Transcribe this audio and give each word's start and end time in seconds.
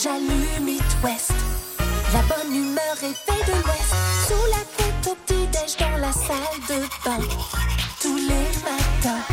J'allume 0.00 0.68
It 0.68 0.82
West. 1.02 1.32
La 2.12 2.22
bonne 2.22 2.54
humeur 2.54 2.96
est 3.02 3.14
faite 3.14 3.46
de 3.46 3.52
l'Ouest. 3.52 3.94
Sous 4.28 4.46
la 4.52 4.62
tête 4.76 5.10
au 5.10 5.16
petit-déj 5.26 5.76
dans 5.80 5.96
la 5.98 6.12
salle 6.12 6.58
de 6.68 6.80
bain. 7.04 7.18
Tous 8.00 8.16
les 8.16 8.46
matins. 8.62 9.24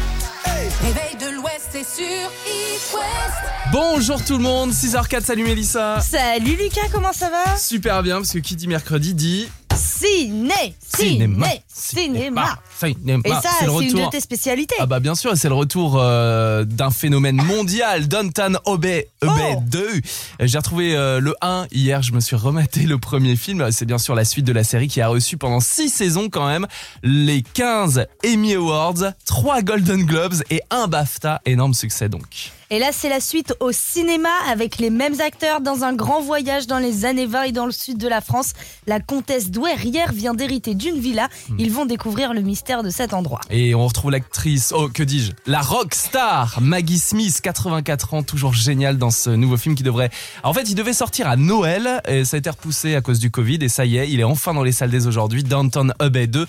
Réveil 0.81 1.15
de 1.19 1.35
l'Ouest, 1.35 1.69
c'est 1.71 1.83
sur 1.83 2.31
It 2.47 2.93
West. 2.93 3.71
Bonjour 3.71 4.23
tout 4.23 4.37
le 4.37 4.43
monde, 4.43 4.71
6h04, 4.71 5.23
salut 5.23 5.43
Mélissa. 5.43 5.99
Salut 6.01 6.55
Lucas, 6.55 6.87
comment 6.91 7.13
ça 7.13 7.29
va? 7.29 7.57
Super 7.57 8.01
bien 8.01 8.15
parce 8.15 8.31
que 8.31 8.39
qui 8.39 8.55
dit 8.55 8.67
mercredi 8.67 9.13
dit 9.13 9.49
Ciné, 9.75 10.75
ciné, 10.95 11.61
cinéma. 11.67 12.59
cinéma. 12.73 13.25
Et 13.29 13.29
ça, 13.41 13.49
c'est 13.59 13.65
une 13.65 13.93
de 14.05 14.09
tes 14.09 14.19
spécialités. 14.19 14.75
Ah 14.79 14.85
bah 14.85 14.99
bien 14.99 15.15
sûr, 15.15 15.35
c'est 15.35 15.49
le 15.49 15.53
retour 15.55 15.97
euh, 15.99 16.63
d'un 16.63 16.91
phénomène 16.91 17.35
mondial, 17.37 18.07
Downton 18.07 18.57
Abbey, 18.65 19.07
Abbey 19.21 19.55
Oh. 19.57 19.61
2. 19.67 20.01
J'ai 20.41 20.57
retrouvé 20.57 20.95
euh, 20.95 21.19
le 21.19 21.35
1 21.41 21.67
hier, 21.71 22.01
je 22.01 22.13
me 22.13 22.19
suis 22.19 22.35
rematé 22.35 22.81
le 22.81 22.97
premier 22.97 23.35
film. 23.35 23.71
C'est 23.71 23.85
bien 23.85 23.97
sûr 23.97 24.15
la 24.15 24.25
suite 24.25 24.45
de 24.45 24.53
la 24.53 24.63
série 24.63 24.87
qui 24.87 25.01
a 25.01 25.07
reçu 25.07 25.37
pendant 25.37 25.59
6 25.59 25.89
saisons 25.89 26.29
quand 26.29 26.47
même 26.47 26.67
les 27.03 27.41
15 27.41 28.05
Emmy 28.25 28.53
Awards, 28.55 29.13
3 29.25 29.61
Golden 29.61 30.03
Globes 30.05 30.41
et 30.49 30.61
un 30.71 30.87
BAFTA. 30.87 31.41
Énorme 31.45 31.73
succès 31.73 32.09
donc. 32.09 32.51
Et 32.75 32.79
là, 32.79 32.89
c'est 32.91 33.07
la 33.07 33.21
suite 33.21 33.55
au 33.61 33.71
cinéma 33.71 34.27
avec 34.51 34.79
les 34.79 34.89
mêmes 34.89 35.21
acteurs 35.21 35.61
dans 35.61 35.85
un 35.85 35.93
grand 35.93 36.19
voyage 36.19 36.67
dans 36.67 36.77
les 36.77 37.05
années 37.05 37.25
20 37.25 37.43
et 37.43 37.51
dans 37.53 37.65
le 37.65 37.71
sud 37.71 37.97
de 37.97 38.09
la 38.09 38.19
France. 38.19 38.51
La 38.85 38.99
comtesse 38.99 39.49
douairière 39.49 40.11
vient 40.11 40.33
d'hériter 40.33 40.75
d'une 40.75 40.99
villa. 40.99 41.29
Hmm. 41.47 41.55
Ils 41.57 41.71
vont 41.71 41.85
découvrir 41.85 42.33
le 42.33 42.41
mystère 42.41 42.83
de 42.83 42.89
cet 42.89 43.13
endroit. 43.13 43.39
Et 43.49 43.73
on 43.75 43.87
retrouve 43.87 44.11
l'actrice, 44.11 44.73
oh 44.75 44.89
que 44.89 45.03
dis-je, 45.03 45.31
la 45.45 45.61
rock 45.61 45.95
star 45.95 46.59
Maggie 46.59 46.99
Smith, 46.99 47.39
84 47.41 48.13
ans, 48.13 48.23
toujours 48.23 48.53
géniale 48.53 48.97
dans 48.97 49.09
ce 49.09 49.29
nouveau 49.29 49.55
film 49.55 49.75
qui 49.75 49.83
devrait... 49.83 50.09
En 50.43 50.51
fait, 50.51 50.63
il 50.63 50.75
devait 50.75 50.91
sortir 50.91 51.29
à 51.29 51.37
Noël, 51.37 52.01
et 52.09 52.25
ça 52.25 52.35
a 52.35 52.39
été 52.39 52.49
repoussé 52.49 52.95
à 52.95 52.99
cause 52.99 53.19
du 53.19 53.31
Covid, 53.31 53.59
et 53.61 53.69
ça 53.69 53.85
y 53.85 53.95
est, 53.95 54.11
il 54.11 54.19
est 54.19 54.25
enfin 54.25 54.53
dans 54.53 54.63
les 54.63 54.73
salles 54.73 54.91
dès 54.91 55.07
aujourd'hui, 55.07 55.43
Downton 55.43 55.93
Abbey 55.99 56.27
2, 56.27 56.45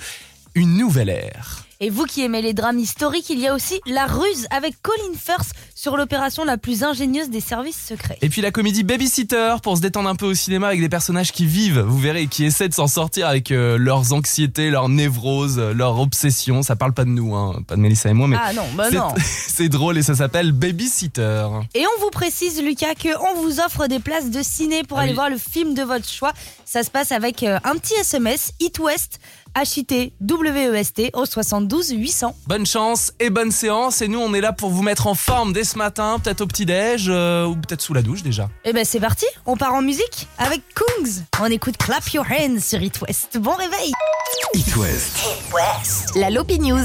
une 0.57 0.77
nouvelle 0.77 1.11
ère. 1.11 1.66
Et 1.81 1.91
vous 1.91 2.05
qui 2.05 2.23
aimez 2.23 2.41
les 2.41 2.55
drames 2.55 2.79
historiques, 2.79 3.29
il 3.29 3.39
y 3.39 3.47
a 3.47 3.55
aussi 3.55 3.81
La 3.87 4.07
Ruse 4.07 4.47
avec 4.51 4.81
Colin 4.81 5.13
Firth 5.19 5.51
sur 5.75 5.99
l'opération 5.99 6.45
la 6.45 6.57
plus 6.57 6.83
ingénieuse 6.85 7.29
des 7.29 7.41
services 7.43 7.77
secrets. 7.89 8.17
Et 8.23 8.31
puis 8.31 8.41
la 8.41 8.51
comédie 8.51 8.83
Babysitter, 8.83 9.57
pour 9.63 9.77
se 9.77 9.83
détendre 9.83 10.09
un 10.09 10.15
peu 10.17 10.25
au 10.25 10.33
cinéma 10.35 10.69
avec 10.69 10.81
des 10.81 10.89
personnages 10.89 11.33
qui 11.33 11.45
vivent, 11.45 11.81
vous 11.81 11.99
verrez, 11.99 12.29
qui 12.29 12.45
essaient 12.47 12.69
de 12.71 12.75
s'en 12.75 12.87
sortir 12.87 13.27
avec 13.29 13.51
euh, 13.51 13.77
leurs 13.77 14.15
anxiétés, 14.15 14.71
leurs 14.71 14.89
névroses, 14.89 15.59
leurs 15.59 16.01
obsessions. 16.01 16.63
Ça 16.63 16.77
parle 16.77 16.95
pas 16.95 17.05
de 17.05 17.11
nous, 17.11 17.35
hein, 17.35 17.61
pas 17.67 17.77
de 17.77 17.81
Mélissa 17.81 18.09
et 18.09 18.15
moi, 18.15 18.27
mais 18.27 18.37
Ah 18.43 18.55
non, 18.55 18.65
bah 18.75 18.91
non. 18.91 19.09
c'est 19.23 19.69
drôle 19.69 19.99
et 19.99 20.03
ça 20.03 20.15
s'appelle 20.15 20.53
Babysitter. 20.53 21.47
Et 21.75 21.85
on 21.87 22.01
vous 22.03 22.11
précise, 22.11 22.63
Lucas, 22.63 22.95
qu'on 22.95 23.35
vous 23.43 23.61
offre 23.61 23.87
des 23.87 23.99
places 23.99 24.31
de 24.31 24.43
ciné 24.43 24.83
pour 24.83 24.99
Ah 24.99 25.03
aller 25.03 25.11
oui. 25.11 25.17
voir 25.17 25.29
le 25.31 25.37
film 25.39 25.75
de 25.75 25.83
votre 25.83 26.09
choix. 26.09 26.33
Ça 26.65 26.83
se 26.83 26.91
passe 26.91 27.13
avec 27.13 27.43
euh, 27.43 27.59
un 27.65 27.77
petit 27.77 27.95
SMS, 28.01 28.53
It 28.61 28.79
West, 28.79 29.19
H-I-T, 29.57 30.13
W-E-S-T, 30.21 31.13
au 31.15 31.25
72 31.25 31.91
800. 31.93 32.37
Bonne 32.47 32.67
chance 32.67 33.15
et 33.19 33.31
bonne 33.31 33.51
séance. 33.51 34.03
Et 34.03 34.09
nous, 34.09 34.19
on 34.19 34.35
est 34.35 34.43
là 34.43 34.53
pour 34.53 34.69
vous 34.69 34.83
mettre 34.83 35.07
en 35.07 35.15
forme 35.15 35.55
dès 35.55 35.65
ce 35.65 35.79
matin, 35.79 36.19
peut-être 36.23 36.43
au 36.43 36.47
petit-déj 36.47 37.07
euh, 37.09 37.47
ou 37.47 37.57
peut-être 37.57 37.81
sous 37.81 37.95
la 37.95 38.03
douche 38.03 38.23
déjà. 38.23 38.51
Et 38.65 38.75
ben 38.75 38.85
c'est 38.85 39.01
parti, 39.01 39.25
on 39.47 39.57
part 39.57 39.73
en 39.73 39.81
musique 39.81 40.29
avec 40.37 40.61
Kungs. 40.75 41.25
On 41.41 41.47
écoute 41.47 41.79
Clap 41.79 42.07
Your 42.11 42.27
Hands 42.31 42.61
sur 42.61 42.83
It 42.83 43.01
West. 43.01 43.39
Bon 43.39 43.55
réveil 43.55 43.93
It 44.53 44.77
West. 44.77 45.25
La 46.17 46.29
Lopi 46.29 46.59
News. 46.59 46.85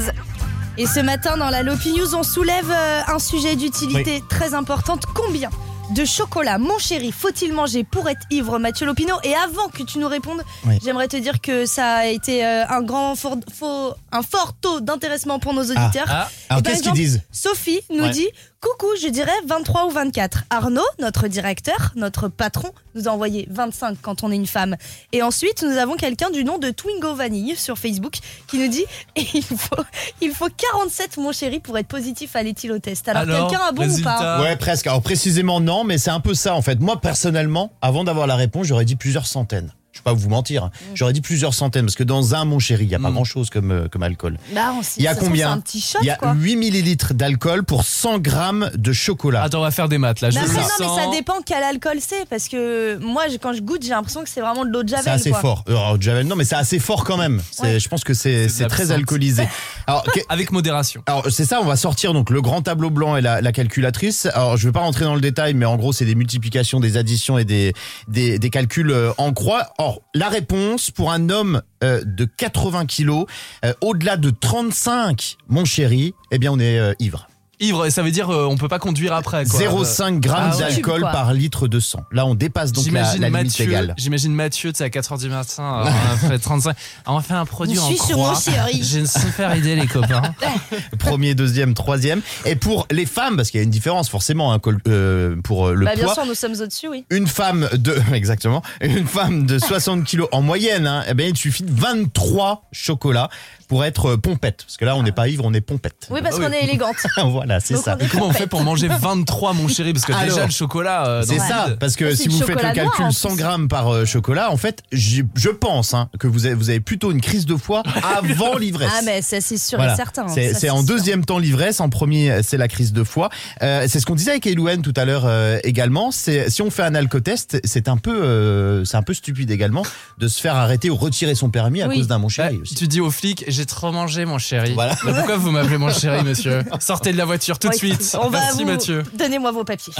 Et 0.78 0.86
ce 0.86 1.00
matin, 1.00 1.36
dans 1.36 1.50
la 1.50 1.62
Lopi 1.62 1.92
News, 1.92 2.14
on 2.14 2.22
soulève 2.22 2.70
euh, 2.70 3.02
un 3.06 3.18
sujet 3.18 3.56
d'utilité 3.56 4.22
très 4.30 4.54
importante. 4.54 5.04
Combien 5.14 5.50
de 5.94 6.04
chocolat, 6.04 6.58
mon 6.58 6.78
chéri, 6.78 7.12
faut-il 7.12 7.52
manger 7.52 7.84
pour 7.84 8.08
être 8.08 8.22
ivre, 8.30 8.58
Mathieu 8.58 8.86
Lopino 8.86 9.14
Et 9.24 9.34
avant 9.34 9.68
que 9.68 9.82
tu 9.82 9.98
nous 9.98 10.08
répondes, 10.08 10.42
Oui. 10.66 10.78
j'aimerais 10.82 11.08
te 11.08 11.16
dire 11.16 11.40
que 11.40 11.66
ça 11.66 11.96
a 11.96 12.06
été 12.06 12.44
euh, 12.44 12.64
un 12.68 12.82
grand 12.82 13.14
fort, 13.14 13.36
faux- 13.52 13.92
un 14.10 14.22
fort 14.22 14.54
taux 14.60 14.80
d'intéressement 14.80 15.38
pour 15.38 15.52
nos 15.54 15.62
auditeurs. 15.62 16.06
Ah, 16.08 16.28
Et 16.30 16.52
Alors 16.52 16.62
par 16.62 16.72
qu'est-ce 16.72 16.82
qu'ils 16.82 16.92
disent? 16.92 17.22
Sophie 17.30 17.80
nous 17.90 18.04
Ouais. 18.04 18.10
dit 18.10 18.28
Coucou, 18.62 18.86
je 19.02 19.08
dirais 19.08 19.32
23 19.48 19.86
ou 19.86 19.90
24. 19.90 20.44
Arnaud, 20.50 20.82
notre 21.00 21.26
directeur, 21.26 21.90
notre 21.96 22.28
patron, 22.28 22.70
nous 22.94 23.08
a 23.08 23.10
envoyé 23.10 23.48
25 23.50 23.98
quand 24.00 24.22
on 24.22 24.30
est 24.30 24.36
une 24.36 24.46
femme. 24.46 24.76
Et 25.10 25.20
ensuite, 25.20 25.64
nous 25.64 25.76
avons 25.78 25.96
quelqu'un 25.96 26.30
du 26.30 26.44
nom 26.44 26.58
de 26.58 26.70
Twingo 26.70 27.12
Vanille 27.16 27.56
sur 27.56 27.76
Facebook 27.76 28.18
qui 28.46 28.58
nous 28.60 28.68
dit 28.68 28.84
il 29.16 29.42
faut, 29.42 29.82
il 30.20 30.30
faut 30.30 30.46
47, 30.56 31.16
mon 31.16 31.32
chéri, 31.32 31.58
pour 31.58 31.76
être 31.76 31.88
positif 31.88 32.36
à 32.36 32.44
l'éthylotest. 32.44 33.08
Alors, 33.08 33.22
Alors, 33.22 33.48
quelqu'un 33.50 33.64
a 33.64 33.72
bon 33.72 33.90
ou 33.92 34.00
pas 34.00 34.18
Ah. 34.20 34.42
Ouais, 34.42 34.54
presque. 34.54 34.86
Alors 34.86 35.02
précisément 35.02 35.58
non, 35.58 35.82
mais 35.82 35.98
c'est 35.98 36.10
un 36.10 36.20
peu 36.20 36.34
ça 36.34 36.54
en 36.54 36.62
fait. 36.62 36.78
Moi 36.78 37.00
personnellement, 37.00 37.72
avant 37.82 38.04
d'avoir 38.04 38.28
la 38.28 38.36
réponse, 38.36 38.68
j'aurais 38.68 38.84
dit 38.84 38.94
plusieurs 38.94 39.26
centaines. 39.26 39.72
Je 39.92 39.98
vais 39.98 40.04
pas 40.04 40.12
vous 40.14 40.30
mentir. 40.30 40.64
hein. 40.64 40.70
J'aurais 40.94 41.12
dit 41.12 41.20
plusieurs 41.20 41.52
centaines 41.52 41.84
parce 41.84 41.96
que 41.96 42.02
dans 42.02 42.34
un 42.34 42.46
mon 42.46 42.58
chéri, 42.58 42.84
il 42.84 42.90
y 42.90 42.94
a 42.94 42.98
pas 42.98 43.10
Mm. 43.10 43.14
grand 43.14 43.24
chose 43.24 43.50
comme 43.50 43.70
euh, 43.70 43.88
comme 43.88 44.02
alcool. 44.02 44.38
Bah, 44.54 44.72
on- 44.74 44.80
Il 44.96 45.02
y 45.02 45.06
a 45.06 45.14
combien 45.14 45.62
Il 46.00 46.06
y 46.06 46.10
a 46.10 46.16
quoi. 46.16 46.32
8 46.34 46.56
millilitres 46.56 47.12
d'alcool 47.12 47.62
pour 47.62 47.84
100 47.84 48.18
grammes 48.18 48.70
de 48.74 48.92
chocolat. 48.94 49.42
Attends, 49.42 49.58
on 49.58 49.62
va 49.62 49.70
faire 49.70 49.90
des 49.90 49.98
maths 49.98 50.22
là. 50.22 50.30
Je 50.30 50.38
après, 50.38 50.50
non, 50.54 50.62
mais 50.80 50.86
ça 50.86 51.10
dépend 51.12 51.34
quel 51.44 51.62
alcool 51.62 51.98
c'est. 52.00 52.26
Parce 52.30 52.48
que 52.48 52.96
moi, 53.04 53.24
je- 53.30 53.36
quand 53.36 53.52
je 53.52 53.60
goûte, 53.60 53.82
j'ai 53.82 53.90
l'impression 53.90 54.22
que 54.22 54.30
c'est 54.30 54.40
vraiment 54.40 54.64
de 54.64 54.70
l'eau 54.70 54.82
de 54.82 54.88
Javel. 54.88 55.04
C'est 55.04 55.10
assez 55.10 55.30
quoi. 55.30 55.40
fort. 55.40 55.64
Euh, 55.68 55.72
Alors, 55.72 56.00
Javel, 56.00 56.26
non, 56.26 56.36
mais 56.36 56.44
c'est 56.46 56.54
assez 56.56 56.78
fort 56.78 57.04
quand 57.04 57.18
même. 57.18 57.42
Ouais. 57.62 57.78
Je 57.78 57.88
pense 57.90 58.02
que 58.02 58.14
c'est 58.14 58.48
très 58.68 58.92
alcoolisé. 58.92 59.46
Alors, 59.86 60.04
que- 60.04 60.20
Avec 60.30 60.52
modération. 60.52 61.02
Alors 61.06 61.26
c'est 61.30 61.44
ça, 61.44 61.60
on 61.60 61.66
va 61.66 61.76
sortir 61.76 62.14
donc 62.14 62.30
le 62.30 62.40
grand 62.40 62.62
tableau 62.62 62.88
blanc 62.88 63.16
et 63.16 63.20
la, 63.20 63.42
la 63.42 63.52
calculatrice. 63.52 64.24
Alors 64.32 64.56
je 64.56 64.66
vais 64.68 64.72
pas 64.72 64.80
rentrer 64.80 65.04
dans 65.04 65.14
le 65.14 65.20
détail, 65.20 65.52
mais 65.52 65.66
en 65.66 65.76
gros 65.76 65.92
c'est 65.92 66.06
des 66.06 66.14
multiplications, 66.14 66.80
des 66.80 66.96
additions 66.96 67.36
et 67.36 67.44
des 67.44 67.74
des, 68.08 68.38
des 68.38 68.50
calculs 68.50 68.90
euh, 68.90 69.12
en 69.18 69.34
croix. 69.34 69.68
Or 69.84 70.00
la 70.14 70.28
réponse 70.28 70.92
pour 70.92 71.10
un 71.10 71.28
homme 71.28 71.60
euh, 71.82 72.04
de 72.04 72.24
80 72.24 72.86
kilos, 72.86 73.26
euh, 73.64 73.72
au-delà 73.80 74.16
de 74.16 74.30
35, 74.30 75.38
mon 75.48 75.64
chéri, 75.64 76.14
eh 76.30 76.38
bien 76.38 76.52
on 76.52 76.60
est 76.60 76.78
euh, 76.78 76.94
ivre. 77.00 77.26
Ivre, 77.62 77.88
ça 77.90 78.02
veut 78.02 78.10
dire 78.10 78.28
euh, 78.30 78.44
on 78.46 78.56
peut 78.56 78.68
pas 78.68 78.78
conduire 78.78 79.12
après. 79.14 79.44
quoi. 79.44 79.58
0,5 79.60 80.20
grammes 80.20 80.50
Ah 80.52 80.56
ouais. 80.56 80.62
d'alcool 80.74 81.00
Quoi. 81.00 81.10
par 81.10 81.32
litre 81.32 81.68
de 81.68 81.80
sang. 81.80 82.04
Là 82.12 82.26
on 82.26 82.34
dépasse 82.34 82.72
donc 82.72 82.84
la, 82.86 82.90
J'imagine 83.04 83.20
la 83.22 83.28
limite 83.28 83.44
Mathieu, 83.44 83.64
légale. 83.66 83.94
j'imagine 83.96 84.34
Mathieu, 84.34 84.72
tu 84.72 84.78
sais, 84.78 84.84
à 84.84 84.88
4h 84.88 85.18
du 85.20 85.28
matin, 85.28 85.62
euh, 85.86 85.90
on 85.90 86.26
a 86.26 86.28
fait 86.30 86.38
35. 86.38 86.76
On 87.06 87.20
faire 87.20 87.36
un 87.38 87.46
produit 87.46 87.76
Je 87.76 87.80
en 87.80 87.86
suis 87.86 87.96
sur 87.98 88.16
croix. 88.16 88.38
J'ai 88.80 88.98
une 88.98 89.06
super 89.06 89.56
idée, 89.56 89.76
les 89.76 89.86
copains. 89.86 90.22
Premier, 90.98 91.34
deuxième, 91.34 91.74
troisième. 91.74 92.20
Et 92.44 92.56
pour 92.56 92.86
les 92.90 93.06
femmes, 93.06 93.36
parce 93.36 93.50
qu'il 93.50 93.58
y 93.58 93.60
a 93.60 93.64
une 93.64 93.70
différence 93.70 94.08
forcément 94.08 94.52
hein, 94.52 94.58
col- 94.58 94.80
euh, 94.88 95.36
pour 95.42 95.68
euh, 95.68 95.74
le 95.74 95.84
Bah, 95.84 95.94
bien 95.94 96.04
poids. 96.04 96.14
sûr, 96.14 96.26
nous 96.26 96.34
sommes 96.34 96.54
au-dessus, 96.60 96.88
oui. 96.88 97.04
une 97.10 97.26
femme 97.26 97.68
de 97.74 97.96
exactement 98.12 98.62
une 98.80 99.06
femme 99.06 99.46
de 99.46 99.58
60 99.58 100.04
kilos 100.04 100.28
en 100.32 100.42
moyenne 100.42 100.86
hein, 100.86 101.04
eh 101.08 101.14
bien 101.14 101.26
il 101.28 101.36
suffit 101.36 101.62
de 101.62 101.70
23 101.80 102.64
chocolats 102.72 103.28
pour 103.68 103.84
être 103.84 104.10
euh, 104.12 104.16
pompette 104.16 104.64
parce 104.64 104.76
que 104.76 104.84
là 104.84 104.96
on 104.96 105.02
n'est 105.02 105.12
pas 105.12 105.28
ivre 105.28 105.44
on 105.46 105.52
est 105.54 105.60
pompette 105.60 106.08
Oui, 106.10 106.20
parce 106.22 106.36
Ah 106.36 106.40
oui. 106.40 106.46
qu'on 106.46 106.52
est 106.52 106.64
élégante. 106.64 106.96
voilà 107.26 107.51
c'est 107.60 107.74
Donc, 107.74 107.84
ça 107.84 107.96
est 108.00 108.08
Comment 108.08 108.28
on 108.28 108.32
fait 108.32 108.46
pour 108.46 108.62
manger 108.62 108.88
23, 108.88 109.52
mon 109.54 109.68
chéri 109.68 109.92
Parce 109.92 110.04
que 110.04 110.24
déjà 110.24 110.44
le 110.46 110.50
chocolat. 110.52 111.06
euh, 111.06 111.22
c'est 111.26 111.38
ça 111.38 111.68
parce 111.80 111.96
que 111.96 112.14
C'est 112.14 112.24
si 112.24 112.28
vous 112.28 112.38
faites 112.38 112.56
le 112.56 112.62
noir, 112.62 112.72
calcul 112.74 113.04
en 113.04 113.10
100 113.10 113.28
plus. 113.30 113.36
grammes 113.38 113.68
par 113.68 113.88
euh, 113.92 114.04
chocolat 114.04 114.50
en 114.50 114.56
fait 114.56 114.82
je 114.92 115.48
pense 115.50 115.94
hein, 115.94 116.08
que 116.18 116.26
vous 116.26 116.46
avez, 116.46 116.54
vous 116.54 116.70
avez 116.70 116.80
plutôt 116.80 117.10
une 117.12 117.20
crise 117.20 117.46
de 117.46 117.56
foie 117.56 117.82
avant 118.16 118.56
l'ivresse 118.58 118.90
Ah, 118.94 119.00
mais 119.04 119.22
ça, 119.22 119.40
c'est 119.40 119.56
sûr 119.58 119.78
Voilà. 119.78 119.94
et 119.94 119.96
certain. 119.96 120.28
C'est 120.28 120.52
Ça, 120.52 120.58
c'est 120.60 120.70
en 120.70 120.78
sûr. 120.78 120.86
deuxième 120.86 121.24
temps 121.24 121.38
l'ivresse, 121.38 121.80
en 121.80 121.88
premier 121.88 122.42
c'est 122.42 122.56
la 122.56 122.68
crise 122.68 122.92
de 122.92 123.04
foie. 123.04 123.30
Euh, 123.62 123.86
c'est 123.88 124.00
ce 124.00 124.06
qu'on 124.06 124.14
disait 124.14 124.32
avec 124.32 124.46
Elouen 124.46 124.82
tout 124.82 124.94
à 124.96 125.04
l'heure 125.04 125.24
euh, 125.26 125.58
également. 125.64 126.10
C'est 126.10 126.50
si 126.50 126.62
on 126.62 126.70
fait 126.70 126.82
un 126.82 126.94
alcotest, 126.94 127.60
c'est 127.64 127.88
un 127.88 127.96
peu 127.96 128.22
euh, 128.22 128.84
c'est 128.84 128.96
un 128.96 129.02
peu 129.02 129.14
stupide 129.14 129.50
également 129.50 129.82
de 130.18 130.28
se 130.28 130.40
faire 130.40 130.56
arrêter 130.56 130.90
ou 130.90 130.96
retirer 130.96 131.34
son 131.34 131.50
permis 131.50 131.82
à 131.82 131.88
Oui. 131.88 131.96
cause 131.98 132.06
d'un 132.08 132.18
mon 132.18 132.26
Bah, 132.28 132.32
chéri 132.32 132.58
aussi. 132.62 132.74
tu 132.74 132.88
dis 132.88 133.00
aux 133.00 133.10
flics, 133.10 133.44
j'ai 133.48 133.66
trop 133.66 133.92
mangé, 133.92 134.24
mon 134.24 134.38
chéri. 134.38 134.72
Voilà. 134.74 134.94
Pourquoi 134.96 135.36
vous 135.36 135.50
m'appelez 135.50 135.78
mon 135.78 135.90
chéri, 135.92 136.22
monsieur? 136.24 136.62
Sortez 136.80 137.12
de 137.12 137.18
la 137.18 137.24
voiture 137.24 137.41
tout 137.50 137.68
de 137.68 137.74
suite. 137.74 138.16
On 138.20 138.28
va 138.30 138.40
Merci, 138.40 138.62
vous- 138.62 138.68
Mathieu. 138.70 139.02
Donnez-moi 139.14 139.50
vos 139.52 139.64
papiers. 139.64 139.92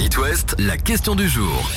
It 0.00 0.16
West, 0.18 0.54
la 0.58 0.76
question 0.76 1.14
du 1.14 1.28
jour. 1.28 1.70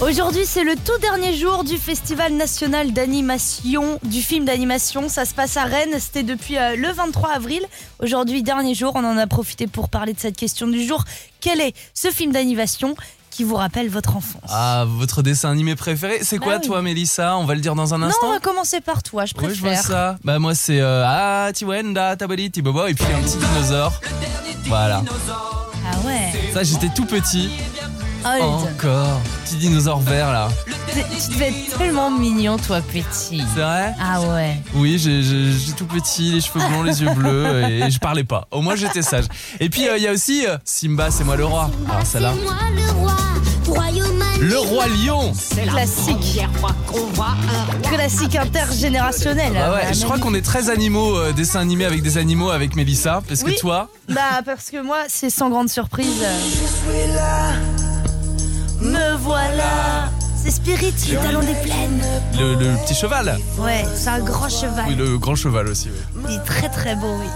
Aujourd'hui, 0.00 0.42
c'est 0.46 0.62
le 0.62 0.74
tout 0.76 0.96
dernier 1.00 1.36
jour 1.36 1.64
du 1.64 1.76
Festival 1.76 2.32
national 2.34 2.92
d'animation, 2.92 3.98
du 4.04 4.22
film 4.22 4.44
d'animation. 4.44 5.08
Ça 5.08 5.24
se 5.24 5.34
passe 5.34 5.56
à 5.56 5.64
Rennes, 5.64 5.96
c'était 5.98 6.22
depuis 6.22 6.56
euh, 6.56 6.76
le 6.76 6.92
23 6.92 7.30
avril. 7.30 7.62
Aujourd'hui, 8.00 8.44
dernier 8.44 8.74
jour, 8.76 8.92
on 8.94 9.04
en 9.04 9.16
a 9.18 9.26
profité 9.26 9.66
pour 9.66 9.88
parler 9.88 10.12
de 10.12 10.20
cette 10.20 10.36
question 10.36 10.68
du 10.68 10.84
jour. 10.86 11.04
Quel 11.40 11.60
est 11.60 11.74
ce 11.94 12.10
film 12.10 12.32
d'animation? 12.32 12.94
Qui 13.38 13.44
vous 13.44 13.54
rappelle 13.54 13.88
votre 13.88 14.16
enfance 14.16 14.50
Ah, 14.50 14.84
votre 14.88 15.22
dessin 15.22 15.48
animé 15.52 15.76
préféré 15.76 16.18
C'est 16.22 16.38
Bah 16.40 16.44
quoi, 16.44 16.56
oui. 16.56 16.66
toi, 16.66 16.82
Mélissa 16.82 17.36
On 17.36 17.44
va 17.44 17.54
le 17.54 17.60
dire 17.60 17.76
dans 17.76 17.94
un 17.94 17.98
Non, 17.98 18.08
instant. 18.08 18.26
on 18.26 18.32
va 18.32 18.40
commencer 18.40 18.80
par 18.80 19.04
toi, 19.04 19.26
je 19.26 19.34
Oui, 19.40 19.54
je 19.54 19.60
vois 19.60 19.70
préfère. 19.70 19.84
ça. 19.86 20.16
Bah 20.24 20.40
moi 20.40 20.56
c'est 20.56 20.80
euh, 20.80 21.04
ah 21.06 21.48
Tiwenda, 21.54 22.16
Tabali, 22.16 22.50
Tibobo 22.50 22.86
et 22.88 22.94
puis 22.94 23.04
un 23.04 23.22
petit 23.22 23.36
dinosaure. 23.38 23.92
Voilà. 24.66 25.04
ah 25.86 25.96
ouais. 26.04 26.32
Ça 26.52 26.64
j'étais 26.64 26.88
tout 26.88 27.04
petit. 27.06 27.48
Old. 28.24 28.42
Encore. 28.42 29.20
Petit 29.44 29.56
dinosaure 29.56 30.00
vert 30.00 30.32
là. 30.32 30.48
Tu 30.88 31.34
devais 31.34 31.48
être 31.48 31.78
tellement 31.78 32.10
mignon, 32.10 32.56
toi, 32.56 32.80
petit. 32.80 33.42
C'est 33.54 33.60
vrai 33.60 33.94
Ah 34.00 34.20
ouais. 34.22 34.56
Oui, 34.74 34.98
j'ai- 34.98 35.72
tout 35.76 35.86
petit, 35.86 36.32
les 36.32 36.40
cheveux 36.40 36.60
blonds, 36.68 36.82
les 36.82 37.00
yeux 37.02 37.10
bleus 37.14 37.62
et 37.68 37.90
je 37.90 37.98
parlais 37.98 38.24
pas. 38.24 38.46
Au 38.50 38.60
moins 38.62 38.74
j'étais 38.76 39.02
sage. 39.02 39.24
Et 39.60 39.68
puis 39.68 39.86
euh, 39.88 39.96
il 39.96 40.02
y 40.02 40.08
a 40.08 40.12
aussi 40.12 40.46
euh, 40.46 40.56
Simba, 40.64 41.10
c'est 41.10 41.24
moi 41.24 41.36
le 41.36 41.44
roi. 41.44 41.70
Alors 41.88 42.04
celle-là. 42.06 42.32
C'est 42.36 42.42
moi 42.44 42.54
le 44.40 44.56
roi 44.56 44.86
lion. 44.86 45.32
Classique. 45.68 46.40
Classique 47.82 48.36
intergénérationnel. 48.36 49.52
Ah 49.56 49.72
ouais, 49.72 49.80
Euh, 49.86 49.92
je 49.92 50.04
crois 50.04 50.18
qu'on 50.18 50.32
est 50.34 50.44
très 50.44 50.70
animaux, 50.70 51.16
euh, 51.18 51.32
dessins 51.32 51.60
animés 51.60 51.84
avec 51.84 52.02
des 52.02 52.18
animaux 52.18 52.50
avec 52.50 52.76
Mélissa. 52.76 53.20
Parce 53.28 53.42
Oui. 53.42 53.54
que 53.54 53.60
toi, 53.60 53.88
Bah, 54.08 54.40
parce 54.44 54.70
que 54.70 54.80
moi, 54.82 54.98
c'est 55.08 55.30
sans 55.30 55.50
grande 55.50 55.68
surprise. 55.68 56.22
euh, 56.22 57.87
Me 58.80 59.16
voilà. 59.18 60.10
C'est 60.36 60.50
Spirit, 60.52 60.94
le 61.10 61.16
talon 61.16 61.40
des 61.40 61.54
plaines. 61.64 62.00
le, 62.38 62.54
le 62.54 62.76
petit 62.84 62.94
cheval. 62.94 63.38
Ouais, 63.58 63.84
c'est 63.94 64.08
un 64.08 64.20
grand 64.20 64.48
cheval. 64.48 64.84
Oui, 64.88 64.94
le 64.94 65.18
grand 65.18 65.34
cheval 65.34 65.66
aussi. 65.68 65.88
oui. 66.14 66.22
Il 66.28 66.36
est 66.36 66.44
très 66.44 66.68
très 66.68 66.94
beau, 66.94 67.12
oui. 67.20 67.26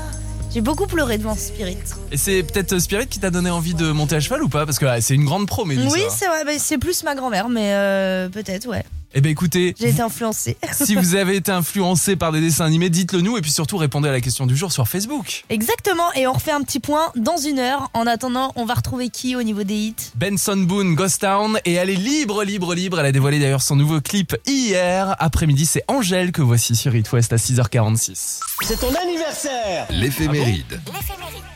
J'ai 0.54 0.60
beaucoup 0.60 0.86
pleuré 0.86 1.18
devant 1.18 1.34
Spirit. 1.34 1.78
Et 2.12 2.16
c'est 2.16 2.42
peut-être 2.42 2.78
Spirit 2.78 3.06
qui 3.08 3.18
t'a 3.18 3.30
donné 3.30 3.50
envie 3.50 3.74
de 3.74 3.90
monter 3.90 4.16
à 4.16 4.20
cheval 4.20 4.42
ou 4.42 4.48
pas? 4.48 4.66
Parce 4.66 4.78
que 4.78 4.86
ah, 4.86 5.00
c'est 5.00 5.14
une 5.14 5.24
grande 5.24 5.46
pro. 5.46 5.64
Oui, 5.66 5.78
c'est 6.10 6.26
vrai, 6.26 6.58
c'est 6.58 6.78
plus 6.78 7.02
ma 7.04 7.14
grand-mère, 7.14 7.48
mais 7.48 7.72
euh, 7.74 8.28
peut-être, 8.28 8.68
ouais. 8.68 8.84
Eh 9.14 9.20
ben 9.20 9.30
écoutez, 9.30 9.74
J'ai 9.78 9.90
été 9.90 10.00
influencée. 10.00 10.56
si 10.72 10.94
vous 10.94 11.14
avez 11.14 11.36
été 11.36 11.52
influencé 11.52 12.16
par 12.16 12.32
des 12.32 12.40
dessins 12.40 12.64
animés, 12.64 12.88
dites-le 12.88 13.20
nous 13.20 13.36
et 13.36 13.42
puis 13.42 13.50
surtout 13.50 13.76
répondez 13.76 14.08
à 14.08 14.12
la 14.12 14.20
question 14.20 14.46
du 14.46 14.56
jour 14.56 14.72
sur 14.72 14.88
Facebook. 14.88 15.44
Exactement, 15.50 16.12
et 16.14 16.26
on 16.26 16.32
refait 16.32 16.52
un 16.52 16.62
petit 16.62 16.80
point 16.80 17.12
dans 17.16 17.36
une 17.36 17.58
heure. 17.58 17.90
En 17.92 18.06
attendant, 18.06 18.52
on 18.56 18.64
va 18.64 18.74
retrouver 18.74 19.10
qui 19.10 19.36
au 19.36 19.42
niveau 19.42 19.64
des 19.64 19.74
hits? 19.74 19.94
Benson 20.14 20.56
Boone, 20.56 20.94
Ghost 20.94 21.20
Town, 21.20 21.58
et 21.64 21.74
elle 21.74 21.90
est 21.90 21.94
libre, 21.94 22.42
libre, 22.44 22.74
libre. 22.74 23.00
Elle 23.00 23.06
a 23.06 23.12
dévoilé 23.12 23.38
d'ailleurs 23.38 23.62
son 23.62 23.76
nouveau 23.76 24.00
clip 24.00 24.34
hier. 24.46 25.14
Après-midi, 25.18 25.66
c'est 25.66 25.84
Angèle 25.88 26.32
que 26.32 26.42
voici 26.42 26.74
sur 26.74 26.94
It 26.94 27.10
West 27.12 27.32
à 27.32 27.36
6h46. 27.36 28.40
C'est 28.62 28.80
ton 28.80 28.94
anniversaire 28.94 29.86
L'éphéméride. 29.90 30.80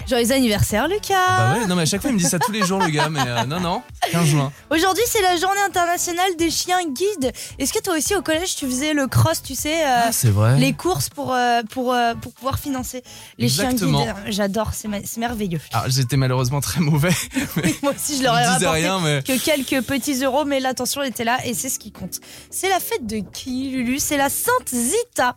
Joyeux 0.08 0.30
anniversaire, 0.30 0.86
Lucas 0.86 1.14
Bah 1.36 1.54
ouais, 1.58 1.66
non 1.66 1.74
mais 1.74 1.82
à 1.82 1.86
chaque 1.86 2.00
fois 2.00 2.10
il 2.10 2.14
me 2.14 2.18
dit 2.18 2.24
ça 2.24 2.38
tous 2.38 2.52
les 2.52 2.64
jours 2.64 2.78
le 2.80 2.88
gars, 2.90 3.08
mais 3.08 3.18
euh, 3.26 3.44
non, 3.44 3.58
non, 3.58 3.82
15 4.12 4.24
juin. 4.26 4.52
Aujourd'hui, 4.70 5.02
c'est 5.08 5.20
la 5.20 5.36
journée 5.36 5.60
internationale 5.66 6.36
des 6.38 6.48
chiens 6.50 6.78
guides. 6.84 7.32
Est-ce 7.58 7.72
que 7.72 7.80
toi 7.82 7.96
aussi, 7.96 8.14
au 8.14 8.22
collège, 8.22 8.54
tu 8.54 8.66
faisais 8.66 8.94
le 8.94 9.08
cross, 9.08 9.42
tu 9.42 9.56
sais 9.56 9.84
euh, 9.84 10.02
Ah, 10.04 10.12
c'est 10.12 10.30
vrai. 10.30 10.58
les 10.58 10.72
courses 10.74 11.08
pour, 11.08 11.34
euh, 11.34 11.62
pour, 11.70 11.92
euh, 11.92 12.14
pour 12.14 12.32
pouvoir 12.34 12.60
financer 12.60 13.02
les 13.38 13.46
Exactement. 13.46 14.04
chiens 14.04 14.12
guides. 14.14 14.32
J'adore, 14.32 14.70
c'est 14.74 14.86
ma- 14.86 15.02
c'est 15.04 15.18
merveilleux. 15.18 15.60
Alors 15.72 15.90
j'étais 15.90 16.16
malheureusement 16.16 16.60
très 16.60 16.80
mauvais. 16.80 17.10
Moi 17.82 17.92
aussi, 17.92 18.16
je 18.18 18.22
leur 18.22 18.36
ai 18.38 18.42
disais 18.42 18.52
rapporté 18.66 18.68
rien, 18.80 19.00
mais 19.00 19.22
que 19.24 19.36
quelques 19.44 19.84
petits 19.84 20.22
euros, 20.22 20.44
mais 20.44 20.60
l'attention 20.60 21.02
était 21.02 21.24
là 21.24 21.38
et 21.44 21.52
c'est 21.54 21.68
ce 21.68 21.80
qui 21.80 21.90
compte. 21.90 22.20
C'est 22.50 22.68
la 22.68 22.78
fête 22.78 23.06
de 23.06 23.22
qui, 23.32 23.70
Lulu? 23.70 23.98
C'est 23.98 24.16
la 24.18 24.28
Sainte 24.28 24.68
Zita. 24.72 25.34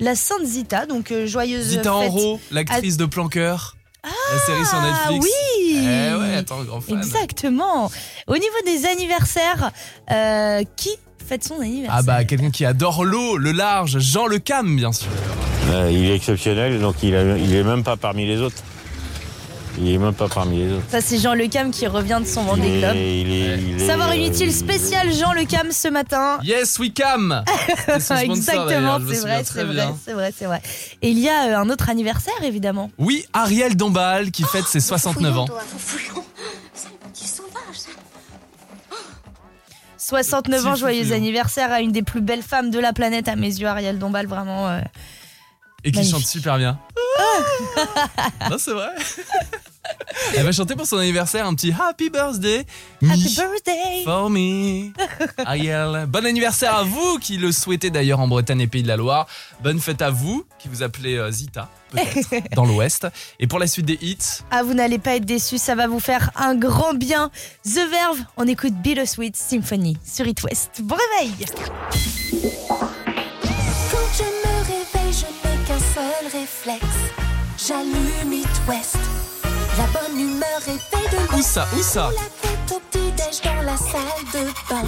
La 0.00 0.14
Sainte 0.16 0.44
Zita, 0.44 0.86
donc 0.86 1.10
euh, 1.12 1.26
joyeuse 1.26 1.66
Zita 1.68 1.82
fête. 1.82 2.10
Enro, 2.10 2.40
l'actrice 2.50 2.96
de 2.96 3.04
Planqueur. 3.06 3.76
La 4.04 4.38
série 4.46 4.64
sur 4.66 4.78
Ah 4.78 5.10
Netflix. 5.10 5.26
oui 5.26 5.78
Eh 5.82 6.14
ouais, 6.14 6.34
attends, 6.36 6.62
grand 6.64 6.80
fan. 6.80 6.96
Exactement. 6.98 7.90
Au 8.26 8.34
niveau 8.34 8.56
des 8.64 8.86
anniversaires, 8.86 9.70
euh, 10.10 10.62
qui 10.76 10.90
fête 11.28 11.44
son 11.44 11.60
anniversaire 11.60 11.94
Ah 11.98 12.02
bah 12.02 12.24
quelqu'un 12.24 12.50
qui 12.50 12.64
adore 12.64 13.04
l'eau, 13.04 13.36
le 13.36 13.52
large, 13.52 13.98
Jean 13.98 14.26
Le 14.26 14.38
Cam 14.38 14.76
bien 14.76 14.92
sûr. 14.92 15.08
Euh, 15.70 15.90
il 15.92 16.06
est 16.10 16.14
exceptionnel, 16.16 16.80
donc 16.80 16.96
il, 17.02 17.14
a- 17.14 17.36
il 17.36 17.54
est 17.54 17.62
même 17.64 17.82
pas 17.84 17.96
parmi 17.96 18.26
les 18.26 18.40
autres. 18.40 18.62
Il 19.80 19.88
est 19.94 19.98
même 19.98 20.12
pas 20.14 20.28
parmi 20.28 20.58
les 20.58 20.72
autres. 20.72 20.84
Ça, 20.90 21.00
c'est 21.00 21.18
Jean 21.18 21.34
Le 21.34 21.46
Cam 21.46 21.70
qui 21.70 21.86
revient 21.86 22.18
de 22.20 22.26
son 22.26 22.42
Vendée 22.42 22.80
Globe. 22.80 22.94
il 22.96 22.98
est- 23.32 23.58
il 23.58 23.80
est, 23.82 23.86
Savoir 23.86 24.14
inutile 24.14 24.48
il- 24.48 24.52
spécial 24.54 25.12
Jean 25.12 25.32
Le 25.32 25.44
Cam 25.44 25.70
ce 25.70 25.88
matin. 25.88 26.38
Yes, 26.42 26.78
we 26.78 26.92
cam 26.92 27.44
Exactement, 27.88 28.98
c'est 29.08 29.20
vrai, 29.20 29.44
c'est 29.44 29.62
vrai, 29.64 29.74
bien. 29.74 29.96
c'est 30.04 30.12
vrai, 30.14 30.34
c'est 30.36 30.46
vrai. 30.46 30.60
Et 31.02 31.10
il 31.10 31.18
y 31.18 31.28
a 31.28 31.44
euh, 31.48 31.58
un 31.58 31.70
autre 31.70 31.88
anniversaire 31.90 32.34
évidemment. 32.42 32.90
Oui, 32.98 33.24
Ariel 33.32 33.76
Dombal 33.76 34.30
qui 34.32 34.42
fête 34.42 34.66
ses 34.66 34.80
69 34.80 35.38
ans. 35.38 35.46
69 39.96 40.66
ans, 40.66 40.74
joyeux 40.76 41.12
anniversaire 41.12 41.72
à 41.72 41.80
une 41.80 41.92
des 41.92 42.02
plus 42.02 42.20
belles 42.20 42.42
femmes 42.42 42.70
de 42.70 42.78
la 42.78 42.92
planète 42.92 43.28
à 43.28 43.36
mes 43.36 43.48
yeux, 43.48 43.66
Ariel 43.66 43.98
Dombal, 43.98 44.26
vraiment. 44.26 44.68
euh, 44.68 44.80
Et 45.84 45.90
qui 45.90 45.98
Magnifique. 45.98 46.18
chante 46.20 46.26
super 46.26 46.56
bien. 46.58 46.78
non, 48.50 48.56
c'est 48.58 48.72
vrai. 48.72 48.90
Elle 50.36 50.44
va 50.44 50.52
chanter 50.52 50.74
pour 50.74 50.86
son 50.86 50.98
anniversaire 50.98 51.46
un 51.46 51.54
petit 51.54 51.72
Happy 51.72 52.10
Birthday. 52.10 52.64
Happy 53.02 53.34
birthday 53.34 54.02
For 54.04 54.28
me. 54.28 54.90
Ariel. 55.44 56.06
Bon 56.08 56.24
anniversaire 56.26 56.74
à 56.74 56.82
vous 56.84 57.18
qui 57.18 57.36
le 57.38 57.52
souhaitez 57.52 57.90
d'ailleurs 57.90 58.20
en 58.20 58.28
Bretagne 58.28 58.60
et 58.60 58.66
Pays 58.66 58.82
de 58.82 58.88
la 58.88 58.96
Loire. 58.96 59.26
Bonne 59.62 59.80
fête 59.80 60.02
à 60.02 60.10
vous 60.10 60.44
qui 60.58 60.68
vous 60.68 60.82
appelez 60.82 61.16
euh, 61.16 61.30
Zita, 61.30 61.68
peut-être, 61.90 62.54
dans 62.54 62.64
l'Ouest. 62.66 63.06
Et 63.40 63.46
pour 63.46 63.58
la 63.58 63.66
suite 63.66 63.86
des 63.86 63.98
hits, 64.00 64.42
Ah, 64.50 64.62
vous 64.62 64.74
n'allez 64.74 64.98
pas 64.98 65.16
être 65.16 65.24
déçus, 65.24 65.58
ça 65.58 65.74
va 65.74 65.86
vous 65.86 66.00
faire 66.00 66.30
un 66.36 66.54
grand 66.54 66.94
bien. 66.94 67.30
The 67.64 67.88
Verve, 67.90 68.18
on 68.36 68.46
écoute 68.46 68.74
Bittersweet 68.74 69.36
Symphony 69.36 69.96
sur 70.04 70.26
It 70.26 70.42
West. 70.42 70.80
Bon 70.82 70.96
réveil 71.18 71.46
West. 78.68 78.98
La 79.78 79.86
bonne 79.86 80.20
humeur 80.20 80.60
est 80.66 80.78
faite 80.78 81.10
de 81.10 81.36
où 81.36 81.40
ça, 81.40 81.66
où 81.74 81.82
ça 81.82 82.10
La 82.14 82.48
tête 82.48 82.76
au 82.76 82.80
petit-déj 82.90 83.40
dans 83.42 83.62
la 83.62 83.76
salle 83.78 84.24
de 84.34 84.44
bain. 84.68 84.84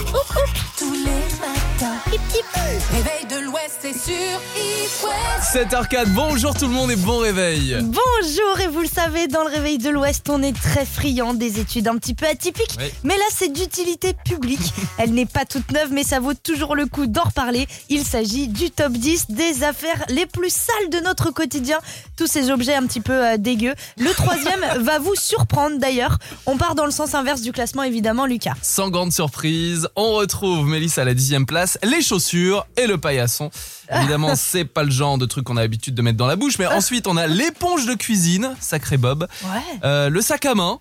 Tous 0.76 0.92
les 0.92 1.38
matins. 1.40 1.69
Réveil 1.80 3.26
de 3.30 3.46
l'Ouest, 3.46 3.78
c'est 3.80 3.94
sur 3.94 4.12
It 4.54 4.90
West. 5.02 5.72
7h04, 5.72 6.08
bonjour 6.12 6.52
tout 6.52 6.66
le 6.66 6.72
monde 6.72 6.90
et 6.90 6.96
bon 6.96 7.16
réveil. 7.18 7.78
Bonjour 7.80 8.60
et 8.60 8.68
vous 8.68 8.80
le 8.80 8.86
savez, 8.86 9.28
dans 9.28 9.44
le 9.44 9.48
réveil 9.48 9.78
de 9.78 9.88
l'Ouest, 9.88 10.28
on 10.28 10.42
est 10.42 10.52
très 10.52 10.84
friand 10.84 11.32
des 11.32 11.58
études 11.58 11.88
un 11.88 11.96
petit 11.96 12.12
peu 12.12 12.26
atypiques. 12.26 12.76
Oui. 12.78 12.84
Mais 13.02 13.16
là, 13.16 13.24
c'est 13.34 13.50
d'utilité 13.50 14.12
publique. 14.12 14.60
Elle 14.98 15.14
n'est 15.14 15.24
pas 15.24 15.46
toute 15.46 15.72
neuve, 15.72 15.88
mais 15.90 16.02
ça 16.02 16.20
vaut 16.20 16.34
toujours 16.34 16.76
le 16.76 16.84
coup 16.84 17.06
d'en 17.06 17.22
reparler. 17.22 17.66
Il 17.88 18.04
s'agit 18.04 18.48
du 18.48 18.70
top 18.70 18.92
10 18.92 19.30
des 19.30 19.64
affaires 19.64 20.04
les 20.10 20.26
plus 20.26 20.52
sales 20.52 20.90
de 20.90 20.98
notre 20.98 21.30
quotidien. 21.30 21.78
Tous 22.18 22.26
ces 22.26 22.50
objets 22.50 22.74
un 22.74 22.86
petit 22.86 23.00
peu 23.00 23.12
euh, 23.12 23.36
dégueux. 23.38 23.74
Le 23.96 24.12
troisième 24.12 24.60
va 24.80 24.98
vous 24.98 25.14
surprendre 25.14 25.78
d'ailleurs. 25.78 26.18
On 26.44 26.58
part 26.58 26.74
dans 26.74 26.84
le 26.84 26.92
sens 26.92 27.14
inverse 27.14 27.40
du 27.40 27.52
classement, 27.52 27.84
évidemment, 27.84 28.26
Lucas. 28.26 28.54
Sans 28.60 28.90
grande 28.90 29.14
surprise, 29.14 29.88
on 29.96 30.12
retrouve 30.12 30.66
Mélissa 30.66 31.02
à 31.02 31.04
la 31.06 31.14
dixième 31.14 31.46
place, 31.46 31.69
les 31.82 32.02
chaussures 32.02 32.66
et 32.76 32.86
le 32.86 32.98
paillasson. 32.98 33.50
Évidemment, 33.94 34.32
c'est 34.36 34.64
pas 34.64 34.82
le 34.82 34.90
genre 34.90 35.18
de 35.18 35.26
truc 35.26 35.44
qu'on 35.44 35.56
a 35.56 35.60
l'habitude 35.62 35.94
de 35.94 36.02
mettre 36.02 36.16
dans 36.18 36.26
la 36.26 36.36
bouche, 36.36 36.58
mais 36.58 36.66
ensuite 36.68 37.06
on 37.06 37.16
a 37.16 37.26
l'éponge 37.26 37.86
de 37.86 37.94
cuisine, 37.94 38.54
sacré 38.60 38.96
Bob, 38.96 39.26
Ouais. 39.44 39.48
Euh, 39.84 40.08
le 40.08 40.20
sac 40.22 40.44
à 40.46 40.54
main. 40.54 40.80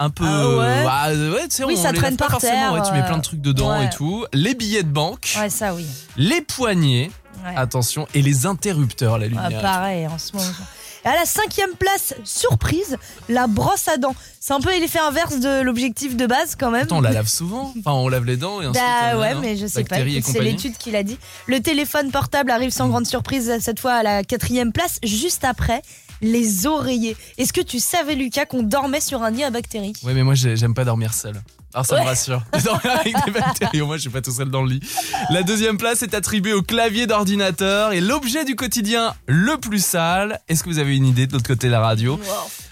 Un 0.00 0.10
peu. 0.10 0.24
Ah 0.26 0.48
ouais. 0.58 0.84
ah, 0.88 1.12
ouais, 1.12 1.42
tu 1.48 1.54
sais, 1.56 1.64
Oui, 1.64 1.74
on 1.78 1.82
ça 1.82 1.92
les 1.92 1.98
traîne 1.98 2.16
pas 2.16 2.24
par 2.24 2.40
forcément, 2.40 2.52
terre, 2.52 2.72
ouais, 2.72 2.82
tu 2.84 2.92
mets 2.92 3.02
euh, 3.02 3.06
plein 3.06 3.18
de 3.18 3.22
trucs 3.22 3.40
dedans 3.40 3.78
ouais. 3.78 3.86
et 3.86 3.90
tout. 3.90 4.26
Les 4.32 4.54
billets 4.56 4.82
de 4.82 4.88
banque, 4.88 5.34
Ouais, 5.38 5.48
ça 5.48 5.72
oui. 5.72 5.86
les 6.16 6.40
poignets, 6.40 7.10
Ouais. 7.46 7.54
attention, 7.56 8.08
et 8.14 8.20
les 8.22 8.46
interrupteurs, 8.46 9.18
la 9.18 9.26
Ah, 9.26 9.28
lumière. 9.48 9.62
pareil, 9.62 10.06
en 10.08 10.18
ce 10.18 10.32
moment. 10.32 10.48
Et 11.04 11.08
à 11.08 11.14
la 11.14 11.24
cinquième 11.26 11.72
place, 11.78 12.14
surprise, 12.24 12.96
la 13.28 13.46
brosse 13.46 13.88
à 13.88 13.96
dents. 13.98 14.14
C'est 14.40 14.52
un 14.54 14.60
peu 14.60 14.70
l'effet 14.70 14.98
inverse 14.98 15.38
de 15.38 15.62
l'objectif 15.62 16.16
de 16.16 16.26
base 16.26 16.56
quand 16.58 16.70
même. 16.70 16.84
Attends, 16.84 16.98
on 16.98 17.02
la 17.02 17.12
lave 17.12 17.28
souvent. 17.28 17.72
Enfin, 17.78 17.92
on 17.92 18.08
lave 18.08 18.24
les 18.24 18.36
dents 18.36 18.60
et 18.62 18.66
ensuite. 18.66 18.82
Bah 18.82 19.12
on 19.16 19.20
ouais, 19.20 19.34
mais 19.36 19.56
je 19.56 19.66
sais 19.66 19.84
pas. 19.84 19.96
C'est 20.22 20.40
l'étude 20.40 20.76
qui 20.78 20.90
l'a 20.90 21.02
dit. 21.02 21.18
Le 21.46 21.60
téléphone 21.60 22.10
portable 22.10 22.50
arrive 22.50 22.70
sans 22.70 22.88
grande 22.88 23.06
surprise 23.06 23.52
cette 23.60 23.80
fois 23.80 23.92
à 23.94 24.02
la 24.02 24.24
quatrième 24.24 24.72
place, 24.72 24.98
juste 25.02 25.44
après 25.44 25.82
les 26.22 26.66
oreillers. 26.66 27.16
Est-ce 27.38 27.52
que 27.52 27.60
tu 27.60 27.80
savais 27.80 28.14
Lucas 28.14 28.46
qu'on 28.46 28.62
dormait 28.62 29.00
sur 29.00 29.22
un 29.22 29.30
nid 29.30 29.44
à 29.44 29.50
bactéries? 29.50 29.92
Ouais, 30.04 30.14
mais 30.14 30.22
moi 30.22 30.34
j'ai- 30.34 30.56
j'aime 30.56 30.72
pas 30.74 30.84
dormir 30.84 31.12
seul. 31.12 31.34
Alors 31.74 31.84
ça 31.86 31.96
Ouais. 31.96 32.02
me 32.02 32.06
rassure. 32.06 32.42
Avec 32.84 33.14
des 33.26 33.30
bactéries, 33.32 33.82
moins 33.82 33.96
je 33.96 34.02
suis 34.02 34.10
pas 34.10 34.20
tout 34.22 34.30
seul 34.30 34.48
dans 34.48 34.62
le 34.62 34.70
lit. 34.70 34.80
La 35.30 35.42
deuxième 35.42 35.76
place 35.76 36.02
est 36.02 36.14
attribuée 36.14 36.52
au 36.52 36.62
clavier 36.62 37.06
d'ordinateur 37.06 37.92
et 37.92 38.00
l'objet 38.00 38.44
du 38.44 38.54
quotidien 38.56 39.14
le 39.26 39.56
plus 39.58 39.84
sale. 39.84 40.40
Est-ce 40.48 40.62
que 40.64 40.68
vous 40.70 40.78
avez 40.78 40.96
une 40.96 41.06
idée 41.06 41.26
de 41.26 41.32
l'autre 41.32 41.46
côté 41.48 41.66
de 41.66 41.72
la 41.72 41.80
radio 41.80 42.18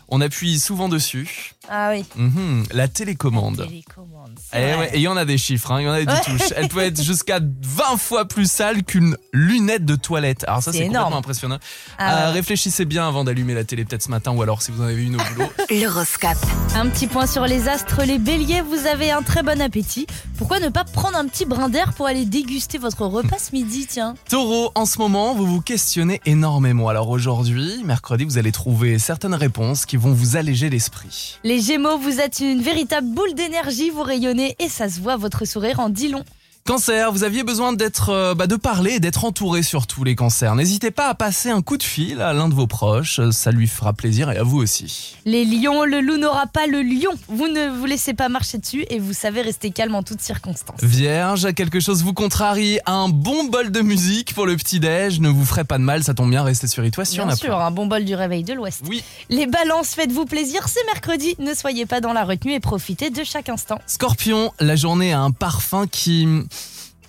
On 0.08 0.20
appuie 0.20 0.58
souvent 0.60 0.88
dessus. 0.88 1.52
Ah 1.68 1.90
oui. 1.92 2.04
Mhm, 2.16 2.64
la 2.72 2.88
télécommande. 2.88 3.64
Télécommande. 3.68 4.38
Eh 4.52 4.56
ouais, 4.74 4.90
et 4.94 4.96
il 4.96 5.02
y 5.02 5.08
en 5.08 5.16
a 5.16 5.24
des 5.24 5.38
chiffres, 5.38 5.70
hein, 5.72 5.80
il 5.80 5.84
y 5.84 5.88
en 5.88 5.92
a 5.92 6.00
des 6.00 6.20
touches. 6.24 6.52
Elle 6.56 6.68
peut 6.68 6.80
être 6.80 7.00
jusqu'à 7.02 7.38
20 7.40 7.96
fois 7.96 8.26
plus 8.26 8.50
sale 8.50 8.82
qu'une 8.82 9.16
lunette 9.32 9.84
de 9.84 9.94
toilette. 9.94 10.44
Alors 10.48 10.62
ça 10.62 10.72
C'est 10.72 10.86
complètement 10.86 11.16
impressionnant. 11.16 11.58
Ah 11.98 12.26
Euh, 12.26 12.30
réfléchissez 12.32 12.84
bien 12.84 13.06
avant 13.06 13.22
d'allumer 13.24 13.54
la 13.54 13.64
télé 13.64 13.84
peut-être 13.84 14.02
ce 14.02 14.10
matin 14.10 14.32
ou 14.32 14.42
alors 14.42 14.60
si 14.60 14.70
vous 14.72 14.82
en 14.82 14.86
avez 14.86 15.02
une 15.04 15.14
au 15.14 15.18
boulot. 15.34 15.50
L'horoscope. 15.70 16.36
Un 16.74 16.88
petit 16.88 17.06
point 17.06 17.26
sur 17.26 17.46
les 17.46 17.68
astres. 17.68 18.02
Les 18.04 18.18
béliers, 18.18 18.60
vous 18.60 18.86
avez 18.86 18.91
un 18.92 19.22
très 19.22 19.42
bon 19.42 19.60
appétit, 19.60 20.06
pourquoi 20.36 20.60
ne 20.60 20.68
pas 20.68 20.84
prendre 20.84 21.16
un 21.16 21.26
petit 21.26 21.46
brin 21.46 21.70
d'air 21.70 21.94
pour 21.94 22.06
aller 22.06 22.26
déguster 22.26 22.76
votre 22.76 23.06
repas 23.06 23.38
ce 23.38 23.52
midi, 23.52 23.86
tiens 23.88 24.14
Taureau, 24.28 24.70
en 24.74 24.84
ce 24.84 24.98
moment, 24.98 25.34
vous 25.34 25.46
vous 25.46 25.60
questionnez 25.62 26.20
énormément. 26.26 26.88
Alors 26.88 27.08
aujourd'hui, 27.08 27.82
mercredi, 27.84 28.24
vous 28.24 28.36
allez 28.36 28.52
trouver 28.52 28.98
certaines 28.98 29.34
réponses 29.34 29.86
qui 29.86 29.96
vont 29.96 30.12
vous 30.12 30.36
alléger 30.36 30.68
l'esprit. 30.68 31.38
Les 31.42 31.60
Gémeaux, 31.60 31.96
vous 31.96 32.20
êtes 32.20 32.40
une 32.40 32.60
véritable 32.60 33.08
boule 33.08 33.34
d'énergie, 33.34 33.88
vous 33.88 34.02
rayonnez 34.02 34.56
et 34.58 34.68
ça 34.68 34.90
se 34.90 35.00
voit, 35.00 35.16
votre 35.16 35.46
sourire 35.46 35.80
en 35.80 35.88
dit 35.88 36.08
long. 36.08 36.24
Cancer, 36.64 37.10
vous 37.10 37.24
aviez 37.24 37.42
besoin 37.42 37.72
d'être, 37.72 38.10
euh, 38.10 38.34
bah, 38.36 38.46
de 38.46 38.54
parler 38.54 38.92
et 38.92 39.00
d'être 39.00 39.24
entouré 39.24 39.64
surtout 39.64 40.04
les 40.04 40.14
cancers. 40.14 40.54
N'hésitez 40.54 40.92
pas 40.92 41.08
à 41.08 41.14
passer 41.14 41.50
un 41.50 41.60
coup 41.60 41.76
de 41.76 41.82
fil 41.82 42.20
à 42.20 42.32
l'un 42.32 42.48
de 42.48 42.54
vos 42.54 42.68
proches, 42.68 43.20
ça 43.32 43.50
lui 43.50 43.66
fera 43.66 43.92
plaisir 43.92 44.30
et 44.30 44.36
à 44.36 44.44
vous 44.44 44.58
aussi. 44.58 45.16
Les 45.24 45.44
lions, 45.44 45.82
le 45.84 46.00
loup 46.00 46.18
n'aura 46.18 46.46
pas 46.46 46.68
le 46.68 46.82
lion. 46.82 47.10
Vous 47.26 47.48
ne 47.48 47.68
vous 47.68 47.84
laissez 47.86 48.14
pas 48.14 48.28
marcher 48.28 48.58
dessus 48.58 48.84
et 48.90 49.00
vous 49.00 49.12
savez 49.12 49.42
rester 49.42 49.72
calme 49.72 49.96
en 49.96 50.04
toutes 50.04 50.20
circonstances. 50.20 50.78
Vierge, 50.84 51.52
quelque 51.54 51.80
chose 51.80 52.04
vous 52.04 52.12
contrarie, 52.12 52.78
un 52.86 53.08
bon 53.08 53.42
bol 53.48 53.72
de 53.72 53.80
musique 53.80 54.32
pour 54.32 54.46
le 54.46 54.56
petit-déj 54.56 55.18
ne 55.18 55.30
vous 55.30 55.44
ferait 55.44 55.64
pas 55.64 55.78
de 55.78 55.82
mal, 55.82 56.04
ça 56.04 56.14
tombe 56.14 56.30
bien, 56.30 56.44
restez 56.44 56.68
sur 56.68 56.84
y 56.84 56.88
en 56.88 56.90
Bien 56.92 57.28
a 57.28 57.34
sûr, 57.34 57.48
plein. 57.48 57.58
un 57.66 57.70
bon 57.72 57.86
bol 57.86 58.04
du 58.04 58.14
réveil 58.14 58.44
de 58.44 58.52
l'Ouest. 58.52 58.82
Oui. 58.88 59.02
Les 59.30 59.48
balances, 59.48 59.94
faites-vous 59.96 60.26
plaisir, 60.26 60.68
c'est 60.68 60.84
mercredi, 60.86 61.34
ne 61.40 61.54
soyez 61.54 61.86
pas 61.86 62.00
dans 62.00 62.12
la 62.12 62.22
retenue 62.24 62.52
et 62.52 62.60
profitez 62.60 63.10
de 63.10 63.24
chaque 63.24 63.48
instant. 63.48 63.80
Scorpion, 63.88 64.52
la 64.60 64.76
journée 64.76 65.12
a 65.12 65.18
un 65.20 65.32
parfum 65.32 65.88
qui 65.88 66.28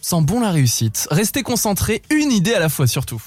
sent 0.03 0.21
bon 0.21 0.41
la 0.41 0.51
réussite. 0.51 1.07
Restez 1.09 1.43
concentré, 1.43 2.01
une 2.09 2.31
idée 2.31 2.53
à 2.53 2.59
la 2.59 2.69
fois 2.69 2.87
surtout. 2.87 3.21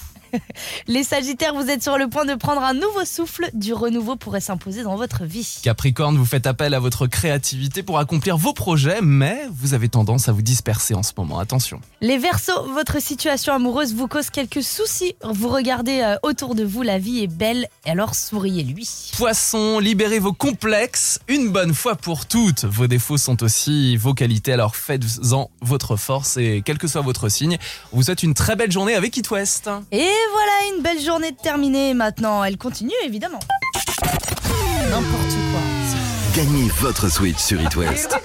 Les 0.87 1.03
Sagittaires, 1.03 1.53
vous 1.53 1.69
êtes 1.69 1.83
sur 1.83 1.97
le 1.97 2.07
point 2.07 2.25
de 2.25 2.35
prendre 2.35 2.61
un 2.63 2.73
nouveau 2.73 3.05
souffle, 3.05 3.49
du 3.53 3.73
renouveau 3.73 4.15
pourrait 4.15 4.41
s'imposer 4.41 4.83
dans 4.83 4.95
votre 4.95 5.23
vie. 5.23 5.59
Capricorne, 5.63 6.17
vous 6.17 6.25
faites 6.25 6.47
appel 6.47 6.73
à 6.73 6.79
votre 6.79 7.07
créativité 7.07 7.83
pour 7.83 7.99
accomplir 7.99 8.37
vos 8.37 8.53
projets, 8.53 8.99
mais 9.01 9.41
vous 9.51 9.73
avez 9.73 9.89
tendance 9.89 10.29
à 10.29 10.31
vous 10.31 10.41
disperser 10.41 10.93
en 10.93 11.03
ce 11.03 11.13
moment. 11.17 11.39
Attention. 11.39 11.81
Les 12.01 12.17
Verseaux, 12.17 12.71
votre 12.73 13.01
situation 13.01 13.53
amoureuse 13.53 13.93
vous 13.93 14.07
cause 14.07 14.29
quelques 14.29 14.63
soucis. 14.63 15.15
Vous 15.23 15.49
regardez 15.49 16.01
euh, 16.01 16.15
autour 16.23 16.55
de 16.55 16.63
vous, 16.63 16.81
la 16.81 16.99
vie 16.99 17.23
est 17.23 17.27
belle, 17.27 17.67
alors 17.85 18.15
souriez-lui. 18.15 19.11
Poisson, 19.17 19.79
libérez 19.79 20.19
vos 20.19 20.33
complexes 20.33 21.19
une 21.27 21.49
bonne 21.49 21.73
fois 21.73 21.95
pour 21.95 22.25
toutes. 22.25 22.65
Vos 22.65 22.87
défauts 22.87 23.17
sont 23.17 23.43
aussi 23.43 23.97
vos 23.97 24.13
qualités, 24.13 24.53
alors 24.53 24.75
faites-en 24.75 25.49
votre 25.61 25.95
force 25.95 26.37
et 26.37 26.61
quel 26.63 26.77
que 26.77 26.87
soit 26.87 27.01
votre 27.01 27.29
signe, 27.29 27.57
vous 27.91 28.03
souhaite 28.03 28.23
une 28.23 28.33
très 28.33 28.55
belle 28.55 28.71
journée 28.71 28.95
avec 28.95 29.15
It 29.17 29.29
West. 29.31 29.69
Et 29.91 30.09
voilà, 30.31 30.75
une 30.75 30.83
belle 30.83 30.99
journée 30.99 31.31
de 31.31 31.37
terminée. 31.37 31.93
Maintenant, 31.93 32.43
elle 32.43 32.57
continue 32.57 32.91
évidemment. 33.03 33.39
N'importe 34.89 35.35
quoi. 35.51 35.61
Gagnez 36.35 36.69
votre 36.79 37.09
Switch 37.09 37.37
sur 37.37 37.61
It 37.61 37.75
West. 37.75 38.17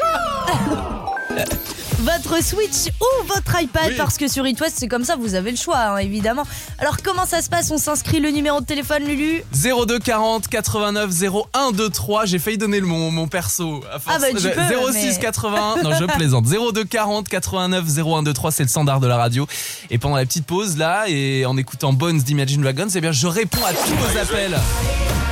Votre 2.02 2.42
Switch 2.42 2.92
ou 3.00 3.26
votre 3.28 3.62
iPad, 3.62 3.90
Oui. 3.90 3.94
parce 3.96 4.16
que 4.18 4.26
sur 4.26 4.44
It 4.44 4.60
West, 4.60 4.74
c'est 4.78 4.88
comme 4.88 5.04
ça, 5.04 5.14
vous 5.14 5.34
avez 5.36 5.52
le 5.52 5.56
choix, 5.56 5.78
hein, 5.78 5.96
évidemment. 5.98 6.42
Alors, 6.78 6.96
comment 7.02 7.26
ça 7.26 7.42
se 7.42 7.48
passe? 7.48 7.70
On 7.70 7.78
s'inscrit 7.78 8.18
le 8.18 8.30
numéro 8.30 8.60
de 8.60 8.64
téléphone, 8.66 9.04
Lulu? 9.04 9.44
02 9.52 10.00
40 10.00 10.48
89 10.48 11.10
01 11.54 11.70
23, 11.72 12.24
j'ai 12.26 12.40
failli 12.40 12.58
donner 12.58 12.80
le 12.80 12.86
mon, 12.86 13.12
mon 13.12 13.28
perso. 13.28 13.82
À 13.92 14.00
force. 14.00 14.16
Ah 14.16 14.18
bah, 14.20 14.26
tu 14.36 14.48
peux, 14.48 14.92
06 14.92 15.06
mais- 15.14 15.18
81, 15.20 15.76
non 15.84 15.92
je 15.94 16.04
plaisante. 16.06 16.44
02 16.46 16.84
40 16.84 17.28
89 17.28 17.84
01 17.98 18.22
23, 18.24 18.50
c'est 18.50 18.62
le 18.64 18.68
standard 18.68 18.98
de 18.98 19.06
la 19.06 19.16
radio. 19.16 19.46
Et 19.90 19.98
pendant 19.98 20.16
la 20.16 20.24
petite 20.26 20.46
pause 20.46 20.76
là, 20.78 21.04
et 21.08 21.46
en 21.46 21.56
écoutant 21.56 21.92
Bones 21.92 22.18
d'Imagine 22.18 22.62
Dragons, 22.62 22.88
eh 22.92 23.00
bien 23.00 23.12
je 23.12 23.28
réponds 23.28 23.64
à 23.64 23.72
tous 23.72 23.94
vos 23.94 24.18
appels. 24.18 24.58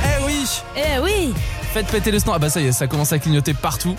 Eh 0.05 0.25
oui 0.25 0.45
Eh 0.77 0.99
oui 1.03 1.33
Faites 1.73 1.87
péter 1.87 2.11
le 2.11 2.19
stand. 2.19 2.33
Ah 2.35 2.39
bah 2.39 2.49
ça 2.49 2.59
y 2.59 2.67
est, 2.67 2.71
ça 2.73 2.87
commence 2.87 3.13
à 3.13 3.19
clignoter 3.19 3.53
partout. 3.53 3.95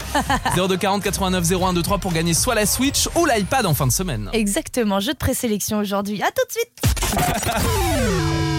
02 0.56 0.76
40 0.76 1.02
89 1.02 1.52
01 1.52 1.72
23 1.72 1.98
pour 1.98 2.12
gagner 2.12 2.34
soit 2.34 2.54
la 2.54 2.66
Switch 2.66 3.08
ou 3.16 3.24
l'iPad 3.24 3.64
en 3.64 3.72
fin 3.72 3.86
de 3.86 3.92
semaine. 3.92 4.28
Exactement, 4.34 5.00
jeu 5.00 5.14
de 5.14 5.18
présélection 5.18 5.78
aujourd'hui. 5.78 6.22
À 6.22 6.30
tout 6.30 6.44
de 6.46 6.52
suite 6.52 6.68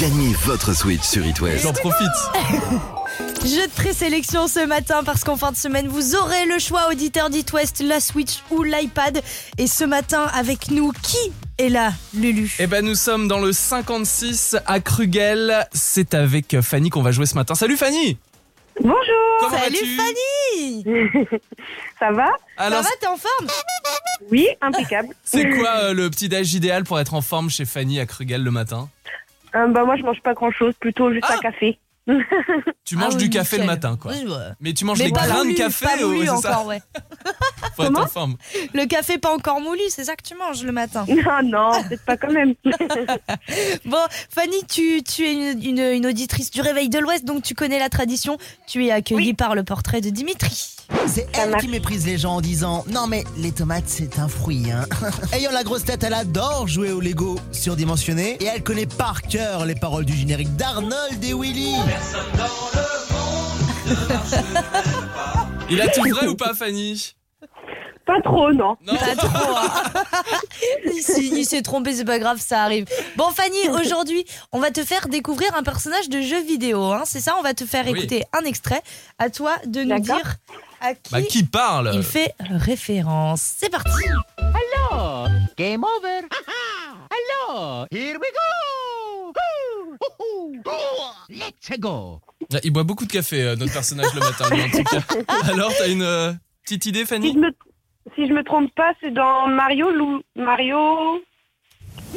Gagnez 0.00 0.34
votre 0.44 0.72
Switch 0.74 1.02
sur 1.02 1.26
It 1.26 1.40
West. 1.40 1.64
J'en 1.64 1.72
profite. 1.72 2.06
Jeu 3.44 3.66
de 3.66 3.72
présélection 3.72 4.46
ce 4.48 4.64
matin 4.66 5.02
parce 5.04 5.22
qu'en 5.24 5.36
fin 5.36 5.50
de 5.52 5.56
semaine, 5.56 5.88
vous 5.88 6.14
aurez 6.16 6.46
le 6.46 6.58
choix 6.60 6.88
auditeur 6.90 7.28
d'It 7.28 7.52
West, 7.52 7.82
la 7.84 8.00
Switch 8.00 8.42
ou 8.50 8.62
l'iPad. 8.62 9.20
Et 9.58 9.66
ce 9.66 9.84
matin, 9.84 10.26
avec 10.34 10.70
nous, 10.70 10.92
qui 11.02 11.32
est 11.58 11.68
là, 11.68 11.92
Lulu 12.14 12.54
Eh 12.58 12.66
ben 12.66 12.84
nous 12.84 12.94
sommes 12.94 13.28
dans 13.28 13.38
le 13.40 13.52
56 13.52 14.56
à 14.66 14.80
Krugel. 14.80 15.66
C'est 15.72 16.14
avec 16.14 16.60
Fanny 16.60 16.90
qu'on 16.90 17.02
va 17.02 17.12
jouer 17.12 17.26
ce 17.26 17.34
matin. 17.34 17.54
Salut 17.54 17.76
Fanny 17.76 18.18
Bonjour, 18.80 18.96
Comment 19.40 19.58
Salut 19.58 19.74
vas-tu? 19.74 19.96
Fanny 19.96 20.84
ça 21.98 22.10
va? 22.12 22.26
Alors 22.56 22.82
Ça 22.82 22.88
va, 22.88 22.96
t'es 23.00 23.06
en 23.06 23.16
forme? 23.18 23.46
Oui, 24.30 24.48
impeccable. 24.62 25.08
c'est 25.24 25.50
quoi 25.50 25.68
euh, 25.84 25.92
le 25.92 26.08
petit 26.08 26.28
déj 26.30 26.54
idéal 26.54 26.84
pour 26.84 26.98
être 26.98 27.12
en 27.14 27.20
forme 27.20 27.50
chez 27.50 27.66
Fanny 27.66 28.00
à 28.00 28.06
Krugel 28.06 28.42
le 28.42 28.50
matin? 28.50 28.88
Euh, 29.54 29.66
bah, 29.66 29.84
moi, 29.84 29.96
je 29.96 30.02
mange 30.02 30.20
pas 30.22 30.32
grand-chose, 30.32 30.72
plutôt 30.80 31.12
juste 31.12 31.26
Ah. 31.28 31.34
un 31.34 31.38
café. 31.38 31.78
Tu 32.84 32.96
manges 32.96 33.12
Ah 33.14 33.18
du 33.18 33.30
café 33.30 33.58
le 33.58 33.64
matin 33.64 33.96
quoi. 33.96 34.12
Oui, 34.12 34.26
ouais. 34.28 34.36
Mais 34.60 34.72
tu 34.74 34.84
manges 34.84 34.98
Mais 34.98 35.06
les 35.06 35.12
pas 35.12 35.26
grains 35.26 35.38
moulu, 35.44 35.52
de 35.54 35.58
café 35.58 35.84
pas 35.86 36.04
ou 36.04 36.08
moulu 36.12 36.28
encore, 36.28 36.66
ouais. 36.66 36.82
Faut 37.76 37.84
être 37.84 37.98
en 37.98 38.06
forme. 38.06 38.36
Le 38.74 38.84
café 38.86 39.18
pas 39.18 39.32
encore 39.32 39.60
moulu, 39.60 39.80
c'est 39.88 40.04
ça 40.04 40.16
que 40.16 40.22
tu 40.22 40.34
manges 40.34 40.62
le 40.64 40.72
matin. 40.72 41.04
Non, 41.08 41.42
non, 41.44 41.82
peut-être 41.84 42.04
pas 42.04 42.16
quand 42.16 42.32
même. 42.32 42.54
Bon, 43.84 43.98
Fanny, 44.30 44.64
tu, 44.68 45.02
tu 45.02 45.24
es 45.24 45.32
une, 45.52 45.62
une- 45.64 45.78
une 45.92 46.06
auditrice 46.06 46.50
du 46.50 46.60
Réveil 46.60 46.88
de 46.88 46.98
l'Ouest, 46.98 47.24
donc 47.24 47.42
tu 47.42 47.54
connais 47.54 47.78
la 47.78 47.88
tradition. 47.88 48.36
Tu 48.66 48.86
es 48.86 48.90
accueillie 48.90 49.34
par 49.34 49.54
le 49.54 49.62
portrait 49.64 50.00
de 50.00 50.10
Dimitri. 50.10 50.76
C'est 51.06 51.26
elle 51.34 51.50
marche. 51.50 51.62
qui 51.62 51.68
méprise 51.68 52.06
les 52.06 52.16
gens 52.18 52.36
en 52.36 52.40
disant 52.40 52.84
Non, 52.88 53.06
mais 53.06 53.24
les 53.36 53.52
tomates, 53.52 53.84
c'est 53.86 54.18
un 54.18 54.28
fruit. 54.28 54.70
Hein. 54.70 54.84
Ayant 55.32 55.50
la 55.50 55.62
grosse 55.64 55.84
tête, 55.84 56.02
elle 56.04 56.14
adore 56.14 56.68
jouer 56.68 56.92
au 56.92 57.00
Lego 57.00 57.38
surdimensionné 57.50 58.36
et 58.40 58.44
elle 58.46 58.62
connaît 58.62 58.86
par 58.86 59.22
cœur 59.22 59.64
les 59.66 59.74
paroles 59.74 60.04
du 60.04 60.14
générique 60.14 60.54
d'Arnold 60.56 61.22
et 61.22 61.34
Willy. 61.34 61.74
Il 65.70 65.80
a 65.80 65.88
tout 65.88 66.02
vrai 66.08 66.26
ou 66.28 66.36
pas 66.36 66.54
Fanny? 66.54 67.14
Pas 68.04 68.20
trop, 68.22 68.52
non. 68.52 68.76
Non 68.84 68.96
Pas 68.96 69.14
trop. 69.16 69.28
hein. 69.56 69.92
il 71.16 71.44
s'est- 71.46 71.62
trompé, 71.62 71.94
c'est 71.94 72.04
pas 72.04 72.18
grave, 72.18 72.40
ça 72.44 72.62
arrive. 72.64 72.84
Bon, 73.16 73.30
Fanny, 73.30 73.68
aujourd'hui, 73.80 74.24
on 74.50 74.58
va 74.58 74.70
te 74.70 74.84
faire 74.84 75.08
découvrir 75.08 75.54
un 75.56 75.62
personnage 75.62 76.08
de 76.08 76.20
jeu 76.20 76.42
vidéo. 76.42 76.82
Hein, 76.92 77.02
c'est 77.04 77.20
ça, 77.20 77.36
on 77.38 77.42
va 77.42 77.54
te 77.54 77.64
faire 77.64 77.84
Oui. 77.86 77.92
écouter 77.98 78.24
un 78.32 78.44
extrait. 78.44 78.82
À 79.18 79.30
toi 79.30 79.52
de 79.66 79.82
nous 79.84 79.98
dire 80.00 80.36
à 80.82 80.94
qui, 80.94 81.12
Bah 81.12 81.22
qui 81.22 81.44
parle 81.44 81.92
il 81.94 82.02
fait 82.02 82.34
référence. 82.40 83.54
C'est 83.58 83.70
parti. 83.70 83.90
Game 85.56 85.84
over. 85.84 86.20
Hello, 87.10 87.86
here 87.90 88.18
we 88.18 88.28
go. 88.32 89.32
Let's 91.30 91.78
go. 91.78 92.20
Il 92.64 92.70
boit 92.72 92.82
beaucoup 92.82 93.06
de 93.06 93.12
café 93.12 93.42
euh, 93.42 93.56
notre 93.56 93.72
personnage 93.72 94.12
le 94.14 94.20
matin 94.20 94.48
lui, 94.50 94.62
en 94.62 94.68
tout 94.68 94.82
cas. 94.84 95.00
Alors 95.52 95.72
t'as 95.76 95.88
une 95.88 96.02
euh, 96.02 96.32
petite 96.64 96.86
idée 96.86 97.00
Si 97.00 97.06
Fanny 97.06 97.32
je 97.32 97.38
me, 97.38 97.50
si 98.14 98.28
je 98.28 98.32
me 98.32 98.42
trompe 98.42 98.74
pas, 98.74 98.92
c'est 99.00 99.12
dans 99.12 99.46
Mario, 99.48 99.90
Lou, 99.90 100.22
Mario 100.36 101.22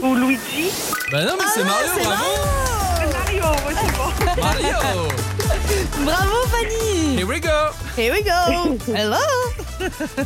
ou 0.02 0.16
Luigi. 0.16 0.72
Bah 1.12 1.24
non 1.24 1.34
mais 1.38 1.46
c'est 1.54 1.64
Mario, 1.64 1.88
c'est 1.96 2.04
bravo 2.04 2.24
Mario, 3.14 3.44
ouais, 3.44 3.76
c'est 3.76 3.92
bon. 3.96 4.42
Mario 4.42 5.35
Bravo, 6.04 6.48
Fanny. 6.48 7.18
Here 7.18 7.28
we 7.28 7.40
go 7.40 7.72
Here 7.98 8.14
we 8.14 8.24
go. 8.24 8.78
Hello. 8.94 9.18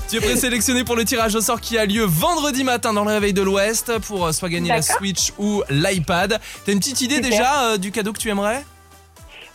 Tu 0.10 0.18
es 0.18 0.20
présélectionné 0.22 0.84
pour 0.84 0.96
le 0.96 1.06
tirage 1.06 1.36
au 1.36 1.42
sort 1.42 1.62
qui 1.62 1.78
a 1.78 1.86
lieu 1.86 2.04
vendredi 2.04 2.64
matin 2.64 2.94
dans 2.94 3.04
le 3.04 3.12
réveil 3.12 3.34
de 3.34 3.42
l'Ouest 3.42 4.00
pour 4.00 4.28
euh, 4.28 4.32
soit 4.32 4.50
gagner 4.50 4.70
la. 4.70 4.82
Switch 4.82 5.32
ou 5.38 5.64
l'iPad. 5.70 6.40
T'as 6.66 6.72
une 6.72 6.80
petite 6.80 7.02
idée 7.02 7.16
Super. 7.16 7.30
déjà 7.30 7.64
euh, 7.64 7.78
du 7.78 7.92
cadeau 7.92 8.14
que 8.14 8.20
tu 8.20 8.30
aimerais? 8.30 8.64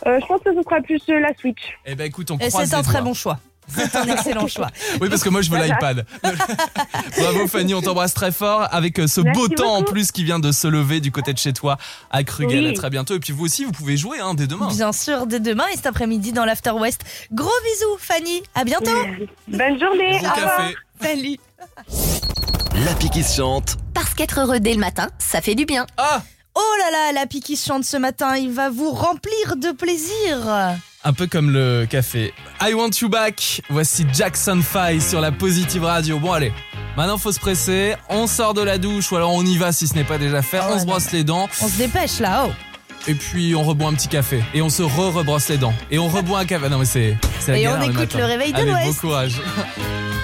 Euh, 0.07 0.19
je 0.21 0.25
pense 0.25 0.41
que 0.41 0.53
ce 0.53 0.61
sera 0.61 0.81
plus 0.81 1.01
euh, 1.09 1.19
la 1.19 1.33
Switch. 1.35 1.61
Eh 1.85 1.95
ben 1.95 2.05
écoute, 2.05 2.29
on 2.31 2.37
Et 2.37 2.49
croise 2.49 2.69
c'est 2.69 2.75
un 2.75 2.83
très 2.83 3.01
bon 3.01 3.13
choix. 3.13 3.39
C'est 3.67 3.95
un 3.95 4.05
excellent 4.05 4.47
choix. 4.47 4.69
Oui, 5.01 5.09
parce 5.09 5.23
que 5.23 5.29
moi 5.29 5.41
je 5.41 5.49
veux 5.49 5.57
l'iPad. 5.61 6.05
Bravo 7.17 7.47
Fanny, 7.47 7.73
on 7.73 7.81
t'embrasse 7.81 8.13
très 8.13 8.31
fort 8.31 8.67
avec 8.71 8.99
euh, 8.99 9.07
ce 9.07 9.21
Merci 9.21 9.39
beau 9.39 9.47
temps 9.47 9.75
en 9.75 9.83
plus 9.83 10.11
qui 10.11 10.23
vient 10.23 10.39
de 10.39 10.51
se 10.51 10.67
lever 10.67 10.99
du 10.99 11.11
côté 11.11 11.33
de 11.33 11.37
chez 11.37 11.53
toi 11.53 11.77
à 12.11 12.23
Krugel. 12.23 12.65
Oui. 12.65 12.69
À 12.71 12.73
très 12.73 12.89
bientôt. 12.89 13.15
Et 13.15 13.19
puis 13.19 13.33
vous 13.33 13.45
aussi, 13.45 13.65
vous 13.65 13.71
pouvez 13.71 13.97
jouer 13.97 14.19
hein, 14.19 14.33
dès 14.33 14.47
demain. 14.47 14.67
Bien 14.69 14.91
sûr, 14.91 15.27
dès 15.27 15.39
demain 15.39 15.65
et 15.73 15.75
cet 15.75 15.85
après-midi 15.87 16.31
dans 16.31 16.45
l'After 16.45 16.71
West. 16.71 17.01
Gros 17.31 17.49
bisous, 17.63 17.97
Fanny. 17.99 18.43
À 18.53 18.63
bientôt. 18.63 18.91
Bonne 19.47 19.79
journée. 19.79 20.19
Bon 20.21 20.27
au 20.27 20.33
revoir. 20.33 20.57
café. 20.57 20.75
Salut. 21.01 21.37
L'appli 22.85 23.09
qui 23.09 23.23
se 23.23 23.37
chante. 23.37 23.77
Parce 23.93 24.13
qu'être 24.13 24.39
heureux 24.39 24.59
dès 24.59 24.73
le 24.73 24.79
matin, 24.79 25.09
ça 25.17 25.41
fait 25.41 25.55
du 25.55 25.65
bien. 25.65 25.85
Ah 25.97 26.21
Oh 26.57 26.75
là 26.79 26.91
là, 26.91 27.11
la 27.11 27.25
qui 27.25 27.57
chante 27.57 27.83
ce 27.83 27.97
matin, 27.97 28.37
il 28.37 28.49
va 28.49 28.69
vous 28.69 28.91
remplir 28.91 29.57
de 29.57 29.71
plaisir. 29.71 30.37
Un 31.07 31.13
peu 31.13 31.27
comme 31.27 31.51
le 31.51 31.85
café. 31.87 32.33
I 32.59 32.73
want 32.73 32.89
you 32.99 33.09
back. 33.09 33.61
Voici 33.69 34.07
Jackson 34.11 34.59
5 34.63 34.99
sur 34.99 35.21
la 35.21 35.31
Positive 35.31 35.83
Radio. 35.83 36.17
Bon 36.17 36.31
allez, 36.31 36.51
maintenant 36.97 37.19
faut 37.19 37.31
se 37.31 37.39
presser. 37.39 37.93
On 38.09 38.25
sort 38.25 38.55
de 38.55 38.61
la 38.61 38.79
douche 38.79 39.11
ou 39.11 39.15
alors 39.15 39.31
on 39.31 39.45
y 39.45 39.55
va 39.55 39.71
si 39.71 39.85
ce 39.87 39.93
n'est 39.93 40.03
pas 40.03 40.17
déjà 40.17 40.41
fait. 40.41 40.57
Ah 40.59 40.69
ouais, 40.69 40.73
on 40.77 40.79
se 40.79 40.85
brosse 40.85 41.11
les 41.11 41.23
dents. 41.23 41.47
On 41.61 41.67
se 41.67 41.77
dépêche 41.77 42.19
là, 42.19 42.47
oh. 42.47 42.51
et 43.07 43.13
puis 43.13 43.53
on 43.53 43.61
reboit 43.61 43.89
un 43.89 43.93
petit 43.93 44.07
café 44.07 44.43
et 44.55 44.63
on 44.63 44.69
se 44.69 44.81
re-rebrosse 44.81 45.47
les 45.49 45.57
dents 45.57 45.75
et 45.91 45.99
on 45.99 46.07
reboit 46.07 46.39
un 46.39 46.45
café. 46.45 46.69
Non 46.69 46.79
mais 46.79 46.85
c'est 46.85 47.15
Et 47.49 47.67
on 47.67 47.79
écoute 47.83 48.15
le 48.15 48.25
réveil 48.25 48.51
de 48.51 48.63
l'Ouest. 48.63 48.87
Bon 48.87 48.93
courage. 48.93 49.39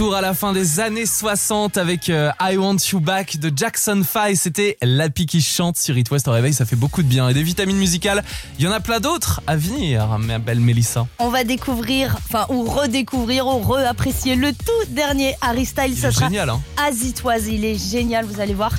Retour 0.00 0.14
à 0.14 0.22
la 0.22 0.32
fin 0.32 0.54
des 0.54 0.80
années 0.80 1.04
60 1.04 1.76
avec 1.76 2.08
euh, 2.08 2.30
I 2.40 2.56
Want 2.56 2.78
You 2.90 3.00
Back 3.00 3.36
de 3.36 3.52
Jackson 3.54 4.02
5. 4.02 4.34
C'était 4.34 4.78
Lapi 4.80 5.26
qui 5.26 5.42
chante 5.42 5.76
sur 5.76 5.98
It 5.98 6.10
West 6.10 6.26
au 6.26 6.30
réveil, 6.32 6.54
ça 6.54 6.64
fait 6.64 6.74
beaucoup 6.74 7.02
de 7.02 7.06
bien. 7.06 7.28
Et 7.28 7.34
des 7.34 7.42
vitamines 7.42 7.76
musicales, 7.76 8.24
il 8.58 8.64
y 8.64 8.68
en 8.68 8.72
a 8.72 8.80
plein 8.80 8.98
d'autres 8.98 9.42
à 9.46 9.56
venir, 9.56 10.16
ma 10.18 10.38
belle 10.38 10.60
Mélissa. 10.60 11.06
On 11.18 11.28
va 11.28 11.44
découvrir, 11.44 12.16
enfin, 12.16 12.46
ou 12.48 12.64
redécouvrir, 12.64 13.46
ou 13.46 13.58
re-apprécier 13.58 14.36
le 14.36 14.54
tout 14.54 14.86
dernier 14.88 15.36
Harry 15.42 15.66
Styles. 15.66 15.90
Il 15.92 15.98
Ça 15.98 16.08
est 16.08 16.12
sera 16.12 16.28
génial, 16.28 16.48
hein 16.48 16.62
As 16.78 17.04
It 17.04 17.22
Was. 17.22 17.40
Il 17.40 17.66
est 17.66 17.76
génial, 17.76 18.24
vous 18.24 18.40
allez 18.40 18.54
voir. 18.54 18.72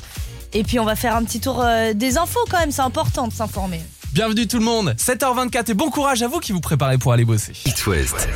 Et 0.53 0.63
puis, 0.63 0.79
on 0.79 0.85
va 0.85 0.95
faire 0.95 1.15
un 1.15 1.23
petit 1.23 1.39
tour 1.39 1.61
euh, 1.61 1.93
des 1.93 2.17
infos 2.17 2.43
quand 2.49 2.57
même. 2.57 2.71
C'est 2.71 2.81
important 2.81 3.27
de 3.27 3.33
s'informer. 3.33 3.81
Bienvenue 4.11 4.47
tout 4.47 4.57
le 4.57 4.65
monde, 4.65 4.95
7h24 4.97 5.69
et 5.69 5.73
bon 5.75 5.91
courage 5.91 6.23
à 6.23 6.27
vous 6.27 6.39
qui 6.39 6.51
vous 6.51 6.61
préparez 6.61 6.97
pour 6.97 7.13
aller 7.13 7.25
bosser. 7.25 7.53
It 7.67 7.85
West. 7.85 8.27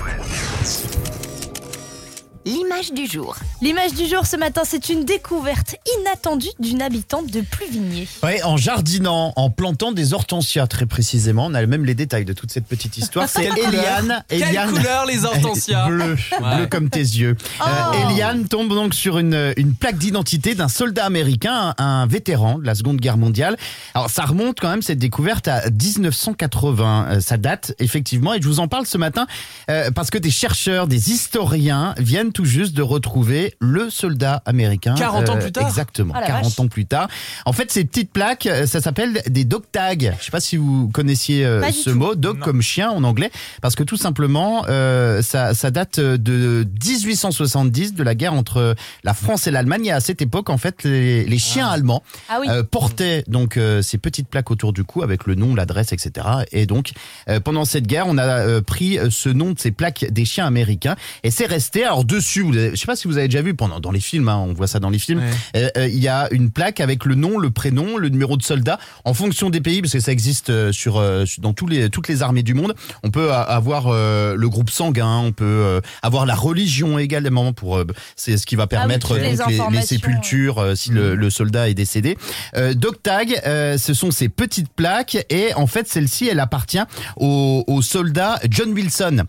L'image 2.46 2.92
du 2.94 3.08
jour. 3.08 3.36
L'image 3.62 3.94
du 3.96 4.06
jour 4.08 4.26
ce 4.28 4.36
matin, 4.38 4.62
c'est 4.66 4.90
une 4.90 5.04
découverte 5.04 5.78
inattendue 6.00 6.50
d'une 6.60 6.80
habitante 6.84 7.32
de 7.32 7.42
Pluvigné. 7.42 8.08
Ouais, 8.22 8.44
en 8.44 8.56
jardinant, 8.56 9.34
en 9.36 9.50
plantant 9.50 9.92
des 9.92 10.14
hortensias 10.14 10.68
très 10.68 10.86
précisément. 10.86 11.48
On 11.48 11.56
a 11.56 11.66
même 11.66 11.86
les 11.86 11.96
détails 11.96 12.24
de 12.26 12.34
toute 12.34 12.52
cette 12.52 12.68
petite 12.68 12.98
histoire. 13.00 13.28
C'est 13.28 13.46
Eliane. 13.58 14.24
Quelle 14.28 14.44
Eliane- 14.44 14.70
couleur, 14.74 15.06
les 15.08 15.26
hortensias 15.26 15.88
Bleu, 15.88 16.16
Ouais. 16.40 16.56
bleu 16.58 16.68
comme 16.68 16.90
tes 16.92 17.00
yeux. 17.00 17.36
Oh. 17.60 17.64
Euh, 17.68 18.10
Eliane 18.12 18.48
tombe 18.48 18.70
donc 18.70 18.94
sur 18.94 19.18
une, 19.18 19.54
une 19.58 19.74
plaque 19.74 19.98
d'identité 19.98 20.54
d'un 20.54 20.68
soldat 20.68 21.06
américain, 21.06 21.74
un, 21.80 21.84
un 21.84 22.06
vétéran 22.06 22.60
de 22.60 22.66
la 22.68 22.76
Seconde 22.76 22.98
Guerre 22.98 23.18
mondiale. 23.18 23.58
Alors 23.96 24.10
ça 24.12 24.24
remonte 24.24 24.60
quand 24.60 24.70
même 24.70 24.84
cette 24.84 25.00
découverte 25.00 25.48
à 25.48 25.70
1980. 25.72 27.08
Euh, 27.10 27.20
ça 27.22 27.38
date 27.38 27.74
effectivement 27.80 28.34
et 28.36 28.42
je 28.42 28.48
vous 28.48 28.60
en 28.60 28.68
parle 28.68 28.86
ce 28.86 28.98
matin 29.00 29.26
euh, 29.72 29.90
parce 29.90 30.12
que 30.12 30.20
des 30.20 30.30
chercheurs, 30.32 30.88
des 30.88 31.12
historiens 31.12 31.96
viennent 31.98 32.34
tout 32.36 32.46
juste 32.46 32.76
de 32.76 32.82
retrouver 32.82 33.56
le 33.62 33.90
soldat 33.90 34.44
américain. 34.46 34.94
40 34.96 35.30
ans 35.30 35.36
Euh, 35.38 35.40
plus 35.40 35.52
tard 35.54 35.68
Exactement, 35.68 36.14
Ah, 36.16 36.20
la 36.22 36.28
40 36.28 36.44
vache. 36.44 36.60
ans 36.60 36.68
plus 36.68 36.86
tard. 36.86 37.08
En 37.46 37.54
fait, 37.54 37.72
ces 37.72 37.86
petites 37.86 38.12
plaques, 38.12 38.46
euh, 38.46 38.68
ça 38.68 38.82
s'appelle 38.82 39.22
des 39.28 39.46
dog 39.46 39.64
tags. 39.72 39.94
Je 40.20 40.24
sais 40.26 40.32
pas 40.32 40.42
si 40.42 40.58
vous 40.58 40.90
connaissiez 40.90 41.46
euh, 41.46 41.62
Pas 41.62 41.72
ce 41.72 41.90
tout. 41.92 41.96
mot, 41.96 42.14
dog 42.14 42.40
comme 42.40 42.62
chien 42.62 42.90
en 42.92 43.04
anglais, 43.06 43.32
parce 43.62 43.76
que 43.76 43.84
tout 43.84 43.96
simplement, 43.98 44.66
euh, 44.68 45.22
ça, 45.22 45.54
ça 45.54 45.72
date 45.72 46.00
de 46.02 46.68
1870, 46.86 47.94
de 47.94 48.04
la 48.04 48.16
guerre 48.16 48.34
entre 48.34 48.76
la 49.06 49.14
France 49.14 49.48
et 49.48 49.52
l'Allemagne. 49.52 49.86
Et 49.86 49.92
à 49.92 50.02
cette 50.02 50.22
époque, 50.22 50.50
en 50.50 50.58
fait, 50.58 50.84
les, 50.84 51.24
les 51.26 51.40
chiens 51.40 51.68
allemands 51.70 52.04
Ah 52.28 52.40
oui. 52.42 52.48
euh, 52.50 52.64
portaient 52.64 53.24
donc 53.28 53.56
euh, 53.56 53.82
ces 53.82 53.98
petites 53.98 54.28
plaques 54.28 54.52
autour 54.52 54.74
du 54.74 54.84
cou 54.84 55.04
avec 55.04 55.26
le 55.26 55.36
nom, 55.36 55.56
l'adresse, 55.56 55.94
etc. 55.94 56.28
Et 56.52 56.66
donc, 56.66 56.92
euh, 57.30 57.40
pendant 57.40 57.64
cette 57.66 57.88
guerre, 57.88 58.08
on 58.08 58.18
a 58.18 58.24
euh, 58.26 58.62
pris 58.62 59.00
ce 59.10 59.30
nom 59.30 59.52
de 59.52 59.60
ces 59.60 59.72
plaques 59.72 60.06
des 60.12 60.26
chiens 60.26 60.46
américains 60.46 60.96
et 61.24 61.32
c'est 61.32 61.46
resté. 61.46 61.84
Alors 61.86 62.04
dessus, 62.04 62.25
vous 62.42 62.56
avez- 62.58 62.72
je 62.72 62.76
sais 62.76 62.86
pas 62.86 62.96
si 62.96 63.08
vous 63.08 63.18
avez 63.18 63.28
déjà 63.28 63.42
vu 63.42 63.54
pendant 63.54 63.80
dans 63.80 63.92
les 63.92 64.00
films, 64.00 64.30
hein, 64.30 64.38
on 64.38 64.54
voit 64.54 64.68
ça 64.68 64.80
dans 64.80 64.90
les 64.90 65.00
films. 65.00 65.20
Ouais. 65.20 65.62
Euh, 65.62 65.70
euh, 65.78 65.88
Il 65.88 66.00
y 66.00 66.08
a 66.08 66.28
une 66.32 66.50
plaque 66.52 66.80
avec 66.80 67.06
le 67.06 67.16
nom, 67.16 67.38
le 67.38 67.50
prénom, 67.52 67.98
le 67.98 68.10
numéro 68.10 68.38
de 68.38 68.44
soldat 68.44 68.80
en 69.06 69.14
fonction 69.14 69.50
des 69.50 69.62
pays, 69.62 69.82
parce 69.82 69.94
que 69.94 70.00
ça 70.00 70.12
existe 70.12 70.50
euh, 70.50 70.72
sur 70.72 71.02
dans 71.40 71.54
tous 71.54 71.68
les 71.68 71.90
toutes 71.90 72.08
les 72.08 72.22
armées 72.22 72.44
du 72.44 72.54
monde. 72.54 72.74
On 73.04 73.12
peut 73.12 73.32
avoir 73.34 73.90
le 73.92 74.48
groupe 74.50 74.70
sanguin, 74.70 75.18
on 75.20 75.32
peut 75.32 75.82
avoir 76.02 76.26
la 76.26 76.36
religion 76.36 77.00
également 77.00 77.54
pour 77.54 77.82
c'est 78.16 78.38
ce 78.38 78.46
qui 78.46 78.56
va 78.56 78.68
permettre 78.68 79.10
toutes 79.10 79.18
euh, 79.18 79.22
les 79.32 79.38
donc, 79.38 79.48
les, 79.48 79.54
les 79.54 79.60
informations, 79.60 79.88
sépultures 79.88 80.72
si 80.76 80.92
le, 80.92 81.16
le 81.16 81.30
soldat 81.30 81.70
est 81.70 81.74
décédé. 81.74 82.18
Euh, 82.56 82.74
Dog 82.74 82.96
tag, 83.02 83.40
euh, 83.46 83.78
ce 83.78 83.94
sont 83.94 84.12
ces 84.12 84.30
petites 84.30 84.70
plaques 84.70 85.18
et 85.30 85.54
en 85.56 85.68
fait 85.68 85.88
celle-ci 85.88 86.28
elle 86.28 86.40
appartient 86.40 86.80
au, 87.18 87.64
au 87.68 87.82
soldat 87.82 88.40
John 88.50 88.72
Wilson. 88.74 89.24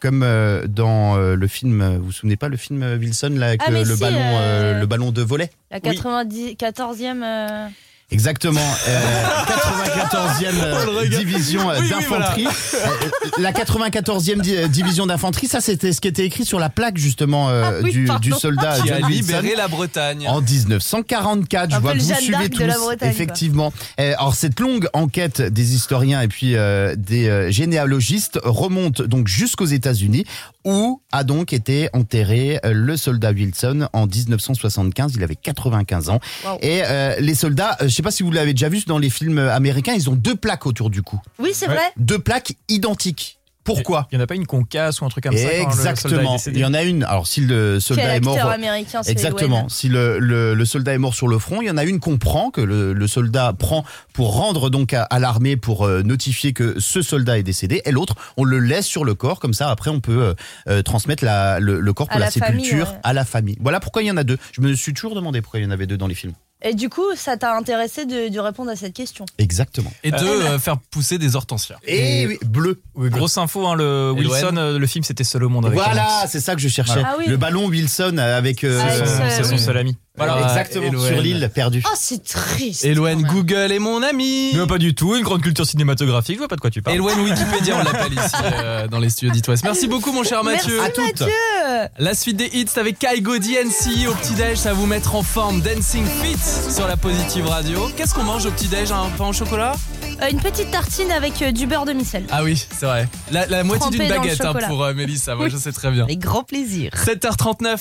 Comme 0.00 0.22
euh, 0.22 0.66
dans 0.66 1.16
euh, 1.16 1.34
le 1.34 1.46
film, 1.46 1.80
euh, 1.80 1.98
vous 1.98 2.06
vous 2.06 2.12
souvenez 2.12 2.36
pas 2.36 2.48
le 2.48 2.56
film 2.56 2.82
Wilson 3.00 3.32
là 3.36 3.48
avec 3.48 3.62
Ah, 3.64 3.70
le, 3.70 3.78
mais 3.78 3.84
le 3.84 3.94
si, 3.94 4.00
ballon, 4.00 4.18
euh, 4.20 4.74
euh, 4.74 4.80
le 4.80 4.86
ballon 4.86 5.12
de 5.12 5.22
volet 5.22 5.50
La 5.70 5.80
90, 5.80 6.54
14e. 6.56 7.22
euh, 7.22 7.68
Exactement. 8.10 8.60
Euh, 8.88 9.00
94e 9.46 10.54
euh, 10.62 11.08
division 11.08 11.68
euh, 11.70 11.74
Oui, 11.80 11.84
oui, 11.84 11.90
d'infanterie. 11.90 12.46
Euh, 12.46 13.08
la 13.38 13.52
94e 13.52 14.40
di- 14.40 14.54
euh, 14.56 14.68
division 14.68 15.06
d'infanterie, 15.06 15.48
ça 15.48 15.60
c'était 15.60 15.92
ce 15.92 16.00
qui 16.00 16.08
était 16.08 16.24
écrit 16.24 16.44
sur 16.44 16.60
la 16.60 16.68
plaque 16.68 16.96
justement 16.98 17.48
euh, 17.48 17.62
Ah 17.64 17.72
oui, 17.82 17.92
du, 17.92 18.04
pardon. 18.04 18.20
du 18.20 18.32
soldat 18.32 18.78
Qui 18.80 18.90
a 18.90 18.98
John 19.00 19.06
Wilson. 19.06 19.20
libéré 19.36 19.56
la 19.56 19.68
Bretagne. 19.68 20.28
En 20.28 20.40
1944, 20.40 21.70
je 21.70 21.76
Un 21.76 21.80
vois 21.80 21.92
peu 21.92 21.96
que 21.98 22.02
le 22.02 22.04
vous 22.04 22.08
Jeanne 22.10 22.18
suivez 22.22 22.32
d'Arc 22.38 22.50
tous, 22.50 22.58
de 22.62 22.64
la 22.66 22.74
Bretagne, 22.78 22.98
quoi. 22.98 23.08
effectivement. 23.08 23.72
Euh, 23.98 24.14
alors 24.18 24.34
cette 24.34 24.60
longue 24.60 24.86
enquête 24.92 25.40
des 25.40 25.74
historiens 25.74 26.20
et 26.20 26.28
puis 26.28 26.56
euh, 26.56 26.94
des 26.96 27.28
euh, 27.28 27.50
généalogistes 27.50 28.38
remonte 28.44 29.02
donc 29.02 29.28
jusqu'aux 29.28 29.64
États-Unis, 29.64 30.24
où 30.64 31.00
a 31.12 31.24
donc 31.24 31.52
été 31.52 31.88
enterré 31.92 32.58
euh, 32.64 32.72
le 32.72 32.96
soldat 32.96 33.32
Wilson 33.32 33.88
en 33.92 34.06
1975. 34.06 35.12
Il 35.16 35.22
avait 35.22 35.36
95 35.36 36.08
ans. 36.08 36.20
Wow. 36.44 36.58
Et 36.62 36.82
euh, 36.84 37.16
les 37.20 37.34
soldats, 37.34 37.76
euh, 37.80 37.88
je 37.88 37.94
sais 37.94 38.02
pas 38.02 38.10
si 38.10 38.22
vous 38.22 38.30
l'avez 38.30 38.52
déjà 38.54 38.68
vu 38.68 38.82
dans 38.86 38.98
les 38.98 39.10
films 39.10 39.38
américains, 39.38 39.94
ils 39.94 40.08
ont 40.10 40.14
deux 40.16 40.34
plaques 40.36 40.66
autour 40.66 40.90
du 40.90 41.02
cou, 41.02 41.20
Oui, 41.38 41.50
c'est 41.52 41.68
Ouais. 41.68 41.74
vrai. 41.74 41.84
deux 41.96 42.18
plaques 42.18 42.54
identiques. 42.68 43.38
Pourquoi 43.64 44.08
Il 44.12 44.16
n'y 44.16 44.20
en 44.20 44.24
a 44.24 44.26
pas 44.26 44.34
une 44.34 44.46
concasse 44.46 45.00
ou 45.00 45.04
un 45.06 45.08
truc 45.08 45.24
comme 45.24 45.36
ça 45.36 45.42
quand 45.42 45.48
le 45.48 45.52
soldat 45.54 45.90
est 45.90 45.92
Exactement. 45.92 46.32
décédé 46.34 46.58
Il 46.58 46.62
y 46.62 46.64
en 46.64 46.74
a 46.74 46.82
une. 46.82 47.02
Alors 47.04 47.26
si 47.26 47.40
le 47.40 47.80
soldat 47.80 48.02
Quel 48.02 48.16
est 48.16 48.20
mort, 48.20 48.38
américain, 48.50 49.02
c'est 49.02 49.10
Exactement. 49.10 49.68
Si 49.68 49.88
le, 49.88 50.18
le, 50.18 50.54
le 50.54 50.64
soldat 50.64 50.92
est 50.94 50.98
mort 50.98 51.14
sur 51.14 51.28
le 51.28 51.38
front, 51.38 51.62
il 51.62 51.66
y 51.66 51.70
en 51.70 51.76
a 51.76 51.84
une 51.84 51.98
qu'on 52.00 52.18
prend, 52.18 52.50
que 52.50 52.60
le, 52.60 52.92
le 52.92 53.06
soldat 53.08 53.52
prend 53.58 53.84
pour 54.12 54.34
rendre 54.34 54.70
donc 54.70 54.92
à, 54.92 55.02
à 55.04 55.18
l'armée 55.18 55.56
pour 55.56 55.86
euh, 55.86 56.02
notifier 56.02 56.52
que 56.52 56.78
ce 56.78 57.02
soldat 57.02 57.38
est 57.38 57.42
décédé, 57.42 57.82
et 57.84 57.90
l'autre, 57.90 58.14
on 58.36 58.44
le 58.44 58.58
laisse 58.58 58.86
sur 58.86 59.04
le 59.04 59.14
corps, 59.14 59.40
comme 59.40 59.54
ça 59.54 59.70
après 59.70 59.90
on 59.90 60.00
peut 60.00 60.34
euh, 60.68 60.82
transmettre 60.82 61.24
la, 61.24 61.58
le, 61.60 61.80
le 61.80 61.92
corps 61.92 62.08
À 62.10 62.12
pour 62.12 62.20
la, 62.20 62.26
la 62.26 62.30
famille, 62.30 62.64
sépulture 62.64 62.90
ouais. 62.92 62.98
à 63.02 63.12
la 63.12 63.24
famille. 63.24 63.56
Voilà 63.60 63.80
pourquoi 63.80 64.02
il 64.02 64.06
y 64.06 64.10
en 64.10 64.16
a 64.16 64.24
deux. 64.24 64.38
Je 64.52 64.60
me 64.60 64.74
suis 64.74 64.92
toujours 64.92 65.14
demandé 65.14 65.40
pourquoi 65.42 65.60
il 65.60 65.64
y 65.64 65.66
en 65.66 65.70
avait 65.70 65.86
deux 65.86 65.96
dans 65.96 66.06
les 66.06 66.14
films. 66.14 66.34
Et 66.66 66.74
du 66.74 66.88
coup, 66.88 67.04
ça 67.14 67.36
t'a 67.36 67.54
intéressé 67.54 68.06
de, 68.06 68.28
de 68.28 68.40
répondre 68.40 68.70
à 68.70 68.76
cette 68.76 68.94
question. 68.94 69.26
Exactement. 69.36 69.92
Et 70.02 70.10
de 70.10 70.16
euh, 70.16 70.58
faire 70.58 70.78
pousser 70.78 71.18
des 71.18 71.36
hortensias. 71.36 71.76
Et 71.86 72.26
oui, 72.26 72.38
bleu. 72.42 72.80
Oui, 72.94 73.10
grosse 73.10 73.36
info, 73.36 73.66
hein, 73.66 73.74
le 73.74 74.10
Wilson, 74.12 74.56
euh, 74.56 74.78
le 74.78 74.86
film 74.86 75.04
c'était 75.04 75.24
seul 75.24 75.44
au 75.44 75.50
monde 75.50 75.66
avec 75.66 75.78
Voilà, 75.78 76.24
c'est 76.26 76.40
ça 76.40 76.54
que 76.54 76.62
je 76.62 76.68
cherchais. 76.68 77.02
Ah 77.04 77.16
oui. 77.18 77.26
Le 77.28 77.36
ballon 77.36 77.66
Wilson 77.66 78.16
avec 78.16 78.64
euh, 78.64 78.80
Avec 78.80 78.96
C'est 78.96 79.06
son, 79.06 79.22
Euh, 79.22 79.28
c'est 79.28 79.44
son 79.44 79.50
oui. 79.52 79.58
seul 79.58 79.76
ami. 79.76 79.96
Voilà, 80.16 80.42
exactement 80.42 81.00
sur 81.02 81.20
l'île 81.20 81.50
perdu. 81.52 81.82
Oh, 81.86 81.94
c'est 81.98 82.22
triste. 82.22 82.86
Quand 82.94 83.02
même. 83.02 83.22
Google 83.22 83.72
est 83.72 83.78
mon 83.80 84.02
ami. 84.02 84.52
Mais 84.54 84.66
pas 84.66 84.78
du 84.78 84.94
tout, 84.94 85.16
une 85.16 85.24
grande 85.24 85.42
culture 85.42 85.66
cinématographique, 85.66 86.34
je 86.36 86.38
vois 86.38 86.48
pas 86.48 86.54
de 86.56 86.60
quoi 86.60 86.70
tu 86.70 86.82
parles. 86.82 86.96
Elouen 86.96 87.18
Wikipédia, 87.24 87.76
on 87.80 87.82
l'appelle 87.82 88.12
ici 88.12 88.34
euh, 88.44 88.86
dans 88.86 89.00
les 89.00 89.10
studios 89.10 89.32
d'It 89.32 89.46
West. 89.48 89.64
Merci 89.64 89.88
beaucoup 89.88 90.12
mon 90.12 90.22
cher 90.22 90.44
Mathieu. 90.44 90.78
Merci 90.80 91.00
À 91.00 91.08
toutes. 91.08 91.20
Mathieu. 91.20 91.88
La 91.98 92.14
suite 92.14 92.36
des 92.36 92.48
hits 92.52 92.66
avec 92.76 92.98
Kaigo 92.98 93.38
DNC 93.38 94.06
au 94.08 94.14
petit-déj, 94.14 94.56
ça 94.58 94.68
va 94.70 94.74
vous 94.74 94.86
mettre 94.86 95.14
en 95.16 95.22
forme. 95.22 95.60
Dancing 95.60 96.04
Fit 96.22 96.72
sur 96.72 96.86
la 96.86 96.96
Positive 96.96 97.46
Radio. 97.46 97.88
Qu'est-ce 97.96 98.14
qu'on 98.14 98.22
mange 98.24 98.46
au 98.46 98.50
petit-déj 98.50 98.92
Un 98.92 99.08
pain 99.18 99.26
au 99.28 99.32
chocolat? 99.32 99.74
Euh, 100.22 100.28
une 100.30 100.40
petite 100.40 100.70
tartine 100.70 101.10
avec 101.10 101.42
euh, 101.42 101.50
du 101.50 101.66
beurre 101.66 101.86
de 101.86 101.92
micelle. 101.92 102.24
Ah 102.30 102.44
oui, 102.44 102.64
c'est 102.78 102.86
vrai. 102.86 103.08
La, 103.32 103.46
la 103.46 103.64
moitié 103.64 103.80
Trempé 103.80 103.98
d'une 103.98 104.08
dans 104.08 104.14
le 104.14 104.20
baguette 104.20 104.40
hein, 104.42 104.46
chocolat. 104.46 104.66
pour 104.68 104.84
euh, 104.84 104.94
Mélissa, 104.94 105.34
moi 105.34 105.46
Oui. 105.46 105.50
je 105.50 105.56
sais 105.56 105.72
très 105.72 105.90
bien. 105.90 106.04
Avec 106.04 106.20
grand 106.20 106.44
plaisir. 106.44 106.92
7h39. 106.94 107.78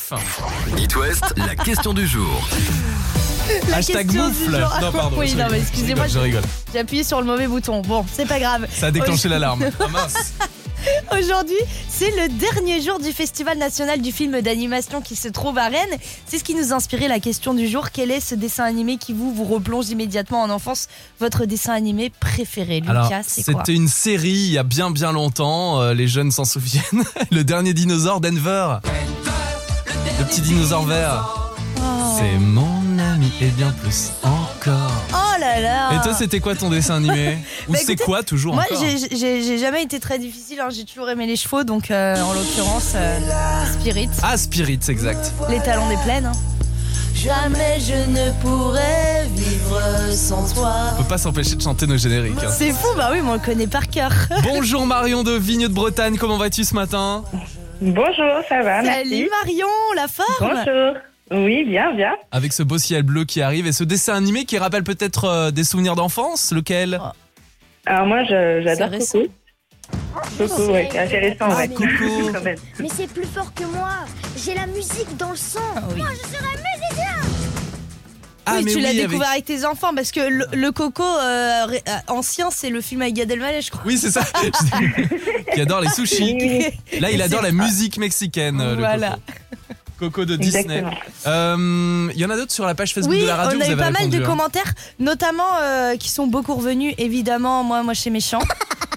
It 0.79 0.95
West, 0.95 1.25
la 1.37 1.55
question 1.55 1.93
du 1.93 2.07
jour. 2.07 2.22
La 3.69 3.77
Hashtag 3.77 4.05
question 4.07 4.27
moufle. 4.27 4.45
du 4.51 4.51
jour. 4.59 4.77
Non, 4.81 4.91
pardon. 4.91 5.15
Oui, 5.19 5.27
je 5.27 5.33
non, 5.35 5.43
rigole, 5.43 5.51
mais 5.51 5.59
excusez-moi, 5.61 6.07
Je 6.07 6.19
rigole. 6.19 6.43
j'ai 6.71 6.79
appuyé 6.79 7.03
sur 7.03 7.19
le 7.19 7.25
mauvais 7.27 7.47
bouton. 7.47 7.81
Bon, 7.81 8.05
c'est 8.11 8.27
pas 8.27 8.39
grave. 8.39 8.67
Ça 8.73 8.87
a 8.87 8.91
déclenché 8.91 9.27
l'alarme. 9.29 9.65
Ah 9.79 9.87
mince. 9.87 10.33
Aujourd'hui, 11.17 11.55
c'est 11.87 12.11
le 12.11 12.27
dernier 12.27 12.81
jour 12.81 12.99
du 12.99 13.11
Festival 13.13 13.57
national 13.57 14.01
du 14.01 14.11
film 14.11 14.41
d'animation 14.41 15.01
qui 15.01 15.15
se 15.15 15.29
trouve 15.29 15.57
à 15.57 15.65
Rennes. 15.69 15.97
C'est 16.25 16.37
ce 16.39 16.43
qui 16.43 16.55
nous 16.55 16.73
a 16.73 16.75
inspiré 16.75 17.07
la 17.07 17.19
question 17.19 17.53
du 17.53 17.67
jour. 17.69 17.89
Quel 17.91 18.11
est 18.11 18.19
ce 18.19 18.35
dessin 18.35 18.65
animé 18.65 18.97
qui 18.97 19.13
vous, 19.13 19.33
vous 19.33 19.45
replonge 19.45 19.89
immédiatement 19.89 20.41
en 20.41 20.49
enfance? 20.49 20.87
Votre 21.21 21.45
dessin 21.45 21.73
animé 21.73 22.11
préféré, 22.19 22.81
Alors, 22.87 23.05
Lucas, 23.05 23.21
c'est 23.25 23.43
quoi? 23.43 23.61
c'était 23.65 23.77
une 23.77 23.87
série 23.87 24.29
il 24.31 24.51
y 24.51 24.57
a 24.57 24.63
bien 24.63 24.91
bien 24.91 25.11
longtemps, 25.13 25.79
euh, 25.79 25.93
les 25.93 26.07
jeunes 26.07 26.31
s'en 26.31 26.45
souviennent. 26.45 26.83
le 27.31 27.43
dernier 27.45 27.73
dinosaure, 27.73 28.19
Denver. 28.19 28.77
Le 30.19 30.25
petit 30.25 30.41
dinosaure 30.41 30.83
vert. 30.85 31.42
C'est 32.17 32.37
mon 32.39 32.99
ami 32.99 33.31
et 33.41 33.47
bien 33.47 33.71
plus 33.81 34.11
encore. 34.23 34.91
Oh 35.13 35.39
là 35.39 35.59
là 35.59 35.89
Et 35.95 36.01
toi, 36.03 36.13
c'était 36.13 36.39
quoi 36.39 36.55
ton 36.55 36.69
dessin 36.69 36.95
animé 36.97 37.37
Ou 37.67 37.73
Bah, 37.73 37.79
c'est 37.83 37.95
quoi 37.95 38.23
toujours 38.23 38.53
Moi, 38.55 38.63
j'ai- 39.11 39.57
jamais 39.57 39.83
été 39.83 39.99
très 39.99 40.19
difficile. 40.19 40.59
hein. 40.61 40.69
J'ai 40.69 40.85
toujours 40.85 41.09
aimé 41.09 41.25
les 41.27 41.35
chevaux, 41.35 41.63
donc 41.63 41.89
euh, 41.91 42.15
en 42.21 42.33
l'occurrence, 42.33 42.93
euh, 42.95 43.19
Spirit, 43.79 44.09
Ah, 44.21 44.37
Spirit, 44.37 44.79
c'est 44.81 44.91
exact. 44.91 45.31
les 45.49 45.59
talons 45.59 45.87
des 45.89 45.97
plaines. 45.97 46.25
hein. 46.25 46.31
Jamais 47.15 47.79
je 47.79 47.93
ne 48.11 48.31
pourrais 48.41 49.25
vivre 49.33 49.79
sans 50.13 50.53
toi. 50.53 50.73
On 50.97 51.03
peut 51.03 51.07
pas 51.07 51.17
s'empêcher 51.17 51.55
de 51.55 51.61
chanter 51.61 51.87
nos 51.87 51.97
génériques. 51.97 52.33
hein. 52.43 52.51
C'est 52.51 52.71
fou, 52.71 52.87
bah 52.97 53.09
oui, 53.13 53.19
mais 53.23 53.29
on 53.29 53.33
le 53.33 53.39
connaît 53.39 53.67
par 53.67 53.87
cœur. 53.87 54.11
Bonjour 54.43 54.85
Marion 54.85 55.23
de 55.23 55.31
Vigne 55.31 55.67
de 55.67 55.73
Bretagne, 55.73 56.17
comment 56.17 56.37
vas-tu 56.37 56.63
ce 56.65 56.73
matin? 56.73 57.23
Bonjour, 57.81 58.41
ça 58.49 58.61
va, 58.61 58.83
Salut. 58.83 59.29
Marion, 59.41 59.67
la 59.95 60.07
forme 60.07 60.27
Bonjour. 60.39 60.95
Oui, 61.33 61.63
bien, 61.65 61.93
bien. 61.95 62.13
Avec 62.31 62.53
ce 62.53 62.63
beau 62.63 62.77
ciel 62.77 63.03
bleu 63.03 63.25
qui 63.25 63.41
arrive 63.41 63.65
et 63.67 63.71
ce 63.71 63.83
dessin 63.83 64.13
animé 64.15 64.45
qui 64.45 64.57
rappelle 64.57 64.83
peut-être 64.83 65.25
euh, 65.25 65.51
des 65.51 65.63
souvenirs 65.63 65.95
d'enfance, 65.95 66.51
lequel? 66.51 66.99
Alors 67.85 68.05
moi, 68.05 68.23
je- 68.23 68.61
j'adore 68.63 68.89
C'est 68.91 68.95
récent. 68.97 69.19
Coco. 70.37 70.47
Coco, 70.55 70.73
c'est 70.93 71.19
récent, 71.19 71.37
Ah, 71.49 71.55
ouais. 71.57 71.67
Coco. 71.69 72.31
Quand 72.33 72.43
même. 72.43 72.57
Mais 72.79 72.87
c'est 72.95 73.07
plus 73.11 73.25
fort 73.25 73.51
que 73.53 73.63
moi. 73.65 73.89
J'ai 74.37 74.53
la 74.53 74.67
musique 74.67 75.15
dans 75.17 75.31
le 75.31 75.35
sang. 75.35 75.59
Ah 75.75 75.81
oui. 75.93 75.97
Moi, 76.01 76.09
je 76.11 76.27
serai 76.27 76.47
musicien. 76.55 77.13
Ah, 78.45 78.55
oui, 78.57 78.63
mais 78.65 78.71
tu 78.73 78.79
l'as 78.81 78.89
oui, 78.89 78.95
découvert 78.97 79.29
avec- 79.29 79.31
avec... 79.31 79.45
tes 79.45 79.65
enfants 79.65 79.93
parce 79.95 80.11
que 80.11 80.19
le, 80.19 80.45
le 80.53 80.71
Coco 80.73 81.01
euh, 81.03 81.65
ré- 81.65 81.81
euh, 81.87 81.91
ancien, 82.13 82.49
c'est 82.51 82.69
le 82.69 82.81
film 82.81 83.01
avec 83.01 83.13
Gad 83.13 83.31
Elmaleh, 83.31 83.61
je 83.61 83.71
crois. 83.71 83.83
Oui, 83.85 83.97
c'est 83.97 84.11
ça. 84.11 84.23
qui 85.53 85.61
adore 85.61 85.79
les 85.81 85.89
sushis. 85.89 86.37
Oui, 86.91 86.99
Là, 86.99 87.09
il 87.11 87.21
adore 87.21 87.41
la 87.41 87.51
musique 87.53 87.97
mexicaine. 87.97 88.59
euh, 88.59 88.71
le 88.75 88.79
Voilà. 88.79 89.11
Coco. 89.11 89.21
Coco 89.99 90.25
de 90.25 90.35
Disney. 90.35 90.79
Exactement. 90.79 90.91
Euh, 91.27 92.11
Il 92.13 92.19
y 92.19 92.25
en 92.25 92.29
a 92.29 92.35
d'autres 92.35 92.51
sur 92.51 92.65
la 92.65 92.75
page 92.75 92.93
Facebook 92.93 93.13
Oui, 93.13 93.21
de 93.21 93.27
la 93.27 93.35
radio. 93.35 93.59
on 93.59 93.61
a 93.61 93.69
eu 93.69 93.75
pas 93.75 93.83
mal 93.91 93.95
répondu, 93.95 94.17
de 94.17 94.23
hein. 94.23 94.25
commentaires, 94.25 94.73
notamment 94.99 95.43
euh, 95.61 95.95
qui 95.97 96.09
sont 96.09 96.27
beaucoup 96.27 96.55
revenus. 96.55 96.93
Évidemment, 96.97 97.63
moi, 97.63 97.83
moi, 97.83 97.93
chez 97.93 98.09
méchant. 98.09 98.39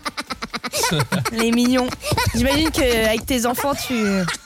Les 1.33 1.51
mignons. 1.51 1.87
J'imagine 2.35 2.71
qu'avec 2.71 3.25
tes 3.27 3.47
enfants, 3.47 3.73
tu, 3.75 3.95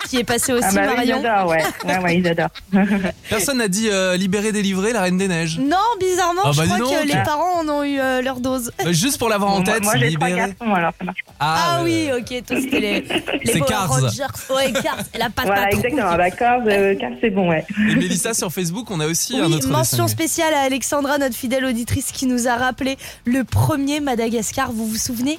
tu 0.08 0.16
y 0.16 0.18
es 0.20 0.24
passé 0.24 0.52
aussi, 0.52 0.64
Ah 0.68 0.72
bah 0.74 0.80
oui, 0.90 0.96
Marion. 0.96 1.20
j'adore, 1.22 1.48
ouais. 1.50 1.62
Ouais, 1.84 1.98
ouais, 1.98 2.16
ils 2.18 2.26
adorent. 2.28 2.48
Personne 3.28 3.58
n'a 3.58 3.68
dit 3.68 3.88
euh, 3.90 4.16
libérer, 4.16 4.52
délivrer 4.52 4.92
la 4.92 5.02
Reine 5.02 5.18
des 5.18 5.28
Neiges. 5.28 5.58
Non, 5.58 5.76
bizarrement, 5.98 6.42
Ah 6.46 6.52
je 6.52 6.58
bah 6.62 6.66
crois 6.78 7.00
que 7.02 7.06
les 7.06 7.22
parents 7.24 7.60
en 7.60 7.68
ont 7.68 7.82
eu 7.84 7.98
euh, 8.00 8.22
leur 8.22 8.40
dose. 8.40 8.70
Bah, 8.84 8.92
juste 8.92 9.18
pour 9.18 9.28
l'avoir 9.28 9.52
en 9.52 9.56
moi, 9.56 9.64
tête, 9.64 9.82
moi, 9.82 9.94
libérer. 9.96 10.36
garçons, 10.36 10.74
alors 10.74 10.92
ça 10.98 11.04
marche 11.04 11.20
pas. 11.26 11.32
Ah, 11.40 11.82
ouais. 11.82 12.10
oui, 12.12 12.20
ok, 12.20 12.44
toi 12.46 12.56
c'était 12.60 12.80
les, 12.80 13.00
les 13.44 13.52
C'est 13.52 13.60
Cars. 13.60 13.88
Rangers. 13.88 14.26
Ouais, 14.54 14.72
Cars, 14.72 14.98
et 15.14 15.18
la 15.18 15.30
patte 15.30 15.46
Voilà, 15.46 15.70
exactement. 15.70 16.16
D'accord, 16.16 16.62
euh, 16.66 16.94
car 16.98 17.10
c'est 17.20 17.30
bon, 17.30 17.48
ouais. 17.50 17.64
Et 17.90 17.96
Mélissa 17.96 18.34
sur 18.34 18.52
Facebook, 18.52 18.90
on 18.90 19.00
a 19.00 19.06
aussi 19.06 19.38
un 19.38 19.46
Oui, 19.46 19.54
autre 19.54 19.68
mention 19.68 20.04
dessin 20.04 20.08
spéciale 20.08 20.54
à 20.54 20.60
Alexandra, 20.60 21.18
notre 21.18 21.36
fidèle 21.36 21.64
auditrice, 21.64 22.12
qui 22.12 22.26
nous 22.26 22.48
a 22.48 22.56
rappelé 22.56 22.96
le 23.24 23.44
premier 23.44 24.00
Madagascar. 24.00 24.70
Vous 24.72 24.86
vous 24.86 24.96
souvenez. 24.96 25.38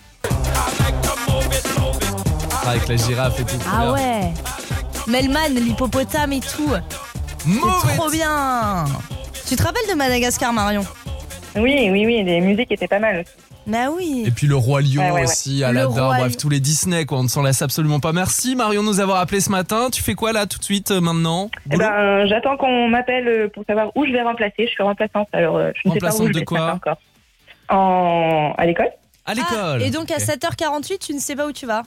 Avec 2.67 2.87
la 2.87 2.95
girafe 2.95 3.39
et 3.39 3.43
tout. 3.43 3.57
Ah 3.69 3.91
ouais 3.93 4.33
Melman, 5.07 5.53
l'hippopotame 5.55 6.33
et 6.33 6.39
tout. 6.39 6.69
Mauvais 7.45 7.71
C'est 7.83 7.97
trop 7.97 8.09
bien 8.09 8.85
Tu 9.47 9.55
te 9.55 9.63
rappelles 9.63 9.89
de 9.89 9.95
Madagascar, 9.95 10.53
Marion? 10.53 10.83
Oui, 11.55 11.89
oui, 11.91 12.05
oui, 12.05 12.23
les 12.23 12.39
musiques 12.39 12.71
étaient 12.71 12.87
pas 12.87 12.99
mal 12.99 13.21
aussi. 13.21 13.31
Bah 13.67 13.89
oui 13.95 14.23
Et 14.25 14.31
puis 14.31 14.47
le 14.47 14.55
roi 14.55 14.81
lion 14.81 15.01
Ouais, 15.01 15.11
ouais, 15.11 15.11
ouais. 15.11 15.23
aussi, 15.23 15.63
Aladdin, 15.63 16.05
Roi 16.05 16.17
bref 16.17 16.35
tous 16.35 16.49
les 16.49 16.59
Disney 16.59 17.05
quoi, 17.05 17.19
on 17.19 17.23
ne 17.23 17.27
s'en 17.27 17.43
lasse 17.43 17.61
absolument 17.61 17.99
pas. 17.99 18.11
Merci 18.11 18.55
Marion 18.55 18.81
de 18.81 18.87
nous 18.87 18.99
avoir 18.99 19.19
appelé 19.19 19.39
ce 19.39 19.51
matin. 19.51 19.89
Tu 19.91 20.01
fais 20.01 20.15
quoi 20.15 20.33
là 20.33 20.47
tout 20.47 20.57
de 20.57 20.63
suite 20.63 20.89
euh, 20.89 20.99
maintenant? 20.99 21.49
Eh 21.71 21.77
ben, 21.77 22.25
j'attends 22.25 22.57
qu'on 22.57 22.87
m'appelle 22.87 23.27
euh, 23.27 23.49
pour 23.53 23.63
savoir 23.65 23.91
où 23.95 24.05
je 24.05 24.11
vais 24.11 24.21
remplacer. 24.23 24.65
Je 24.65 24.71
suis 24.71 24.81
remplaçante, 24.83 25.27
alors 25.31 25.57
euh, 25.57 25.71
je 25.75 25.89
ne 25.89 25.93
sais 25.93 25.99
pas 25.99 26.15
où 26.15 26.27
je 26.27 26.31
de 26.31 26.39
vais 26.39 26.45
quoi 26.45 26.57
ce 26.57 26.63
matin 26.63 26.77
encore. 26.77 26.97
En... 27.69 28.53
À 28.57 28.65
l'école 28.65 28.89
À 29.25 29.31
Ah, 29.31 29.33
l'école. 29.33 29.81
Et 29.83 29.89
donc 29.91 30.11
à 30.11 30.15
Ok. 30.15 30.21
7h48, 30.21 30.97
tu 30.99 31.13
ne 31.13 31.19
sais 31.19 31.35
pas 31.35 31.45
où 31.47 31.51
tu 31.51 31.65
vas 31.65 31.83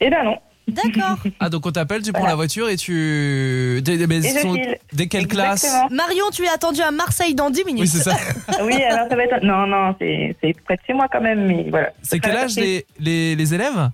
Eh 0.00 0.10
ben 0.10 0.24
non. 0.24 0.36
D'accord. 0.68 1.16
Ah 1.38 1.48
donc 1.48 1.64
on 1.64 1.70
t'appelle, 1.70 2.02
tu 2.02 2.10
prends 2.10 2.22
Voilà. 2.22 2.32
la 2.32 2.36
voiture 2.36 2.68
et 2.68 2.76
tu... 2.76 3.80
Des, 3.84 3.96
des- 3.98 4.06
mais 4.08 4.16
Et 4.18 4.22
je 4.34 4.40
sont- 4.40 4.54
file. 4.54 4.76
Dès 4.92 5.06
quelle 5.06 5.28
classe 5.28 5.62
Exactement. 5.62 5.88
Marion, 5.96 6.24
tu 6.32 6.42
es 6.44 6.48
attendue 6.48 6.80
à 6.82 6.90
Marseille 6.90 7.34
dans 7.36 7.50
10 7.50 7.64
minutes. 7.64 7.82
Oui 7.82 7.88
c'est 7.88 8.02
ça. 8.02 8.16
Oui, 8.64 8.74
alors 8.82 9.08
ça 9.08 9.14
va 9.14 9.22
être. 9.24 9.44
Non, 9.44 9.66
non, 9.66 9.94
c'est 10.00 10.34
c'est 10.42 10.54
près 10.64 10.74
de 10.76 10.80
chez 10.86 10.92
moi 10.92 11.06
quand 11.12 11.20
même, 11.20 11.46
mais 11.46 11.66
voilà. 11.70 11.90
C'est 12.02 12.18
quel 12.18 12.36
âge 12.36 12.56
les, 12.56 12.84
les, 12.98 13.36
les 13.36 13.54
élèves 13.54 13.90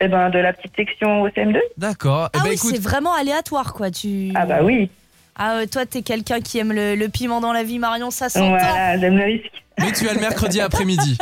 Eh 0.00 0.08
ben, 0.08 0.30
de 0.30 0.38
la 0.40 0.52
petite 0.52 0.74
section 0.74 1.22
au 1.22 1.28
CM2. 1.28 1.58
D'accord. 1.76 2.30
Eh 2.34 2.38
Ah 2.38 2.42
ben 2.42 2.48
oui, 2.50 2.54
écoute, 2.56 2.70
c'est 2.74 2.82
vraiment 2.82 3.14
aléatoire 3.14 3.72
quoi. 3.72 3.92
Tu... 3.92 4.32
Ah 4.34 4.46
bah 4.46 4.60
oui. 4.64 4.90
Ah 5.36 5.56
ouais, 5.58 5.68
toi, 5.68 5.86
t'es 5.86 6.02
quelqu'un 6.02 6.40
qui 6.40 6.58
aime 6.58 6.72
le, 6.72 6.96
le 6.96 7.08
piment 7.08 7.40
dans 7.40 7.52
la 7.52 7.62
vie, 7.62 7.78
Marion, 7.78 8.10
ça 8.10 8.28
s'entend. 8.28 8.48
Voilà, 8.48 8.98
j'aime 8.98 9.16
le 9.16 9.24
risque. 9.24 9.62
mais 9.78 9.92
tu 9.92 10.08
as 10.08 10.14
le 10.14 10.20
mercredi 10.20 10.60
après-midi. 10.60 11.16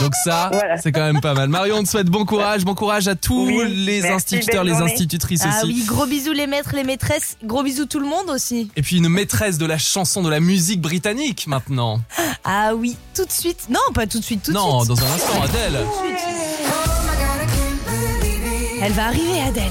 Donc 0.00 0.12
ça, 0.24 0.48
Voilà. 0.52 0.76
c'est 0.76 0.90
quand 0.92 1.00
même 1.04 1.20
pas 1.20 1.34
mal. 1.34 1.48
Marion, 1.48 1.76
on 1.78 1.82
te 1.84 1.88
souhaite 1.88 2.08
bon 2.08 2.24
courage, 2.24 2.64
bon 2.64 2.74
courage 2.74 3.06
à 3.08 3.14
tous 3.14 3.46
Oui, 3.46 3.72
les 3.86 4.00
merci, 4.02 4.14
instituteurs, 4.36 4.64
les 4.64 4.72
journée. 4.72 4.92
institutrices 4.92 5.42
Ah 5.44 5.58
aussi. 5.62 5.66
oui, 5.72 5.84
gros 5.86 6.06
bisous 6.06 6.32
les 6.32 6.46
maîtres, 6.46 6.72
les 6.74 6.82
maîtresses, 6.84 7.36
gros 7.44 7.62
bisous 7.62 7.86
tout 7.86 8.00
le 8.00 8.06
monde 8.06 8.28
aussi. 8.28 8.70
Et 8.76 8.82
puis 8.82 8.96
une 8.98 9.08
maîtresse 9.08 9.56
de 9.56 9.66
la 9.66 9.78
chanson, 9.78 10.22
de 10.22 10.28
la 10.30 10.40
musique 10.40 10.80
britannique 10.80 11.46
maintenant. 11.46 12.00
Ah 12.44 12.74
oui, 12.74 12.96
tout 13.14 13.24
de 13.24 13.30
suite. 13.32 13.66
Non, 13.70 13.78
pas 13.94 14.06
tout 14.06 14.18
de 14.18 14.24
suite, 14.24 14.42
tout 14.42 14.50
de 14.50 14.56
non, 14.56 14.80
suite. 14.84 14.88
dans 14.88 15.04
un 15.04 15.12
instant, 15.14 15.42
Adèle. 15.42 15.78
Elle 18.82 18.92
va 18.92 19.06
arriver, 19.06 19.40
Adèle. 19.48 19.70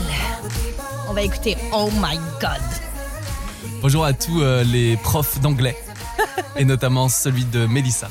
On 1.09 1.13
va 1.13 1.21
écouter 1.21 1.57
Oh 1.73 1.89
My 2.01 2.17
God. 2.41 2.61
Bonjour 3.81 4.05
à 4.05 4.13
tous 4.13 4.41
euh, 4.41 4.63
les 4.63 4.95
profs 4.97 5.39
d'anglais. 5.41 5.77
Et 6.55 6.65
notamment 6.65 7.09
celui 7.09 7.43
de 7.45 7.65
Mélissa. 7.65 8.07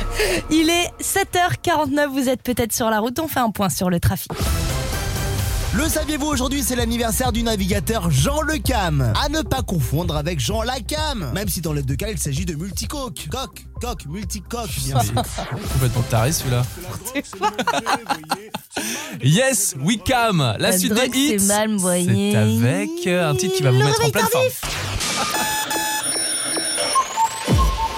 Il 0.50 0.70
est 0.70 0.90
7h49, 1.02 2.08
vous 2.08 2.28
êtes 2.28 2.42
peut-être 2.42 2.72
sur 2.72 2.90
la 2.90 3.00
route, 3.00 3.18
on 3.18 3.28
fait 3.28 3.40
un 3.40 3.50
point 3.50 3.68
sur 3.68 3.90
le 3.90 4.00
trafic. 4.00 4.30
Le 5.74 5.86
saviez-vous 5.86 6.26
aujourd'hui 6.26 6.62
c'est 6.62 6.76
l'anniversaire 6.76 7.30
du 7.30 7.42
navigateur 7.42 8.10
Jean 8.10 8.40
Le 8.40 8.56
Cam 8.56 9.12
À 9.22 9.28
ne 9.28 9.42
pas 9.42 9.60
confondre 9.62 10.16
avec 10.16 10.40
Jean 10.40 10.62
Lacam 10.62 11.30
Même 11.34 11.46
si 11.48 11.60
dans 11.60 11.74
les 11.74 11.82
deux 11.82 11.94
cas 11.94 12.08
il 12.10 12.18
s'agit 12.18 12.46
de 12.46 12.54
multicoque 12.54 13.28
Coque, 13.30 13.66
coque, 13.80 14.06
multicoque 14.06 14.70
bien 14.86 14.98
sûr. 15.02 15.12
Complètement 15.74 16.02
taré 16.10 16.32
celui-là. 16.32 16.62
Yes, 19.22 19.76
we 19.78 19.98
come. 19.98 20.38
La 20.58 20.70
La 20.70 20.78
suite 20.78 20.94
des 20.94 21.10
hits. 21.16 21.38
c'est 21.38 21.52
avec 22.36 22.90
euh, 23.06 23.30
un 23.30 23.34
titre 23.34 23.54
qui 23.54 23.62
va 23.62 23.70
vous 23.70 23.78
mettre 23.78 24.04
en 24.04 24.10
pleine 24.10 24.26
forme. 24.26 24.46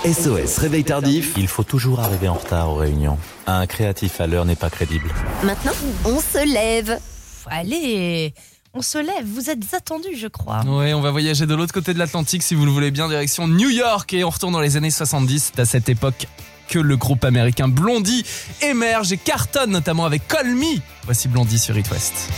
SOS 0.04 0.56
Réveil 0.56 0.82
Tardif. 0.82 1.34
Il 1.36 1.46
faut 1.46 1.62
toujours 1.62 2.00
arriver 2.00 2.26
en 2.26 2.34
retard 2.34 2.70
aux 2.70 2.76
réunions. 2.76 3.18
Un 3.46 3.66
créatif 3.66 4.18
à 4.22 4.26
l'heure 4.26 4.46
n'est 4.46 4.56
pas 4.56 4.70
crédible. 4.70 5.12
Maintenant, 5.44 5.72
on 6.06 6.20
se 6.20 6.42
lève. 6.50 6.98
Allez, 7.46 8.32
on 8.72 8.80
se 8.80 8.96
lève, 8.96 9.26
vous 9.26 9.50
êtes 9.50 9.74
attendus, 9.74 10.16
je 10.16 10.28
crois. 10.28 10.62
Oui, 10.66 10.94
on 10.94 11.02
va 11.02 11.10
voyager 11.10 11.44
de 11.44 11.54
l'autre 11.54 11.74
côté 11.74 11.92
de 11.92 11.98
l'Atlantique 11.98 12.42
si 12.42 12.54
vous 12.54 12.64
le 12.64 12.70
voulez 12.70 12.90
bien, 12.90 13.08
direction 13.08 13.46
New 13.46 13.68
York 13.68 14.10
et 14.14 14.24
on 14.24 14.30
retourne 14.30 14.54
dans 14.54 14.60
les 14.60 14.78
années 14.78 14.90
70. 14.90 15.52
C'est 15.54 15.60
à 15.60 15.66
cette 15.66 15.90
époque 15.90 16.26
que 16.68 16.78
le 16.78 16.96
groupe 16.96 17.24
américain 17.24 17.68
Blondie 17.68 18.24
émerge 18.62 19.12
et 19.12 19.18
cartonne 19.18 19.70
notamment 19.70 20.06
avec 20.06 20.26
Call 20.28 20.54
Me. 20.54 20.80
Voici 21.04 21.28
Blondie 21.28 21.58
sur 21.58 21.76
It 21.76 21.90
West. 21.90 22.30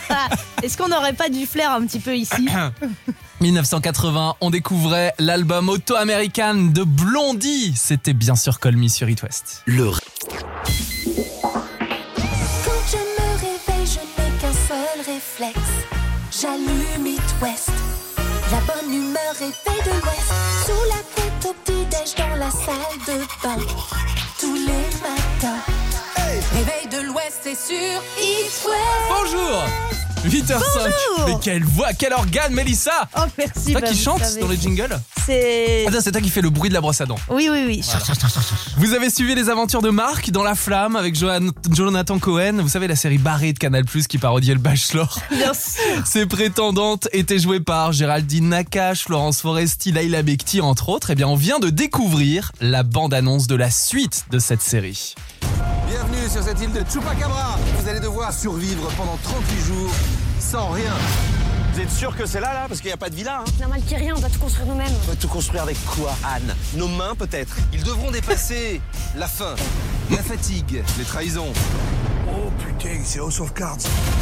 Est-ce 0.62 0.76
qu'on 0.76 0.88
n'aurait 0.88 1.12
pas 1.12 1.28
du 1.28 1.46
flair 1.46 1.70
un 1.72 1.86
petit 1.86 2.00
peu 2.00 2.16
ici 2.16 2.48
1980, 3.40 4.34
on 4.40 4.50
découvrait 4.50 5.14
l'album 5.18 5.68
auto-américain 5.68 6.54
de 6.54 6.82
Blondie. 6.82 7.72
C'était 7.76 8.12
bien 8.12 8.34
sûr 8.34 8.58
Call 8.58 8.76
Me 8.76 8.88
sur 8.88 9.08
It 9.08 9.22
West. 9.22 9.62
Le 9.66 9.90
Quand 9.90 9.98
je 12.90 12.96
me 12.96 13.28
réveille, 13.36 13.86
je 13.86 14.00
n'ai 14.22 14.30
qu'un 14.40 14.52
seul 14.52 14.98
réflexe. 15.06 15.70
J'allume 16.40 17.06
It 17.06 17.22
West. 17.40 17.70
La 18.50 18.60
bonne 18.60 18.92
humeur 18.92 19.34
est 19.40 19.52
faite 19.52 19.84
de 19.84 19.90
l'Ouest. 19.90 20.32
Sous 20.66 20.84
la 20.88 21.02
couette 21.14 21.46
au 21.46 21.52
petit-déj 21.64 22.14
dans 22.16 22.36
la 22.36 22.50
salle 22.50 22.98
de 23.06 23.18
bain. 23.42 23.97
C'est 27.54 27.72
sur 27.74 27.90
West. 28.20 28.68
Bonjour 29.08 29.62
8h05. 30.24 30.58
Bonjour. 30.58 31.26
Mais 31.28 31.34
quelle 31.40 31.64
voix, 31.64 31.92
quel 31.96 32.12
organe, 32.12 32.52
Mélissa 32.52 33.08
Oh 33.16 33.20
merci. 33.38 33.52
C'est 33.66 33.72
toi 33.72 33.80
bah, 33.80 33.86
qui 33.86 33.94
vous 33.94 34.02
chante 34.02 34.24
savez. 34.24 34.40
dans 34.40 34.48
les 34.48 34.56
jingles 34.56 35.00
C'est. 35.24 35.86
Attends, 35.86 35.98
c'est 36.02 36.10
toi 36.10 36.20
qui 36.20 36.28
fais 36.28 36.40
le 36.40 36.50
bruit 36.50 36.68
de 36.68 36.74
la 36.74 36.80
brosse 36.80 37.00
à 37.00 37.06
dents. 37.06 37.18
Oui, 37.30 37.48
oui, 37.50 37.64
oui. 37.66 37.82
Vous 38.78 38.94
avez 38.94 39.10
suivi 39.10 39.36
les 39.36 39.48
aventures 39.48 39.80
de 39.80 39.90
Marc 39.90 40.30
dans 40.30 40.42
La 40.42 40.56
Flamme 40.56 40.96
avec 40.96 41.14
Johan- 41.14 41.52
Jonathan 41.72 42.18
Cohen. 42.18 42.56
Vous 42.60 42.68
savez, 42.68 42.88
la 42.88 42.96
série 42.96 43.18
barrée 43.18 43.52
de 43.52 43.58
Canal 43.60 43.84
Plus 43.84 44.08
qui 44.08 44.18
parodiait 44.18 44.54
le 44.54 44.60
Bachelor. 44.60 45.18
Bien 45.30 45.54
sûr. 45.54 46.04
Ses 46.04 46.26
prétendantes 46.26 47.06
étaient 47.12 47.38
jouées 47.38 47.60
par 47.60 47.92
Géraldine 47.92 48.48
Nakache, 48.48 49.04
Florence 49.04 49.40
Foresti, 49.40 49.92
Laila 49.92 50.22
Bekti, 50.22 50.60
entre 50.60 50.88
autres. 50.88 51.10
Eh 51.10 51.14
bien, 51.14 51.28
on 51.28 51.36
vient 51.36 51.60
de 51.60 51.70
découvrir 51.70 52.50
la 52.60 52.82
bande-annonce 52.82 53.46
de 53.46 53.54
la 53.54 53.70
suite 53.70 54.24
de 54.32 54.40
cette 54.40 54.62
série. 54.62 55.14
Île 56.36 56.72
de 56.72 56.84
Chupacabra. 56.90 57.56
Vous 57.78 57.88
allez 57.88 58.00
devoir 58.00 58.32
survivre 58.32 58.90
pendant 58.96 59.16
38 59.22 59.60
jours 59.60 59.90
sans 60.38 60.68
rien. 60.70 60.92
Vous 61.72 61.80
êtes 61.80 61.90
sûr 61.90 62.14
que 62.14 62.26
c'est 62.26 62.40
là, 62.40 62.52
là 62.52 62.64
Parce 62.68 62.80
qu'il 62.80 62.88
n'y 62.88 62.94
a 62.94 62.98
pas 62.98 63.08
de 63.08 63.14
villa, 63.14 63.40
hein 63.40 63.44
normal 63.58 63.80
qu'il 63.80 63.92
y 63.92 63.94
ait 63.94 64.04
rien, 64.04 64.14
on 64.14 64.20
va 64.20 64.28
tout 64.28 64.38
construire 64.38 64.66
nous-mêmes. 64.66 64.92
On 65.04 65.10
va 65.10 65.16
tout 65.16 65.28
construire 65.28 65.62
avec 65.62 65.78
quoi, 65.86 66.14
Anne 66.24 66.54
Nos 66.74 66.88
mains, 66.88 67.14
peut-être 67.14 67.56
Ils 67.72 67.82
devront 67.82 68.10
dépasser 68.10 68.80
la 69.16 69.26
faim, 69.26 69.54
la 70.10 70.22
fatigue, 70.22 70.82
les 70.98 71.04
trahisons. 71.04 71.52
Oh 72.30 72.50
putain, 72.58 73.00
c'est 73.04 73.20
House 73.20 73.40
of 73.40 73.54
Cards. 73.54 73.78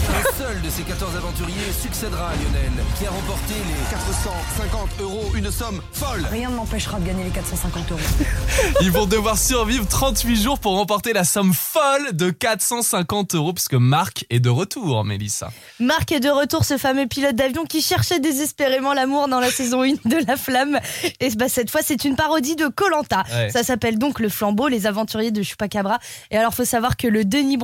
Un 0.09 0.39
seul 0.39 0.63
de 0.63 0.71
ces 0.71 0.83
14 0.83 1.17
aventuriers 1.17 1.73
succédera 1.81 2.29
à 2.29 2.35
Lionel, 2.35 2.73
qui 2.99 3.07
a 3.07 3.11
remporté 3.11 3.55
les 3.55 3.91
450 3.91 4.89
euros, 5.01 5.25
une 5.35 5.51
somme 5.51 5.83
folle. 5.93 6.25
Rien 6.31 6.51
ne 6.51 6.57
m'empêchera 6.57 7.01
de 7.01 7.07
gagner 7.07 7.25
les 7.25 7.31
450 7.31 7.91
euros. 7.93 8.01
Ils 8.83 8.93
vont 8.93 9.07
devoir 9.07 9.37
survivre 9.39 9.87
38 9.87 10.37
jours 10.37 10.59
pour 10.59 10.77
remporter 10.77 11.13
la 11.13 11.25
somme 11.25 11.53
folle 11.53 12.15
de 12.15 12.31
450 12.31 13.35
euros, 13.35 13.53
puisque 13.53 13.75
Marc 13.75 14.25
est 14.31 14.41
de 14.41 14.51
retour, 14.51 15.05
Mélissa. 15.05 15.51
Marc 15.81 16.13
est 16.13 16.21
de 16.21 16.31
retour, 16.31 16.65
ce 16.65 16.79
fameux 16.79 17.07
pilote 17.07 17.35
d'avion 17.35 17.65
qui 17.65 17.83
cherchait 17.83 18.21
désespérément 18.21 18.95
l'amour 18.95 19.29
dans 19.29 19.41
la 19.41 19.51
saison 19.51 19.83
1 19.83 19.95
de 20.05 20.27
La 20.27 20.37
Flamme. 20.37 20.79
Et 21.21 21.31
bah, 21.31 21.49
cette 21.49 21.71
fois, 21.71 21.81
c'est 21.83 22.05
une 22.05 22.15
parodie 22.15 22.57
de 22.57 22.69
Colanta. 22.69 23.25
Ouais. 23.33 23.51
Ça 23.51 23.65
s'appelle 23.65 23.99
donc 23.99 24.21
Le 24.21 24.29
Flambeau, 24.29 24.69
les 24.69 24.87
aventuriers 24.87 25.33
de 25.33 25.43
Chupacabra. 25.43 25.99
Et 26.31 26.37
alors, 26.37 26.55
faut 26.55 26.65
savoir 26.65 26.97
que 26.97 27.09
le 27.09 27.25
Denis 27.25 27.57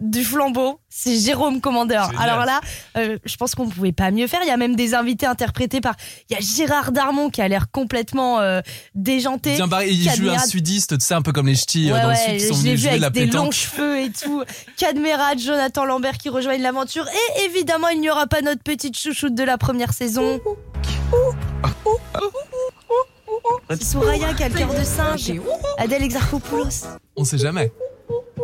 Du 0.00 0.24
Flambeau, 0.24 0.80
c'est 0.88 1.16
Jérôme 1.18 1.60
Commandeur. 1.60 2.10
Génial. 2.10 2.28
Alors 2.28 2.44
là, 2.44 2.60
euh, 2.96 3.18
je 3.24 3.36
pense 3.36 3.54
qu'on 3.54 3.68
pouvait 3.68 3.92
pas 3.92 4.10
mieux 4.10 4.26
faire. 4.26 4.40
Il 4.42 4.48
y 4.48 4.52
a 4.52 4.56
même 4.56 4.76
des 4.76 4.94
invités 4.94 5.26
interprétés 5.26 5.80
par. 5.80 5.94
Il 6.28 6.34
y 6.34 6.36
a 6.36 6.40
Gérard 6.40 6.92
Darmon 6.92 7.30
qui 7.30 7.42
a 7.42 7.48
l'air 7.48 7.70
complètement 7.70 8.40
euh, 8.40 8.60
déjanté. 8.94 9.56
Bien 9.56 9.66
barré, 9.66 9.90
il 9.90 10.10
joue 10.10 10.30
un 10.30 10.38
sudiste, 10.38 10.98
tu 10.98 11.04
sais, 11.04 11.14
un 11.14 11.22
peu 11.22 11.32
comme 11.32 11.46
les 11.46 11.54
ch'tis 11.54 11.90
euh, 11.90 11.94
Ouais, 11.94 12.02
dans 12.02 12.10
le 12.10 12.16
sud 12.16 12.36
qui 12.36 12.46
sont 12.46 12.54
venus 12.54 12.80
jouer 12.80 12.88
de 12.88 12.88
avec 12.88 13.00
la 13.02 13.10
des 13.10 13.26
longs 13.26 13.50
cheveux 13.50 14.00
et 14.00 14.10
tout. 14.10 14.42
Cadmerade, 14.76 15.38
Jonathan 15.38 15.84
Lambert 15.84 16.18
qui 16.18 16.28
rejoignent 16.28 16.62
l'aventure. 16.62 17.06
Et 17.08 17.44
évidemment, 17.44 17.88
il 17.88 18.00
n'y 18.00 18.10
aura 18.10 18.26
pas 18.26 18.42
notre 18.42 18.62
petite 18.62 18.96
chouchoute 18.96 19.34
de 19.34 19.44
la 19.44 19.58
première 19.58 19.92
saison. 19.92 20.40
Soraya 23.80 24.34
qui 24.34 24.42
a 24.42 24.48
le 24.48 24.54
cœur 24.54 24.74
de 24.74 24.84
singe. 24.84 25.32
Adèle 25.78 26.02
Exarchopoulos. 26.02 26.86
On 27.16 27.24
sait 27.24 27.38
jamais. 27.38 27.72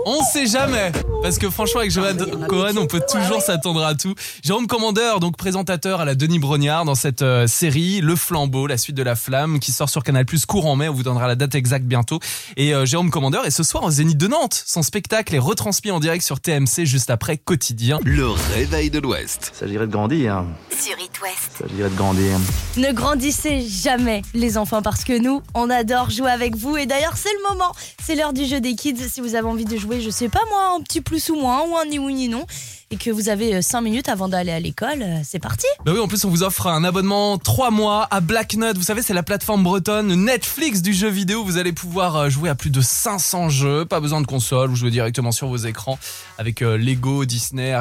On 0.06 0.22
sait 0.22 0.46
jamais 0.46 0.92
Parce 1.22 1.38
que 1.38 1.48
franchement 1.50 1.80
avec 1.80 1.90
Johan 1.90 2.16
Cohen 2.48 2.76
on 2.76 2.86
peut 2.86 3.02
toujours 3.10 3.40
s'attendre 3.40 3.84
à 3.84 3.94
tout. 3.94 4.14
Jérôme 4.42 4.66
Commandeur 4.66 5.20
donc 5.20 5.36
présentateur 5.36 6.00
à 6.00 6.04
la 6.04 6.14
Denis 6.14 6.38
Brognard 6.38 6.84
dans 6.84 6.94
cette 6.94 7.22
euh, 7.22 7.46
série 7.46 8.00
Le 8.00 8.16
Flambeau, 8.16 8.66
la 8.66 8.76
suite 8.76 8.96
de 8.96 9.02
la 9.02 9.16
flamme 9.16 9.60
qui 9.60 9.72
sort 9.72 9.88
sur 9.88 10.02
Canal 10.02 10.26
Plus 10.26 10.46
courant 10.46 10.76
mai, 10.76 10.88
on 10.88 10.94
vous 10.94 11.02
donnera 11.02 11.26
la 11.28 11.36
date 11.36 11.54
exacte 11.54 11.86
bientôt. 11.86 12.20
Et 12.56 12.74
euh, 12.74 12.84
Jérôme 12.84 13.10
Commandeur 13.10 13.46
est 13.46 13.50
ce 13.50 13.62
soir 13.62 13.84
au 13.84 13.90
Zénith 13.90 14.18
de 14.18 14.26
Nantes. 14.26 14.62
Son 14.66 14.82
spectacle 14.82 15.34
est 15.34 15.38
retransmis 15.38 15.90
en 15.90 16.00
direct 16.00 16.24
sur 16.24 16.40
TMC 16.40 16.84
juste 16.84 17.10
après 17.10 17.36
Quotidien. 17.36 18.00
Le 18.04 18.28
réveil 18.28 18.90
de 18.90 18.98
l'Ouest. 18.98 19.52
Il 19.54 19.58
s'agirait 19.58 19.86
de 19.86 19.92
grandir. 19.92 20.44
Sur 20.70 20.98
It 20.98 21.20
West. 21.22 21.50
Il 21.60 21.68
s'agirait 21.68 21.90
de 21.90 21.96
grandir. 21.96 22.38
Ne 22.76 22.92
grandissez 22.92 23.66
jamais 23.66 24.22
les 24.34 24.58
enfants 24.58 24.82
parce 24.82 25.04
que 25.04 25.18
nous, 25.18 25.42
on 25.54 25.70
adore 25.70 26.10
jouer 26.10 26.30
avec 26.30 26.56
vous. 26.56 26.76
Et 26.76 26.86
d'ailleurs, 26.86 27.16
c'est 27.16 27.32
le 27.32 27.48
moment. 27.54 27.72
C'est 28.02 28.14
l'heure 28.16 28.32
du 28.32 28.44
jeu 28.44 28.60
des 28.60 28.74
kids. 28.74 29.08
Si 29.08 29.20
vous 29.20 29.34
avez 29.34 29.46
envie 29.46 29.64
de 29.64 29.76
jouer, 29.76 29.83
je 30.00 30.10
sais 30.10 30.28
pas 30.28 30.40
moi, 30.48 30.76
un 30.76 30.82
petit 30.82 31.00
plus 31.00 31.30
ou 31.30 31.36
moins, 31.36 31.62
ou 31.66 31.76
un 31.76 31.84
ni 31.86 31.98
oui 31.98 32.14
ni 32.14 32.28
non, 32.28 32.46
et 32.90 32.96
que 32.96 33.10
vous 33.10 33.28
avez 33.28 33.62
5 33.62 33.80
minutes 33.80 34.08
avant 34.08 34.28
d'aller 34.28 34.52
à 34.52 34.60
l'école, 34.60 35.02
euh, 35.02 35.20
c'est 35.24 35.38
parti. 35.38 35.66
Bah 35.84 35.92
oui, 35.94 36.00
en 36.00 36.08
plus 36.08 36.24
on 36.24 36.30
vous 36.30 36.42
offre 36.42 36.66
un 36.66 36.84
abonnement 36.84 37.38
3 37.38 37.70
mois 37.70 38.06
à 38.10 38.20
Black 38.20 38.54
Nut. 38.54 38.76
Vous 38.76 38.82
savez, 38.82 39.02
c'est 39.02 39.14
la 39.14 39.22
plateforme 39.22 39.62
bretonne 39.62 40.14
Netflix 40.14 40.82
du 40.82 40.92
jeu 40.92 41.08
vidéo. 41.08 41.44
Vous 41.44 41.58
allez 41.58 41.72
pouvoir 41.72 42.16
euh, 42.16 42.30
jouer 42.30 42.48
à 42.48 42.54
plus 42.54 42.70
de 42.70 42.80
500 42.80 43.48
jeux. 43.48 43.84
Pas 43.84 44.00
besoin 44.00 44.20
de 44.20 44.26
console, 44.26 44.70
vous 44.70 44.76
jouez 44.76 44.90
directement 44.90 45.32
sur 45.32 45.48
vos 45.48 45.56
écrans 45.56 45.98
avec 46.38 46.62
euh, 46.62 46.76
Lego, 46.76 47.24
Disney, 47.24 47.74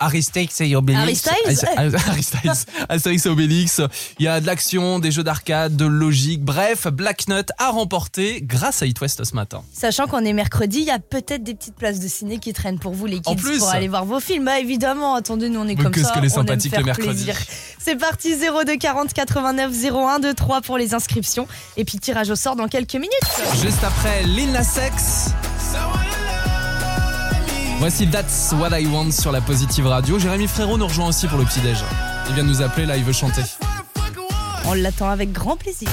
Euh, 0.00 0.06
Aristix 0.06 0.60
et 0.60 0.74
Obélix. 0.76 1.26
Harry 1.26 1.56
Styles 1.56 1.68
Harry 2.06 2.22
Styles. 2.22 3.24
Et 3.24 3.28
Obélix. 3.28 3.80
Il 4.18 4.24
y 4.24 4.28
a 4.28 4.40
de 4.40 4.46
l'action, 4.46 4.98
des 4.98 5.10
jeux 5.10 5.22
d'arcade, 5.22 5.76
de 5.76 5.84
logique. 5.84 6.42
Bref, 6.42 6.86
Black 6.88 7.28
Nut 7.28 7.46
a 7.58 7.70
remporté 7.70 8.40
grâce 8.42 8.82
à 8.82 8.86
It 8.86 9.00
West 9.00 9.22
ce 9.24 9.34
matin. 9.34 9.62
Sachant 9.72 10.06
qu'on 10.06 10.24
est 10.24 10.32
mercredi, 10.32 10.78
il 10.78 10.86
y 10.86 10.90
a 10.90 10.98
peut-être 10.98 11.42
des 11.42 11.54
petites 11.54 11.76
places 11.76 12.00
de 12.00 12.08
ciné 12.08 12.38
qui 12.38 12.52
traînent 12.52 12.78
pour 12.78 12.92
vous, 12.92 13.06
les 13.06 13.20
kids, 13.20 13.36
plus 13.36 13.58
pour 13.58 13.68
aller 13.70 13.88
voir 13.88 14.04
vos 14.04 14.20
films. 14.20 14.44
Bah 14.44 14.58
évidemment, 14.58 15.14
attendez, 15.14 15.48
nous 15.48 15.60
on 15.60 15.68
est 15.68 15.76
comme 15.76 15.92
qu'est-ce 15.92 16.06
ça. 16.06 16.14
qu'elle 16.14 16.24
est 16.24 16.36
on 16.36 16.40
aime 16.42 16.46
sympathique 16.46 16.72
le 16.72 16.76
faire 16.76 16.86
mercredi. 16.86 17.24
plaisir. 17.24 17.36
C'est 17.78 17.96
parti, 17.96 18.34
02 18.36 18.76
40 18.76 19.12
89 19.12 19.72
01 19.84 20.18
23 20.20 20.60
pour 20.62 20.78
les 20.78 20.94
inscriptions. 20.94 21.46
Et 21.76 21.84
puis 21.84 21.98
tirage 21.98 22.30
au 22.30 22.36
sort 22.36 22.56
dans 22.56 22.68
quelques 22.68 22.94
minutes. 22.94 23.10
Juste 23.62 23.82
après 23.84 24.22
Lil 24.24 24.52
Nas 24.52 24.78
X. 24.94 25.30
Voici 27.80 28.06
That's 28.06 28.54
What 28.60 28.78
I 28.78 28.86
Want 28.88 29.10
sur 29.10 29.32
la 29.32 29.40
Positive 29.40 29.86
Radio. 29.86 30.18
Jérémy 30.18 30.46
Frérot 30.48 30.76
nous 30.76 30.86
rejoint 30.86 31.08
aussi 31.08 31.26
pour 31.26 31.38
le 31.38 31.46
petit-déj. 31.46 31.78
Il 32.28 32.34
vient 32.34 32.44
de 32.44 32.48
nous 32.50 32.60
appeler, 32.60 32.84
là 32.84 32.98
il 32.98 33.04
veut 33.04 33.14
chanter. 33.14 33.40
On 34.66 34.74
l'attend 34.74 35.08
avec 35.08 35.32
grand 35.32 35.56
plaisir. 35.56 35.88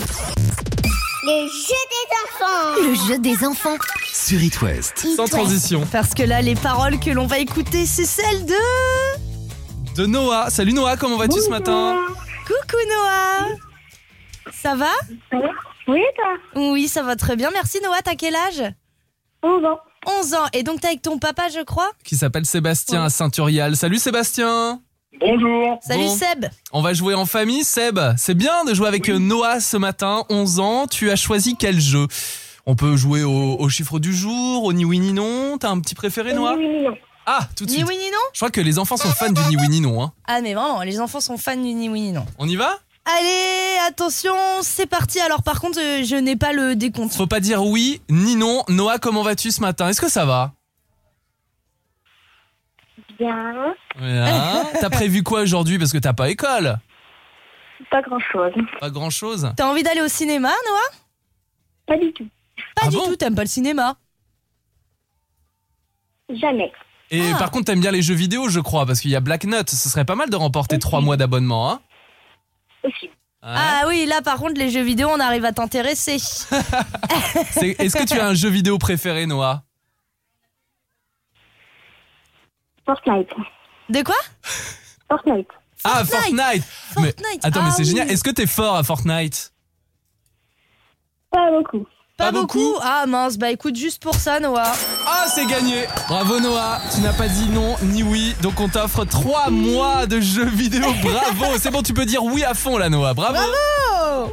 Le 1.23 1.47
jeu 1.47 1.81
des 1.93 2.09
enfants. 2.25 2.89
Le 2.89 2.93
jeu 3.07 3.19
des 3.19 3.47
enfants. 3.47 3.77
Sur 4.03 4.43
It 4.43 4.61
West. 4.61 5.07
Sans 5.15 5.27
transition. 5.27 5.87
Parce 5.89 6.13
que 6.13 6.23
là, 6.23 6.41
les 6.41 6.55
paroles 6.55 6.99
que 6.99 7.09
l'on 7.09 7.25
va 7.25 7.39
écouter, 7.39 7.85
c'est 7.85 8.03
celles 8.03 8.45
de... 8.45 9.95
De 9.95 10.05
Noah. 10.05 10.49
Salut 10.49 10.73
Noah, 10.73 10.97
comment 10.97 11.15
vas-tu 11.15 11.39
ce 11.39 11.49
matin 11.49 11.97
Coucou 12.45 12.83
Noah 12.89 13.55
Ça 14.51 14.75
va 14.75 14.91
Oui, 15.87 16.01
toi 16.17 16.61
Oui, 16.73 16.89
ça 16.89 17.01
va 17.01 17.15
très 17.15 17.37
bien. 17.37 17.49
Merci 17.53 17.79
Noah, 17.81 18.01
t'as 18.03 18.15
quel 18.15 18.35
âge? 18.35 18.73
11 19.41 19.63
ans. 19.63 19.79
11 20.05 20.33
ans. 20.35 20.45
Et 20.53 20.63
donc 20.63 20.81
t'es 20.81 20.87
avec 20.87 21.01
ton 21.01 21.17
papa, 21.19 21.43
je 21.53 21.63
crois 21.63 21.89
Qui 22.03 22.15
s'appelle 22.15 22.45
Sébastien 22.45 23.03
à 23.05 23.09
Saint-Urial. 23.09 23.75
Salut 23.75 23.97
Sébastien 23.97 24.81
Bonjour. 25.19 25.79
Salut 25.81 26.03
Bon. 26.05 26.15
Seb 26.15 26.45
On 26.71 26.81
va 26.81 26.93
jouer 26.93 27.15
en 27.15 27.25
famille. 27.25 27.63
Seb, 27.63 27.99
c'est 28.17 28.35
bien 28.35 28.65
de 28.65 28.73
jouer 28.75 28.87
avec 28.87 29.09
euh, 29.09 29.17
Noah 29.17 29.59
ce 29.59 29.75
matin, 29.77 30.25
11 30.29 30.59
ans. 30.59 30.87
Tu 30.87 31.09
as 31.09 31.15
choisi 31.15 31.55
quel 31.57 31.79
jeu? 31.79 32.05
On 32.67 32.75
peut 32.75 32.95
jouer 32.97 33.23
au, 33.23 33.55
au 33.57 33.69
chiffre 33.69 33.97
du 33.99 34.13
jour, 34.13 34.63
au 34.63 34.73
ni 34.73 34.85
oui 34.85 34.99
ni 34.99 35.13
non. 35.13 35.57
T'as 35.57 35.69
un 35.69 35.79
petit 35.79 35.95
préféré 35.95 36.33
Noah? 36.33 36.55
Oui, 36.57 36.65
oui, 36.67 36.83
non. 36.83 36.95
Ah, 37.25 37.47
tout 37.57 37.65
de 37.65 37.69
Ni 37.71 37.77
suite. 37.77 37.87
oui 37.89 37.97
ni 37.97 38.05
non? 38.11 38.17
Je 38.33 38.39
crois 38.39 38.51
que 38.51 38.61
les 38.61 38.77
enfants 38.79 38.95
sont 38.97 39.09
fans 39.09 39.31
du 39.31 39.41
ni 39.49 39.57
oui 39.57 39.67
ni 39.69 39.81
non. 39.81 40.01
Hein. 40.03 40.13
Ah 40.27 40.39
mais 40.41 40.53
vraiment, 40.53 40.81
les 40.83 40.99
enfants 41.01 41.19
sont 41.19 41.37
fans 41.37 41.55
du 41.55 41.73
ni 41.73 41.89
oui 41.89 41.99
ni 42.01 42.11
non. 42.11 42.25
On 42.37 42.47
y 42.47 42.55
va? 42.55 42.77
Allez, 43.09 43.77
attention, 43.87 44.35
c'est 44.61 44.85
parti. 44.85 45.19
Alors 45.21 45.41
par 45.43 45.61
contre, 45.61 45.79
euh, 45.79 46.03
je 46.03 46.15
n'ai 46.15 46.35
pas 46.35 46.51
le 46.51 46.75
décompte. 46.75 47.13
Faut 47.13 47.27
pas 47.27 47.39
dire 47.39 47.63
oui 47.63 48.01
ni 48.09 48.35
non. 48.35 48.63
Noah, 48.67 48.99
comment 48.99 49.21
vas-tu 49.23 49.51
ce 49.51 49.61
matin? 49.61 49.87
Est-ce 49.87 50.01
que 50.01 50.09
ça 50.09 50.25
va? 50.25 50.53
Bien. 53.17 53.73
Voilà. 53.97 54.65
T'as 54.81 54.89
prévu 54.89 55.23
quoi 55.23 55.41
aujourd'hui? 55.41 55.79
Parce 55.79 55.91
que 55.93 55.97
t'as 55.97 56.13
pas 56.13 56.29
école 56.29 56.77
Pas 57.89 58.01
grand-chose. 58.01 58.51
Pas 58.79 58.89
grand 58.89 59.09
chose. 59.09 59.51
T'as 59.55 59.67
envie 59.67 59.83
d'aller 59.83 60.01
au 60.01 60.07
cinéma, 60.09 60.49
Noah? 60.49 60.97
Pas 61.87 61.97
du 61.97 62.11
tout. 62.13 62.27
Pas 62.75 62.83
Ah 62.85 62.89
du 62.89 62.97
bon? 62.97 63.05
tout, 63.07 63.15
t'aimes 63.15 63.35
pas 63.35 63.43
le 63.43 63.47
cinéma 63.49 63.95
Jamais. 66.29 66.71
Et 67.09 67.31
Ah. 67.33 67.37
par 67.37 67.51
contre, 67.51 67.65
t'aimes 67.65 67.79
bien 67.79 67.91
les 67.91 68.01
jeux 68.01 68.13
vidéo, 68.15 68.49
je 68.49 68.59
crois, 68.59 68.85
parce 68.85 68.99
qu'il 68.99 69.11
y 69.11 69.15
a 69.15 69.21
Black 69.21 69.45
Nut. 69.45 69.69
Ce 69.69 69.87
serait 69.89 70.03
pas 70.03 70.15
mal 70.15 70.29
de 70.29 70.35
remporter 70.35 70.77
trois 70.77 70.99
mois 70.99 71.15
d'abonnement, 71.15 71.71
hein 71.71 71.79
Ah 73.41 73.83
oui, 73.87 74.05
là 74.07 74.21
par 74.21 74.37
contre, 74.37 74.55
les 74.59 74.69
jeux 74.69 74.81
vidéo, 74.83 75.09
on 75.11 75.19
arrive 75.19 75.45
à 75.45 75.53
t'intéresser. 75.53 76.17
C'est- 77.51 77.75
Est-ce 77.79 77.95
que 77.95 78.05
tu 78.05 78.19
as 78.19 78.27
un 78.27 78.33
jeu 78.33 78.49
vidéo 78.49 78.77
préféré, 78.77 79.25
Noah? 79.25 79.63
Fortnite. 82.85 83.29
De 83.89 84.01
quoi? 84.03 84.15
Fortnite. 85.09 85.47
Ah, 85.83 86.03
Fortnite 86.03 86.37
Mais 86.41 86.61
Fortnite, 87.13 87.45
attends, 87.45 87.61
mais 87.63 87.69
ah 87.69 87.71
c'est 87.71 87.83
oui. 87.83 87.89
génial. 87.89 88.11
Est-ce 88.11 88.23
que 88.23 88.31
t'es 88.31 88.47
fort 88.47 88.75
à 88.75 88.83
Fortnite? 88.83 89.53
Pas 91.31 91.51
beaucoup. 91.51 91.85
Pas, 92.17 92.25
Pas 92.25 92.31
beaucoup. 92.31 92.57
beaucoup? 92.57 92.79
Ah 92.81 93.05
mince, 93.07 93.37
bah 93.37 93.51
écoute, 93.51 93.75
juste 93.75 94.01
pour 94.01 94.15
ça, 94.15 94.39
Noah. 94.39 94.73
Ah, 95.19 95.25
c'est 95.33 95.45
gagné 95.45 95.85
Bravo, 96.07 96.39
Noah. 96.39 96.79
Tu 96.93 97.01
n'as 97.01 97.13
pas 97.13 97.27
dit 97.27 97.49
non 97.49 97.75
ni 97.81 98.03
oui, 98.03 98.35
donc 98.41 98.59
on 98.59 98.69
t'offre 98.69 99.03
trois 99.05 99.49
mois 99.49 100.05
de 100.05 100.19
jeux 100.19 100.45
vidéo. 100.49 100.85
Bravo 101.01 101.57
C'est 101.59 101.71
bon, 101.71 101.81
tu 101.81 101.93
peux 101.93 102.05
dire 102.05 102.23
oui 102.23 102.43
à 102.43 102.53
fond, 102.53 102.77
là, 102.77 102.89
Noah. 102.89 103.13
Bravo 103.13 103.33
Bravo 103.33 104.31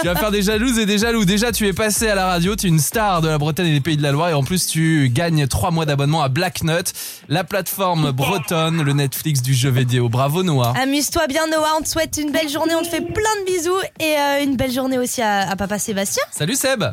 Tu 0.00 0.06
vas 0.06 0.14
faire 0.14 0.30
des 0.30 0.42
jalouses 0.42 0.78
et 0.78 0.86
des 0.86 0.98
jaloux. 0.98 1.24
Déjà, 1.24 1.50
tu 1.52 1.66
es 1.66 1.72
passé 1.72 2.08
à 2.08 2.14
la 2.14 2.26
radio, 2.26 2.54
tu 2.56 2.66
es 2.66 2.68
une 2.68 2.78
star 2.78 3.20
de 3.20 3.28
la 3.28 3.38
Bretagne 3.38 3.66
et 3.68 3.72
des 3.72 3.80
Pays 3.80 3.96
de 3.96 4.02
la 4.02 4.12
Loire, 4.12 4.28
et 4.30 4.34
en 4.34 4.42
plus, 4.44 4.66
tu 4.66 5.08
gagnes 5.12 5.46
trois 5.46 5.70
mois 5.70 5.86
d'abonnement 5.86 6.22
à 6.22 6.28
Black 6.28 6.62
Nut, 6.62 6.92
la 7.28 7.44
plateforme 7.44 8.10
bretonne, 8.12 8.82
le 8.82 8.92
Netflix 8.92 9.42
du 9.42 9.54
jeu 9.54 9.70
vidéo. 9.70 10.08
Bravo, 10.08 10.42
Noah. 10.42 10.74
Amuse-toi 10.80 11.26
bien, 11.26 11.46
Noah. 11.46 11.76
On 11.78 11.82
te 11.82 11.88
souhaite 11.88 12.18
une 12.22 12.30
belle 12.30 12.48
journée. 12.48 12.74
On 12.74 12.82
te 12.82 12.88
fait 12.88 13.00
plein 13.00 13.34
de 13.40 13.46
bisous. 13.52 13.80
Et 14.00 14.16
euh, 14.16 14.44
une 14.44 14.56
belle 14.56 14.72
journée 14.72 14.98
aussi 14.98 15.22
à, 15.22 15.48
à 15.50 15.56
papa 15.56 15.78
Sébastien. 15.78 16.22
Salut 16.30 16.54
Seb 16.54 16.84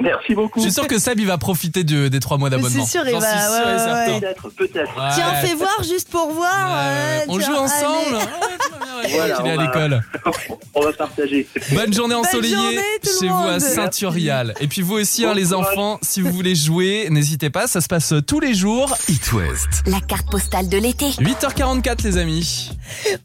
Merci 0.00 0.34
beaucoup. 0.34 0.58
Je 0.60 0.64
suis 0.64 0.72
sûr 0.72 0.86
que 0.86 0.98
Seb, 0.98 1.18
il 1.18 1.26
va 1.26 1.38
profiter 1.38 1.82
de- 1.82 2.08
des 2.08 2.20
trois 2.20 2.36
mois 2.36 2.50
d'abonnement. 2.50 2.84
C'est 2.84 2.98
sûr, 2.98 3.06
il 3.08 3.12
va- 3.12 3.18
ouais, 3.20 3.24
ouais, 3.24 3.92
ouais. 4.12 4.20
Peut-être, 4.20 4.48
peut-être. 4.50 4.96
Ouais. 4.96 5.10
Tiens, 5.14 5.32
fais 5.42 5.54
voir 5.54 5.82
juste 5.82 6.10
pour 6.10 6.30
voir. 6.30 6.52
Ouais, 6.52 6.92
euh, 6.92 7.20
on 7.28 7.38
tiens, 7.38 7.46
joue 7.46 7.54
ensemble. 7.54 8.18
Voilà, 9.08 9.34
qu'il 9.36 9.46
est 9.46 9.50
à 9.50 9.54
on 9.54 9.56
va- 9.56 9.62
l'école. 9.62 10.02
On 10.74 10.80
va 10.82 10.92
partager. 10.92 11.23
Bonne 11.72 11.92
journée 11.92 12.14
Bonne 12.14 12.24
ensoleillée 12.26 12.54
journée, 12.54 12.80
chez 13.02 13.28
vous 13.28 13.34
à. 13.34 13.60
Saint-Urial. 13.60 14.54
Et 14.60 14.68
puis 14.68 14.82
vous 14.82 14.94
aussi, 14.94 15.24
hein, 15.24 15.34
les 15.34 15.52
enfants, 15.52 15.98
si 16.02 16.20
vous 16.20 16.30
voulez 16.32 16.54
jouer, 16.54 17.08
n'hésitez 17.10 17.50
pas, 17.50 17.66
ça 17.66 17.80
se 17.80 17.88
passe 17.88 18.14
tous 18.26 18.40
les 18.40 18.54
jours. 18.54 18.96
It 19.08 19.32
West. 19.32 19.82
La 19.86 20.00
carte 20.00 20.30
postale 20.30 20.68
de 20.68 20.78
l'été. 20.78 21.10
8h44 21.10 22.04
les 22.04 22.18
amis. 22.18 22.70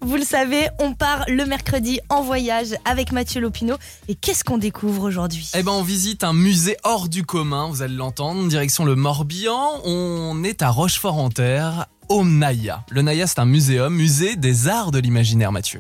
Vous 0.02 0.16
le 0.16 0.24
savez, 0.24 0.68
on 0.80 0.94
part 0.94 1.26
le 1.28 1.46
mercredi 1.46 2.00
en 2.10 2.22
voyage 2.22 2.76
avec 2.86 3.12
Mathieu 3.12 3.42
Lopineau. 3.42 3.76
Et 4.08 4.16
qu'est-ce 4.16 4.44
qu'on 4.44 4.58
découvre 4.58 5.04
aujourd'hui? 5.04 5.50
Eh 5.56 5.64
ben 5.64 5.72
on 5.72 5.84
visite 5.84 6.24
un 6.24 6.34
musée 6.34 6.78
hors 6.84 7.10
du 7.10 7.24
commun, 7.24 7.68
vous 7.70 7.82
allez 7.82 7.96
l'entendre, 7.96 8.48
direction 8.48 8.86
le 8.86 8.96
Morbihan. 8.96 9.82
On 9.84 10.44
est 10.44 10.62
à 10.62 10.70
Rochefort-en-Terre, 10.70 11.88
au 12.08 12.24
Naya. 12.24 12.84
Le 12.90 13.02
Naya 13.02 13.28
c'est 13.28 13.40
un 13.40 13.46
muséum, 13.46 13.94
musée 13.94 14.36
des 14.36 14.68
arts 14.68 14.92
de 14.92 15.00
l'imaginaire 15.00 15.52
Mathieu. 15.52 15.80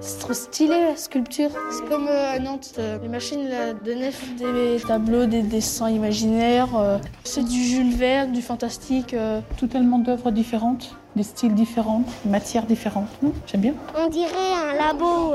C'est 0.00 0.18
trop 0.18 0.32
stylé 0.32 0.80
la 0.80 0.96
sculpture. 0.96 1.50
C'est 1.70 1.88
comme 1.88 2.08
euh, 2.08 2.34
à 2.34 2.38
Nantes, 2.38 2.72
euh, 2.78 2.98
les 3.00 3.08
machines 3.08 3.48
là, 3.48 3.72
de 3.72 3.92
neuf, 3.94 4.20
des 4.36 4.80
tableaux, 4.86 5.26
des 5.26 5.42
dessins 5.42 5.88
imaginaires. 5.88 6.76
euh. 6.76 6.98
C'est 7.24 7.44
du 7.44 7.62
Jules 7.62 7.94
Verne, 7.94 8.32
du 8.32 8.42
fantastique. 8.42 9.14
euh. 9.14 9.40
Tout 9.56 9.68
tellement 9.68 9.98
d'œuvres 9.98 10.30
différentes, 10.32 10.96
des 11.14 11.22
styles 11.22 11.54
différents, 11.54 12.02
des 12.24 12.30
matières 12.30 12.66
différentes. 12.66 13.08
J'aime 13.46 13.60
bien. 13.60 13.74
On 13.96 14.08
dirait 14.08 14.30
un 14.70 14.74
labo 14.74 15.34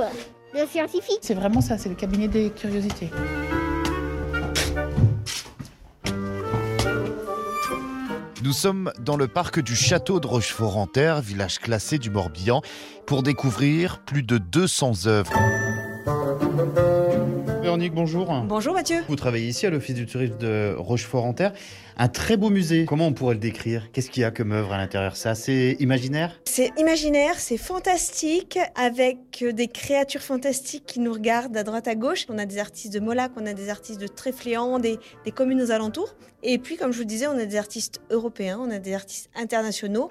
de 0.54 0.66
scientifiques. 0.70 1.20
C'est 1.22 1.34
vraiment 1.34 1.62
ça, 1.62 1.78
c'est 1.78 1.90
le 1.90 1.96
cabinet 1.96 2.28
des 2.28 2.50
curiosités. 2.50 3.10
Nous 8.44 8.54
sommes 8.54 8.92
dans 9.00 9.18
le 9.18 9.28
parc 9.28 9.60
du 9.60 9.76
château 9.76 10.20
de 10.20 10.26
Rochefort-en-Terre, 10.26 11.22
village 11.22 11.60
classé 11.60 12.00
du 12.00 12.10
Morbihan, 12.10 12.62
pour 13.06 13.22
découvrir 13.22 14.00
plus 14.00 14.24
de 14.24 14.40
200 14.40 15.06
œuvres. 15.06 15.32
Véronique, 17.72 17.94
bonjour. 17.94 18.30
Bonjour 18.50 18.74
Mathieu. 18.74 18.98
Vous 19.08 19.16
travaillez 19.16 19.48
ici 19.48 19.66
à 19.66 19.70
l'Office 19.70 19.96
du 19.96 20.06
tourisme 20.06 20.38
de 20.38 20.76
Rochefort-en-Terre. 20.78 21.54
Un 21.96 22.10
très 22.10 22.36
beau 22.36 22.50
musée. 22.50 22.84
Comment 22.84 23.08
on 23.08 23.14
pourrait 23.14 23.36
le 23.36 23.40
décrire? 23.40 23.94
Qu'est-ce 23.94 24.10
qu'il 24.10 24.24
y 24.24 24.26
a 24.26 24.32
comme 24.32 24.52
œuvre 24.52 24.74
à 24.74 24.78
l'intérieur? 24.78 25.16
C'est 25.16 25.30
assez 25.30 25.78
imaginaire? 25.80 26.38
C'est 26.44 26.72
imaginaire, 26.78 27.40
c'est 27.40 27.56
fantastique, 27.56 28.60
avec 28.76 29.46
des 29.54 29.68
créatures 29.70 30.22
fantastiques 30.22 30.84
qui 30.86 31.00
nous 31.00 31.14
regardent 31.14 31.56
à 31.56 31.64
droite 31.64 31.88
à 31.88 31.96
gauche. 31.96 32.26
On 32.28 32.38
a 32.40 32.46
des 32.46 32.58
artistes 32.58 32.94
de 32.94 33.00
Molac, 33.00 33.32
on 33.38 33.46
a 33.46 33.54
des 33.54 33.70
artistes 33.70 34.02
de 34.02 34.08
Tréfléan, 34.08 34.78
des, 34.80 35.00
des 35.24 35.32
communes 35.32 35.62
aux 35.62 35.72
alentours. 35.72 36.14
Et 36.44 36.58
puis, 36.58 36.76
comme 36.76 36.92
je 36.92 36.98
vous 36.98 37.06
disais, 37.06 37.28
on 37.28 37.38
a 37.38 37.46
des 37.46 37.56
artistes 37.56 38.02
européens, 38.10 38.60
on 38.62 38.70
a 38.70 38.80
des 38.80 38.94
artistes 38.94 39.30
internationaux. 39.34 40.10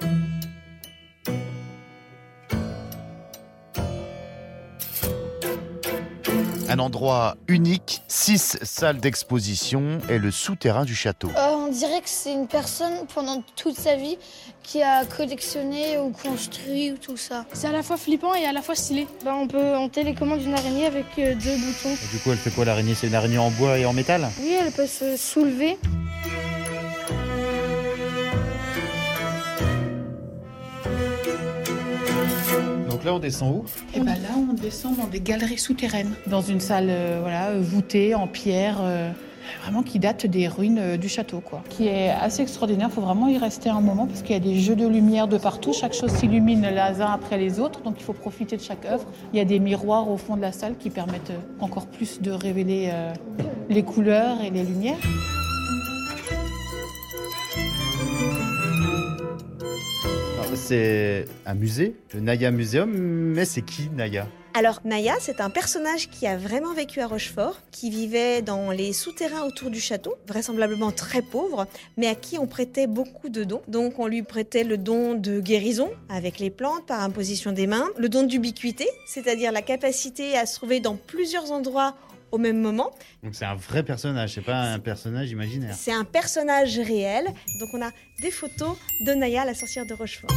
Un 6.71 6.79
endroit 6.79 7.35
unique, 7.49 8.01
six 8.07 8.57
salles 8.61 9.01
d'exposition 9.01 9.99
et 10.07 10.17
le 10.17 10.31
souterrain 10.31 10.85
du 10.85 10.95
château. 10.95 11.27
Euh, 11.35 11.49
on 11.49 11.67
dirait 11.67 11.99
que 11.99 12.07
c'est 12.07 12.31
une 12.31 12.47
personne 12.47 12.93
pendant 13.13 13.43
toute 13.57 13.75
sa 13.75 13.97
vie 13.97 14.17
qui 14.63 14.81
a 14.81 15.03
collectionné 15.03 15.99
ou 15.99 16.11
construit 16.11 16.93
ou 16.93 16.97
tout 16.97 17.17
ça. 17.17 17.43
C'est 17.51 17.67
à 17.67 17.73
la 17.73 17.83
fois 17.83 17.97
flippant 17.97 18.33
et 18.35 18.45
à 18.45 18.53
la 18.53 18.61
fois 18.61 18.75
stylé. 18.75 19.05
Bah, 19.25 19.35
on 19.35 19.47
peut 19.47 19.75
on 19.75 19.89
télécommande 19.89 20.41
une 20.41 20.53
araignée 20.53 20.85
avec 20.85 21.07
euh, 21.19 21.35
deux 21.35 21.57
boutons. 21.57 21.97
Du 22.09 22.19
coup, 22.19 22.31
elle 22.31 22.37
fait 22.37 22.51
quoi 22.51 22.63
l'araignée? 22.63 22.95
C'est 22.95 23.07
une 23.07 23.15
araignée 23.15 23.37
en 23.37 23.51
bois 23.51 23.77
et 23.77 23.85
en 23.85 23.91
métal? 23.91 24.29
Oui, 24.39 24.55
elle 24.57 24.71
peut 24.71 24.87
se 24.87 25.17
soulever. 25.17 25.77
Là, 33.03 33.15
on 33.15 33.19
descend 33.19 33.55
où? 33.55 33.65
Et 33.95 33.99
ben 33.99 34.13
là, 34.13 34.29
on 34.37 34.53
descend 34.53 34.95
dans 34.95 35.07
des 35.07 35.19
galeries 35.19 35.57
souterraines, 35.57 36.13
dans 36.27 36.41
une 36.41 36.59
salle 36.59 36.87
euh, 36.89 37.25
euh, 37.25 37.59
voûtée 37.59 38.13
en 38.13 38.27
pierre, 38.27 38.77
euh, 38.81 39.09
vraiment 39.63 39.81
qui 39.81 39.97
date 39.97 40.27
des 40.27 40.47
ruines 40.47 40.97
du 40.97 41.09
château, 41.09 41.39
quoi. 41.39 41.63
Qui 41.69 41.87
est 41.87 42.11
assez 42.11 42.43
extraordinaire. 42.43 42.89
Il 42.91 42.93
faut 42.93 43.01
vraiment 43.01 43.27
y 43.27 43.39
rester 43.39 43.69
un 43.69 43.81
moment 43.81 44.05
parce 44.05 44.21
qu'il 44.21 44.33
y 44.33 44.37
a 44.37 44.39
des 44.39 44.59
jeux 44.59 44.75
de 44.75 44.85
lumière 44.85 45.27
de 45.27 45.39
partout. 45.39 45.73
Chaque 45.73 45.93
chose 45.93 46.11
s'illumine 46.11 46.61
les 46.61 47.01
uns 47.01 47.11
après 47.11 47.39
les 47.39 47.59
autres, 47.59 47.81
donc 47.81 47.95
il 47.97 48.03
faut 48.03 48.13
profiter 48.13 48.55
de 48.55 48.61
chaque 48.61 48.85
œuvre. 48.85 49.05
Il 49.33 49.37
y 49.37 49.41
a 49.41 49.45
des 49.45 49.59
miroirs 49.59 50.07
au 50.07 50.17
fond 50.17 50.35
de 50.35 50.41
la 50.41 50.51
salle 50.51 50.75
qui 50.77 50.91
permettent 50.91 51.33
encore 51.59 51.87
plus 51.87 52.21
de 52.21 52.31
révéler 52.31 52.91
les 53.69 53.83
couleurs 53.83 54.41
et 54.41 54.51
les 54.51 54.63
lumières. 54.63 54.99
C'est 60.63 61.25
un 61.47 61.55
musée, 61.55 61.95
le 62.13 62.19
Naya 62.19 62.51
Museum, 62.51 62.91
mais 62.91 63.45
c'est 63.45 63.63
qui 63.63 63.89
Naya? 63.89 64.27
Alors, 64.53 64.79
Naya, 64.85 65.15
c'est 65.19 65.41
un 65.41 65.49
personnage 65.49 66.09
qui 66.09 66.27
a 66.27 66.37
vraiment 66.37 66.73
vécu 66.73 67.01
à 67.01 67.07
Rochefort, 67.07 67.57
qui 67.71 67.89
vivait 67.89 68.41
dans 68.41 68.69
les 68.69 68.93
souterrains 68.93 69.43
autour 69.43 69.69
du 69.69 69.79
château, 69.79 70.15
vraisemblablement 70.27 70.91
très 70.91 71.23
pauvre, 71.23 71.67
mais 71.97 72.07
à 72.07 72.15
qui 72.15 72.37
on 72.37 72.47
prêtait 72.47 72.87
beaucoup 72.87 73.29
de 73.29 73.43
dons. 73.43 73.63
Donc, 73.67 73.97
on 73.97 74.07
lui 74.07 74.21
prêtait 74.21 74.63
le 74.63 74.77
don 74.77 75.15
de 75.15 75.39
guérison 75.39 75.89
avec 76.09 76.37
les 76.37 76.51
plantes 76.51 76.85
par 76.85 77.01
imposition 77.01 77.51
des 77.51 77.65
mains, 77.65 77.89
le 77.97 78.07
don 78.07 78.23
d'ubiquité, 78.23 78.87
c'est-à-dire 79.07 79.51
la 79.51 79.63
capacité 79.63 80.37
à 80.37 80.45
se 80.45 80.55
trouver 80.55 80.79
dans 80.79 80.95
plusieurs 80.95 81.51
endroits 81.51 81.95
au 82.31 82.37
même 82.37 82.59
moment. 82.59 82.91
Donc 83.23 83.35
c'est 83.35 83.45
un 83.45 83.55
vrai 83.55 83.83
personnage, 83.83 84.33
c'est 84.35 84.41
pas 84.41 84.61
un 84.61 84.79
personnage 84.79 85.31
imaginaire. 85.31 85.75
C'est 85.75 85.93
un 85.93 86.03
personnage 86.03 86.79
réel. 86.79 87.25
Donc, 87.59 87.69
on 87.73 87.81
a 87.81 87.91
des 88.21 88.31
photos 88.31 88.77
de 89.05 89.13
Naya, 89.13 89.45
la 89.45 89.53
sorcière 89.53 89.85
de 89.85 89.93
Rochefort. 89.93 90.31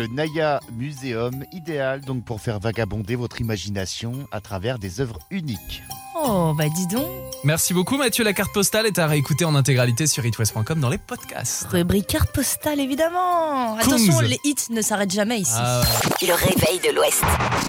Le 0.00 0.06
Naya 0.06 0.60
Museum, 0.72 1.44
idéal 1.52 2.00
donc 2.00 2.24
pour 2.24 2.40
faire 2.40 2.58
vagabonder 2.58 3.16
votre 3.16 3.42
imagination 3.42 4.26
à 4.32 4.40
travers 4.40 4.78
des 4.78 5.02
œuvres 5.02 5.18
uniques. 5.30 5.82
Oh, 6.16 6.54
bah 6.56 6.70
dis 6.74 6.86
donc. 6.86 7.06
Merci 7.44 7.74
beaucoup 7.74 7.98
Mathieu, 7.98 8.24
la 8.24 8.32
carte 8.32 8.50
postale 8.54 8.86
est 8.86 8.98
à 8.98 9.06
réécouter 9.06 9.44
en 9.44 9.54
intégralité 9.54 10.06
sur 10.06 10.24
itwest.com 10.24 10.80
dans 10.80 10.88
les 10.88 10.96
podcasts. 10.96 11.66
Rubrique 11.68 12.06
carte 12.06 12.32
postale, 12.32 12.80
évidemment. 12.80 13.76
Attention, 13.76 14.20
les 14.20 14.40
hits 14.42 14.70
ne 14.70 14.80
s'arrêtent 14.80 15.12
jamais 15.12 15.40
ici. 15.40 15.52
Ah. 15.54 15.82
Le 16.22 16.32
réveil 16.32 16.80
de 16.80 16.96
l'Ouest. 16.96 17.22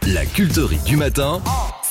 La 0.08 0.26
culterie 0.26 0.80
du 0.86 0.96
matin. 0.96 1.42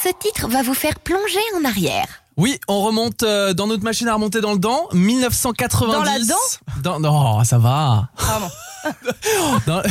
Ce 0.02 0.08
titre 0.08 0.48
va 0.48 0.62
vous 0.62 0.72
faire 0.72 1.00
plonger 1.00 1.38
en 1.58 1.66
arrière. 1.66 2.19
Oui, 2.36 2.58
on 2.68 2.80
remonte 2.82 3.22
euh, 3.22 3.52
dans 3.54 3.66
notre 3.66 3.82
machine 3.84 4.08
à 4.08 4.14
remonter 4.14 4.40
dans 4.40 4.52
le 4.52 4.58
dent, 4.58 4.88
1990. 4.92 5.92
Dans 5.92 6.02
la 6.02 6.18
dent 6.20 6.34
Dans- 6.82 7.00
Non, 7.00 7.44
ça 7.44 7.58
va. 7.58 8.08
Pardon. 8.16 8.48
dans, 9.66 9.82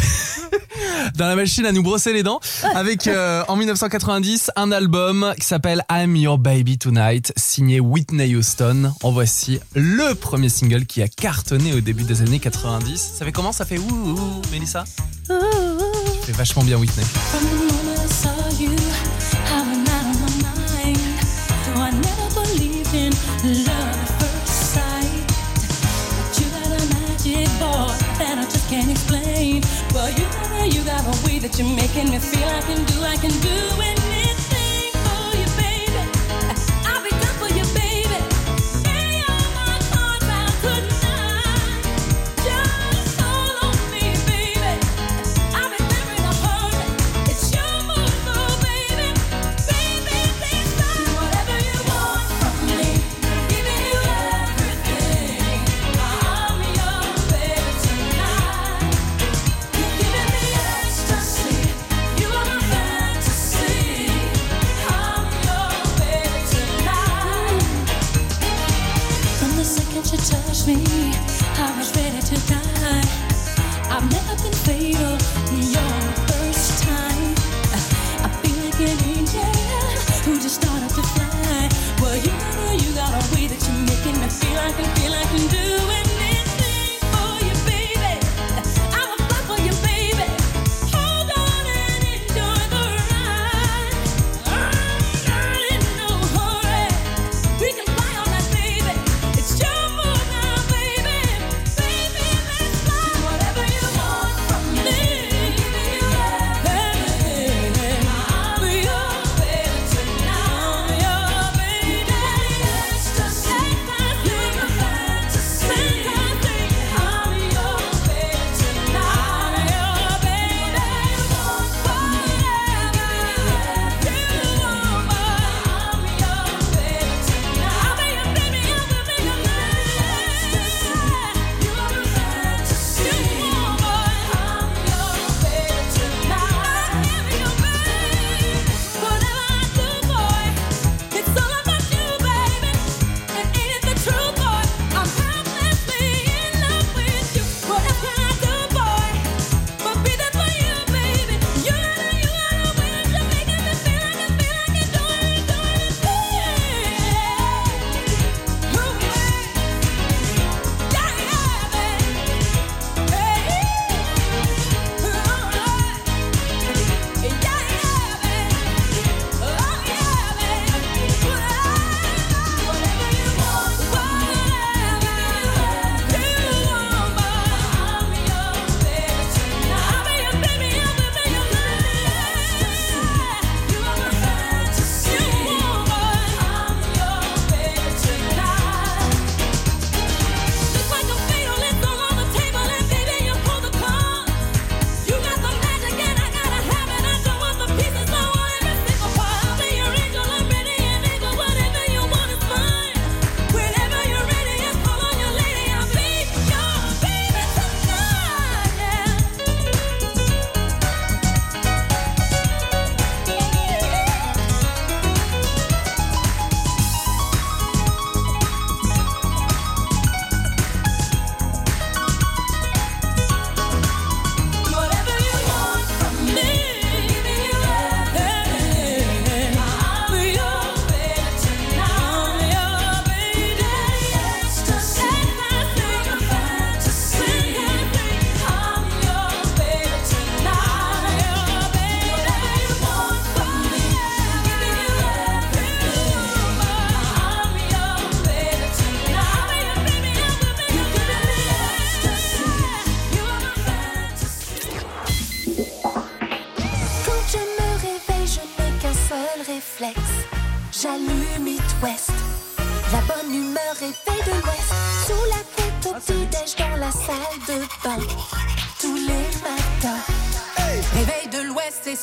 dans 1.15 1.27
la 1.27 1.35
machine 1.35 1.63
à 1.67 1.71
nous 1.71 1.83
brosser 1.83 2.11
les 2.11 2.23
dents 2.23 2.39
avec 2.73 3.05
euh, 3.05 3.43
en 3.47 3.55
1990 3.55 4.49
un 4.55 4.71
album 4.71 5.31
qui 5.39 5.45
s'appelle 5.45 5.83
I'm 5.91 6.15
Your 6.15 6.39
Baby 6.39 6.79
Tonight 6.79 7.31
signé 7.37 7.79
Whitney 7.79 8.35
Houston. 8.35 8.91
En 9.03 9.11
voici 9.11 9.59
le 9.75 10.15
premier 10.15 10.49
single 10.49 10.87
qui 10.87 11.03
a 11.03 11.07
cartonné 11.07 11.73
au 11.73 11.81
début 11.81 12.03
des 12.03 12.21
années 12.23 12.39
90. 12.39 13.11
Ça 13.19 13.25
fait 13.25 13.31
comment? 13.31 13.51
Ça 13.51 13.65
fait 13.65 13.77
ouh, 13.77 13.83
ouh 13.91 14.41
Mélissa? 14.51 14.85
Ça 15.27 15.35
fait 16.25 16.31
vachement 16.31 16.63
bien 16.63 16.77
Whitney. 16.77 17.03
From 17.03 17.43
the 17.45 19.08
can't 28.69 28.91
explain. 28.91 29.61
But 29.91 30.17
you 30.17 30.25
you 30.71 30.83
got 30.83 31.01
a 31.01 31.25
way 31.25 31.39
that 31.39 31.57
you're 31.57 31.75
making 31.75 32.11
me 32.11 32.19
feel 32.19 32.47
I 32.47 32.61
can 32.61 32.85
do, 32.85 33.01
I 33.01 33.15
can 33.17 33.31
do 33.41 33.81
anything 33.81 34.38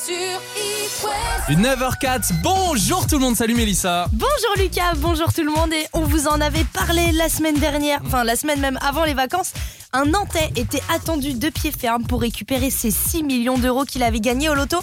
sur. 0.05 1.49
Une 1.49 1.63
9h04, 1.63 2.41
bonjour 2.43 3.07
tout 3.07 3.15
le 3.15 3.21
monde, 3.21 3.35
salut 3.35 3.55
Mélissa 3.55 4.07
Bonjour 4.11 4.53
Lucas, 4.57 4.93
bonjour 4.97 5.33
tout 5.33 5.43
le 5.43 5.51
monde 5.51 5.73
et 5.73 5.87
on 5.93 6.01
vous 6.01 6.27
en 6.27 6.39
avait 6.39 6.65
parlé 6.65 7.11
la 7.13 7.29
semaine 7.29 7.55
dernière, 7.55 7.99
enfin 8.05 8.23
la 8.23 8.35
semaine 8.35 8.59
même 8.59 8.77
avant 8.81 9.05
les 9.05 9.13
vacances. 9.13 9.53
Un 9.93 10.05
Nantais 10.05 10.51
était 10.55 10.83
attendu 10.93 11.33
de 11.33 11.49
pied 11.49 11.71
ferme 11.71 12.03
pour 12.03 12.21
récupérer 12.21 12.69
ses 12.69 12.91
6 12.91 13.23
millions 13.23 13.57
d'euros 13.57 13.85
qu'il 13.85 14.03
avait 14.03 14.19
gagnés 14.19 14.49
au 14.49 14.55
loto. 14.55 14.77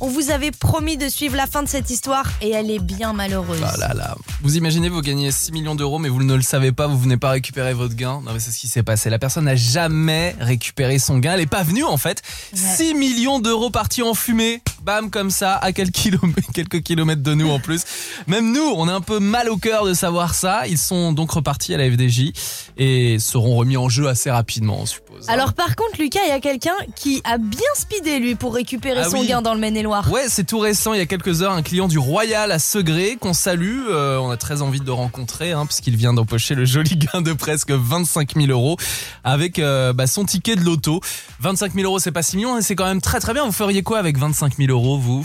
On 0.00 0.08
vous 0.08 0.30
avait 0.30 0.52
promis 0.52 0.96
de 0.96 1.08
suivre 1.08 1.36
la 1.36 1.46
fin 1.46 1.62
de 1.62 1.68
cette 1.68 1.90
histoire 1.90 2.26
et 2.40 2.50
elle 2.50 2.70
est 2.70 2.78
bien 2.78 3.12
malheureuse. 3.12 3.62
Ah 3.64 3.76
là 3.78 3.94
là. 3.94 4.16
Vous 4.42 4.56
imaginez, 4.56 4.88
vous 4.88 5.02
gagnez 5.02 5.30
6 5.30 5.52
millions 5.52 5.74
d'euros, 5.74 5.98
mais 5.98 6.08
vous 6.08 6.22
ne 6.22 6.34
le 6.34 6.40
savez 6.40 6.72
pas, 6.72 6.86
vous 6.86 6.98
venez 6.98 7.18
pas 7.18 7.28
récupérer 7.30 7.74
votre 7.74 7.94
gain. 7.94 8.22
Non, 8.24 8.32
mais 8.32 8.40
c'est 8.40 8.50
ce 8.50 8.58
qui 8.58 8.68
s'est 8.68 8.82
passé. 8.82 9.10
La 9.10 9.18
personne 9.18 9.44
n'a 9.44 9.54
jamais 9.54 10.34
récupéré 10.40 10.98
son 10.98 11.18
gain. 11.18 11.34
Elle 11.34 11.40
est 11.40 11.46
pas 11.46 11.62
venue, 11.62 11.84
en 11.84 11.98
fait. 11.98 12.22
6 12.54 12.94
millions 12.94 13.38
d'euros 13.38 13.68
partis 13.68 14.02
en 14.02 14.14
fumée. 14.14 14.62
Bam, 14.82 15.10
comme 15.10 15.30
ça, 15.30 15.56
à 15.56 15.72
quelques 15.72 15.92
kilomètres, 15.92 16.48
quelques 16.54 16.82
kilomètres 16.82 17.22
de 17.22 17.34
nous 17.34 17.50
en 17.50 17.58
plus. 17.60 17.82
Même 18.28 18.50
nous, 18.50 18.62
on 18.76 18.88
a 18.88 18.94
un 18.94 19.02
peu 19.02 19.18
mal 19.18 19.50
au 19.50 19.58
cœur 19.58 19.84
de 19.84 19.92
savoir 19.92 20.34
ça. 20.34 20.66
Ils 20.66 20.78
sont 20.78 21.12
donc 21.12 21.32
repartis 21.32 21.74
à 21.74 21.76
la 21.76 21.90
FDJ 21.90 22.32
et 22.78 23.18
seront 23.18 23.56
remis 23.56 23.76
en 23.76 23.90
jeu 23.90 24.08
assez 24.08 24.30
rapidement, 24.30 24.78
on 24.80 24.86
suppose. 24.86 25.28
Alors 25.28 25.52
par 25.52 25.76
contre 25.76 26.00
Lucas, 26.00 26.20
il 26.24 26.30
y 26.30 26.32
a 26.32 26.40
quelqu'un 26.40 26.72
qui 26.96 27.20
a 27.24 27.36
bien 27.36 27.60
speedé 27.76 28.20
lui 28.20 28.36
pour 28.36 28.54
récupérer 28.54 29.02
Ah 29.04 29.10
son 29.10 29.18
oui. 29.20 29.26
gain 29.26 29.42
dans 29.42 29.52
le 29.52 29.60
Maine-et-Loire. 29.60 30.10
Ouais, 30.10 30.24
c'est 30.28 30.44
tout 30.44 30.58
récent, 30.60 30.94
il 30.94 30.98
y 30.98 31.02
a 31.02 31.06
quelques 31.06 31.42
heures, 31.42 31.52
un 31.52 31.62
client 31.62 31.88
du 31.88 31.98
Royal 31.98 32.50
à 32.50 32.58
Segré 32.58 33.18
qu'on 33.20 33.34
salue. 33.34 33.82
Euh, 33.90 34.16
on 34.30 34.32
a 34.32 34.36
très 34.36 34.62
envie 34.62 34.78
de 34.78 34.86
le 34.86 34.92
rencontrer, 34.92 35.50
hein, 35.50 35.66
puisqu'il 35.66 35.96
vient 35.96 36.12
d'empocher 36.14 36.54
le 36.54 36.64
joli 36.64 36.96
gain 37.12 37.20
de 37.20 37.32
presque 37.32 37.72
25 37.72 38.34
000 38.36 38.46
euros 38.46 38.76
avec 39.24 39.58
euh, 39.58 39.92
bah, 39.92 40.06
son 40.06 40.24
ticket 40.24 40.54
de 40.54 40.60
loto. 40.60 41.00
25 41.40 41.74
000 41.74 41.84
euros, 41.84 41.98
c'est 41.98 42.12
pas 42.12 42.22
6 42.22 42.36
millions, 42.36 42.54
mais 42.54 42.62
c'est 42.62 42.76
quand 42.76 42.86
même 42.86 43.00
très 43.00 43.18
très 43.18 43.34
bien. 43.34 43.44
Vous 43.44 43.50
feriez 43.52 43.82
quoi 43.82 43.98
avec 43.98 44.16
25 44.18 44.56
000 44.56 44.70
euros, 44.70 44.98
vous? 44.98 45.24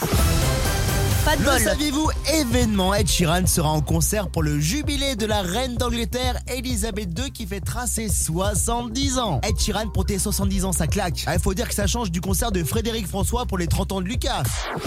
Pas 1.23 1.35
de 1.35 1.41
Le 1.41 1.45
bol. 1.49 1.59
saviez-vous 1.59 2.09
Événement 2.39 2.93
Ed 2.95 3.07
Sheeran 3.07 3.45
sera 3.47 3.69
en 3.69 3.81
concert 3.81 4.27
pour 4.29 4.41
le 4.43 4.59
jubilé 4.59 5.15
de 5.15 5.25
la 5.27 5.41
reine 5.41 5.75
d'Angleterre 5.75 6.37
Elisabeth 6.47 7.09
II 7.19 7.31
qui 7.31 7.45
fêtera 7.45 7.85
ses 7.87 8.09
70 8.09 9.19
ans. 9.19 9.39
Ed 9.43 9.59
Sheeran 9.59 9.87
pour 9.89 10.05
tes 10.05 10.17
70 10.19 10.65
ans, 10.65 10.71
ça 10.73 10.87
claque. 10.87 11.23
Ah, 11.27 11.35
Il 11.35 11.41
faut 11.41 11.53
dire 11.53 11.67
que 11.67 11.75
ça 11.75 11.85
change 11.87 12.09
du 12.11 12.21
concert 12.21 12.51
de 12.51 12.63
Frédéric 12.63 13.07
François 13.07 13.45
pour 13.45 13.57
les 13.59 13.67
30 13.67 13.91
ans 13.91 14.01
de 14.01 14.07
Lucas. 14.07 14.43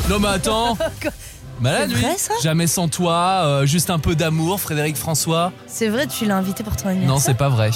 Non 0.08 0.18
mais 0.20 0.28
attends 0.28 0.76
Malade 1.60 1.90
lui 1.90 2.00
vrai, 2.00 2.16
ça 2.16 2.34
Jamais 2.42 2.66
sans 2.66 2.88
toi, 2.88 3.42
euh, 3.44 3.66
juste 3.66 3.90
un 3.90 3.98
peu 3.98 4.14
d'amour, 4.14 4.60
Frédéric 4.60 4.96
François. 4.96 5.52
C'est 5.66 5.88
vrai, 5.88 6.06
tu 6.06 6.24
l'as 6.24 6.36
invité 6.36 6.62
pour 6.62 6.76
ton 6.76 6.88
anniversaire. 6.88 7.14
Non, 7.14 7.20
c'est 7.20 7.34
pas 7.34 7.48
vrai. 7.48 7.70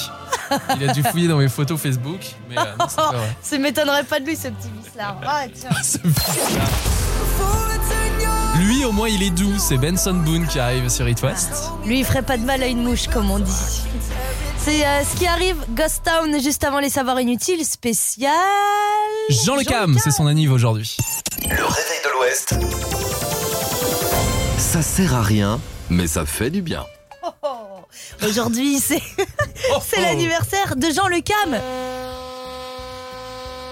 Il 0.81 0.89
a 0.89 0.93
dû 0.93 1.03
fouiller 1.03 1.29
dans 1.29 1.39
mes 1.39 1.49
photos 1.49 1.81
Facebook, 1.81 2.21
mais 2.49 2.59
euh, 2.59 2.63
non, 2.79 2.87
c'est 2.89 2.97
pas 2.97 3.13
vrai. 3.13 3.37
Ça 3.43 3.59
m'étonnerait 3.59 4.05
pas 4.05 4.21
de 4.21 4.27
lui 4.27 4.37
ce 4.37 4.49
petit 4.49 4.69
vicelard. 4.83 5.17
Ah 5.27 5.45
tiens. 5.53 5.71
Lui, 8.59 8.85
au 8.85 8.93
moins, 8.93 9.09
il 9.09 9.23
est 9.23 9.31
doux. 9.31 9.55
C'est 9.59 9.79
Benson 9.79 10.13
Boone 10.15 10.47
qui 10.47 10.59
arrive 10.59 10.89
sur 10.89 11.09
It 11.09 11.21
West. 11.23 11.71
Lui, 11.87 12.01
il 12.01 12.05
ferait 12.05 12.23
pas 12.23 12.37
de 12.37 12.45
mal 12.45 12.63
à 12.63 12.67
une 12.67 12.83
mouche, 12.83 13.09
comme 13.09 13.31
on 13.31 13.39
dit. 13.39 13.51
C'est 14.59 14.87
euh, 14.87 15.03
ce 15.11 15.19
qui 15.19 15.27
arrive, 15.27 15.57
Ghost 15.71 16.03
Town, 16.05 16.41
juste 16.41 16.63
avant 16.63 16.79
les 16.79 16.91
savoirs 16.91 17.21
inutiles, 17.21 17.65
spécial. 17.65 18.31
Jean 19.31 19.57
Le 19.57 19.65
Cam, 19.65 19.99
c'est 19.99 20.13
son 20.13 20.27
anniv 20.27 20.53
aujourd'hui. 20.53 20.97
Le 21.43 21.65
réveil 21.65 22.01
de 22.05 22.11
l'Ouest. 22.13 22.55
Ça 24.63 24.81
sert 24.81 25.13
à 25.13 25.23
rien, 25.23 25.61
mais 25.91 26.07
ça 26.07 26.25
fait 26.25 26.49
du 26.49 26.63
bien. 26.63 26.87
Aujourd'hui, 28.23 28.79
c'est 28.79 29.03
c'est 29.83 30.01
l'anniversaire 30.01 30.77
de 30.77 30.87
Jean 30.87 31.09
Le 31.09 31.21
Cam. 31.21 31.61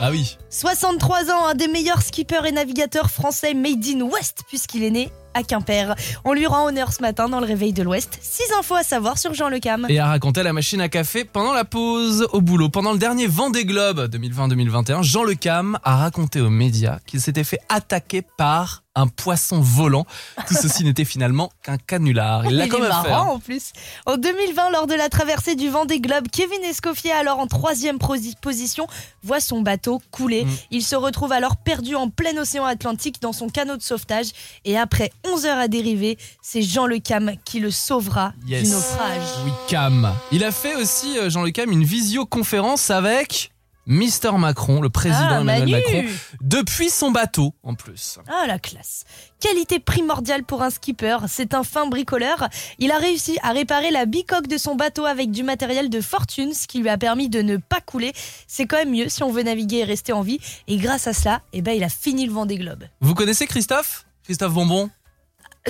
Ah 0.02 0.10
oui. 0.10 0.36
63 0.50 1.30
ans, 1.30 1.46
un 1.46 1.54
des 1.54 1.68
meilleurs 1.68 2.02
skippers 2.02 2.44
et 2.44 2.52
navigateurs 2.52 3.08
français 3.08 3.54
made 3.54 3.84
in 3.86 4.00
West, 4.00 4.42
puisqu'il 4.48 4.82
est 4.82 4.90
né 4.90 5.12
à 5.32 5.44
Quimper. 5.44 5.94
On 6.24 6.32
lui 6.32 6.46
rend 6.46 6.66
honneur 6.66 6.92
ce 6.92 7.00
matin 7.02 7.28
dans 7.28 7.38
le 7.38 7.46
réveil 7.46 7.72
de 7.72 7.82
l'Ouest. 7.82 8.18
Six 8.20 8.52
infos 8.58 8.74
à 8.74 8.82
savoir 8.82 9.16
sur 9.16 9.32
Jean 9.32 9.48
Le 9.48 9.60
Cam. 9.60 9.86
Et 9.88 10.00
à 10.00 10.06
raconter 10.06 10.42
la 10.42 10.52
machine 10.52 10.80
à 10.80 10.88
café 10.88 11.24
pendant 11.24 11.52
la 11.52 11.64
pause 11.64 12.26
au 12.32 12.40
boulot. 12.40 12.68
Pendant 12.68 12.92
le 12.92 12.98
dernier 12.98 13.28
Vendée 13.28 13.64
Globe 13.64 14.08
2020-2021, 14.12 15.02
Jean 15.04 15.22
Le 15.22 15.34
Cam 15.34 15.78
a 15.84 15.96
raconté 15.96 16.40
aux 16.40 16.50
médias 16.50 16.98
qu'il 17.06 17.20
s'était 17.20 17.44
fait 17.44 17.60
attaquer 17.68 18.22
par 18.22 18.82
un 18.96 19.06
poisson 19.06 19.60
volant. 19.60 20.04
Tout 20.48 20.54
ceci 20.54 20.82
n'était 20.84 21.04
finalement 21.04 21.50
qu'un 21.62 21.76
canular. 21.78 22.44
Il 22.46 22.56
l'a 22.56 22.66
quand 22.68 22.80
même 22.80 22.90
fait. 23.04 23.12
hein. 23.12 23.20
en 23.20 23.38
plus. 23.38 23.72
En 24.06 24.16
2020, 24.16 24.70
lors 24.70 24.86
de 24.86 24.94
la 24.94 25.08
traversée 25.08 25.54
du 25.54 25.68
Vendée 25.68 26.00
Globe, 26.00 26.26
Kevin 26.32 26.62
Escoffier, 26.64 27.12
alors 27.12 27.38
en 27.38 27.46
troisième 27.46 27.98
position, 27.98 28.86
voit 29.22 29.40
son 29.40 29.60
bateau 29.62 30.02
couler. 30.10 30.44
Mm. 30.44 30.50
Il 30.72 30.82
se 30.84 30.96
retrouve 30.96 31.32
alors 31.32 31.56
perdu 31.56 31.94
en 31.94 32.08
plein 32.10 32.36
océan 32.36 32.64
Atlantique 32.64 33.22
dans 33.22 33.32
son 33.32 33.48
canot 33.48 33.76
de 33.76 33.82
sauvetage. 33.82 34.30
Et 34.64 34.76
après 34.76 35.12
11 35.26 35.46
heures 35.46 35.58
à 35.58 35.68
dériver, 35.68 36.18
c'est 36.42 36.62
Jean 36.62 36.86
Le 36.86 36.98
Cam 36.98 37.32
qui 37.44 37.60
le 37.60 37.70
sauvera 37.70 38.32
Yes. 38.46 38.64
du 38.64 38.70
naufrage. 38.70 39.22
Oui, 39.44 39.52
Cam. 39.68 40.12
Il 40.32 40.42
a 40.44 40.50
fait 40.50 40.74
aussi, 40.74 41.16
euh, 41.18 41.30
Jean 41.30 41.42
Le 41.42 41.50
Cam, 41.52 41.70
une 41.70 41.84
visioconférence 41.84 42.90
avec 42.90 43.52
Mister 43.90 44.30
Macron, 44.38 44.80
le 44.80 44.88
président 44.88 45.18
Ah, 45.30 45.40
Emmanuel 45.40 45.82
Manu. 45.84 46.02
Macron, 46.04 46.14
depuis 46.40 46.90
son 46.90 47.10
bateau 47.10 47.52
en 47.64 47.74
plus. 47.74 48.20
Ah 48.28 48.46
la 48.46 48.60
classe. 48.60 49.02
Qualité 49.40 49.80
primordiale 49.80 50.44
pour 50.44 50.62
un 50.62 50.70
skipper, 50.70 51.18
c'est 51.26 51.54
un 51.54 51.64
fin 51.64 51.86
bricoleur. 51.88 52.48
Il 52.78 52.92
a 52.92 52.98
réussi 52.98 53.36
à 53.42 53.50
réparer 53.50 53.90
la 53.90 54.06
bicoque 54.06 54.46
de 54.46 54.58
son 54.58 54.76
bateau 54.76 55.06
avec 55.06 55.32
du 55.32 55.42
matériel 55.42 55.90
de 55.90 56.00
fortune, 56.00 56.54
ce 56.54 56.68
qui 56.68 56.78
lui 56.78 56.88
a 56.88 56.98
permis 56.98 57.28
de 57.28 57.42
ne 57.42 57.56
pas 57.56 57.80
couler. 57.80 58.12
C'est 58.46 58.66
quand 58.66 58.76
même 58.76 58.92
mieux 58.92 59.08
si 59.08 59.24
on 59.24 59.32
veut 59.32 59.42
naviguer 59.42 59.78
et 59.78 59.84
rester 59.84 60.12
en 60.12 60.22
vie. 60.22 60.38
Et 60.68 60.76
grâce 60.76 61.08
à 61.08 61.12
cela, 61.12 61.42
eh 61.52 61.60
ben, 61.60 61.72
il 61.72 61.82
a 61.82 61.88
fini 61.88 62.26
le 62.26 62.32
Vendée 62.32 62.58
Globe. 62.58 62.84
Vous 63.00 63.14
connaissez 63.14 63.48
Christophe? 63.48 64.06
Christophe 64.22 64.52
Bonbon? 64.52 64.88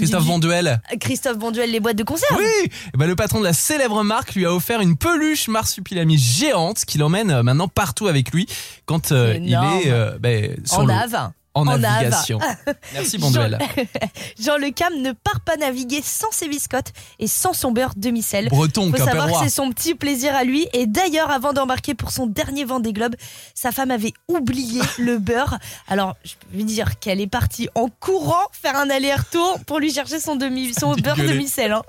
Christophe 0.00 0.22
Du- 0.24 0.28
Bonduel 0.28 0.80
Christophe 1.00 1.38
Bonduel, 1.38 1.70
les 1.70 1.80
boîtes 1.80 1.96
de 1.96 2.02
conserve 2.04 2.36
Oui 2.38 2.70
Eh 2.94 2.96
ben, 2.96 3.06
Le 3.06 3.16
patron 3.16 3.38
de 3.40 3.44
la 3.44 3.52
célèbre 3.52 4.02
marque 4.02 4.34
lui 4.34 4.44
a 4.46 4.52
offert 4.54 4.80
une 4.80 4.96
peluche 4.96 5.48
marsupilami 5.48 6.18
géante 6.18 6.84
qu'il 6.84 7.02
emmène 7.02 7.30
euh, 7.30 7.42
maintenant 7.42 7.68
partout 7.68 8.06
avec 8.08 8.32
lui 8.32 8.46
quand 8.86 9.12
euh, 9.12 9.34
il 9.40 9.52
est 9.52 9.90
euh, 9.90 10.18
ben, 10.18 10.56
sur 10.64 10.78
En 10.80 10.84
l'eau. 10.86 10.94
Ave. 10.94 11.30
En 11.52 11.66
En 11.66 11.78
navigation. 11.78 12.38
Merci 12.94 13.18
Bonduel. 13.18 13.58
Jean 14.40 14.56
Le 14.60 14.70
Cam 14.70 14.94
ne 15.02 15.10
part 15.10 15.40
pas 15.40 15.56
naviguer 15.56 16.00
sans 16.02 16.30
ses 16.30 16.46
biscottes 16.48 16.92
et 17.18 17.26
sans 17.26 17.52
son 17.52 17.72
beurre 17.72 17.94
demi-sel. 17.96 18.48
Breton, 18.48 18.90
Faut 18.92 18.96
savoir 18.98 19.26
que 19.32 19.38
c'est 19.44 19.54
son 19.54 19.70
petit 19.72 19.94
plaisir 19.96 20.34
à 20.36 20.44
lui. 20.44 20.68
Et 20.72 20.86
d'ailleurs, 20.86 21.30
avant 21.30 21.52
d'embarquer 21.52 21.94
pour 21.94 22.12
son 22.12 22.26
dernier 22.26 22.64
Vendée 22.64 22.92
Globe, 22.92 23.16
sa 23.54 23.72
femme 23.72 23.90
avait 23.90 24.12
oublié 24.28 24.80
le 24.98 25.18
beurre. 25.18 25.58
Alors, 25.88 26.14
je 26.24 26.34
peux 26.34 26.56
lui 26.56 26.64
dire 26.64 27.00
qu'elle 27.00 27.20
est 27.20 27.26
partie 27.26 27.68
en 27.74 27.88
courant 27.88 28.46
faire 28.52 28.76
un 28.76 28.88
aller-retour 28.88 29.58
pour 29.66 29.80
lui 29.80 29.92
chercher 29.92 30.20
son, 30.20 30.36
demi, 30.36 30.72
son 30.72 30.94
beurre 30.94 31.16
demi-sel. 31.16 31.72
hein. 31.72 31.82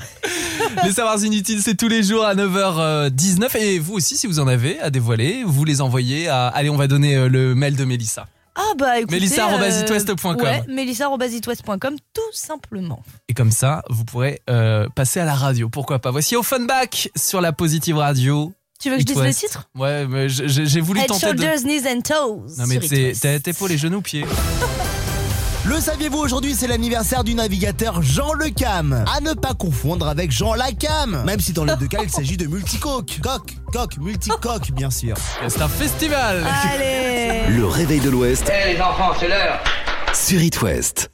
Les 0.83 0.93
savoirs 0.93 1.23
inutiles, 1.23 1.61
c'est 1.61 1.75
tous 1.75 1.87
les 1.87 2.01
jours 2.01 2.25
à 2.25 2.33
9h19. 2.33 3.57
Et 3.57 3.77
vous 3.79 3.93
aussi, 3.93 4.17
si 4.17 4.25
vous 4.25 4.39
en 4.39 4.47
avez 4.47 4.79
à 4.79 4.89
dévoiler, 4.89 5.43
vous 5.45 5.65
les 5.65 5.81
envoyez 5.81 6.27
à... 6.29 6.47
Allez, 6.47 6.69
on 6.71 6.77
va 6.77 6.87
donner 6.87 7.15
euh, 7.15 7.29
le 7.29 7.53
mail 7.53 7.75
de 7.75 7.85
Mélissa. 7.85 8.27
Ah 8.55 8.73
bah 8.77 8.99
écoutez... 8.99 9.15
Mélissa@itwest.com. 9.15 10.35
Ouais, 10.41 10.63
mélissa.itwest.com, 10.67 11.95
tout 12.13 12.21
simplement. 12.33 13.01
Et 13.29 13.33
comme 13.33 13.51
ça, 13.51 13.83
vous 13.89 14.03
pourrez 14.03 14.41
euh, 14.49 14.87
passer 14.95 15.19
à 15.19 15.25
la 15.25 15.35
radio. 15.35 15.69
Pourquoi 15.69 15.99
pas? 15.99 16.11
Voici 16.11 16.35
Offenbach 16.35 17.09
sur 17.15 17.41
la 17.41 17.53
Positive 17.53 17.97
Radio. 17.97 18.53
Tu 18.79 18.89
veux 18.89 18.95
que 18.95 19.01
je 19.01 19.05
dise 19.05 19.21
le 19.21 19.33
titre 19.33 19.69
Ouais, 19.75 20.07
mais 20.07 20.27
j'ai 20.27 20.81
voulu 20.81 21.01
Head, 21.01 21.07
tenter 21.07 21.33
de... 21.33 21.41
shoulders, 21.41 21.61
knees 21.63 21.87
and 21.87 22.01
toes. 22.01 22.57
Non 22.57 22.65
mais 22.67 22.79
c'est 23.13 23.39
t'es 23.39 23.53
pour 23.53 23.67
les 23.67 23.77
genoux, 23.77 24.01
pieds? 24.01 24.25
Le 25.63 25.79
saviez-vous 25.79 26.17
aujourd'hui 26.17 26.55
c'est 26.55 26.67
l'anniversaire 26.67 27.23
du 27.23 27.35
navigateur 27.35 28.01
Jean 28.01 28.33
Le 28.33 28.49
Cam 28.49 29.05
À 29.15 29.21
ne 29.21 29.33
pas 29.33 29.53
confondre 29.53 30.07
avec 30.07 30.31
Jean 30.31 30.55
Lacam. 30.55 31.23
Même 31.25 31.39
si 31.39 31.53
dans 31.53 31.63
les 31.65 31.75
deux 31.75 31.87
cas 31.87 31.99
il 32.03 32.09
s'agit 32.09 32.35
de 32.35 32.47
multicoque. 32.47 33.19
Coque, 33.21 33.53
coque, 33.71 33.97
multicoque 33.99 34.71
bien 34.71 34.89
sûr. 34.89 35.15
C'est 35.47 35.61
un 35.61 35.67
festival. 35.67 36.43
Allez. 36.73 37.55
Le 37.55 37.65
réveil 37.67 37.99
de 37.99 38.09
l'Ouest. 38.09 38.51
Eh 38.51 38.73
les 38.73 38.81
enfants, 38.81 39.11
c'est 39.19 39.27
l'heure. 39.27 39.59
Sur 40.13 40.41
It 40.41 40.59
West. 40.63 41.11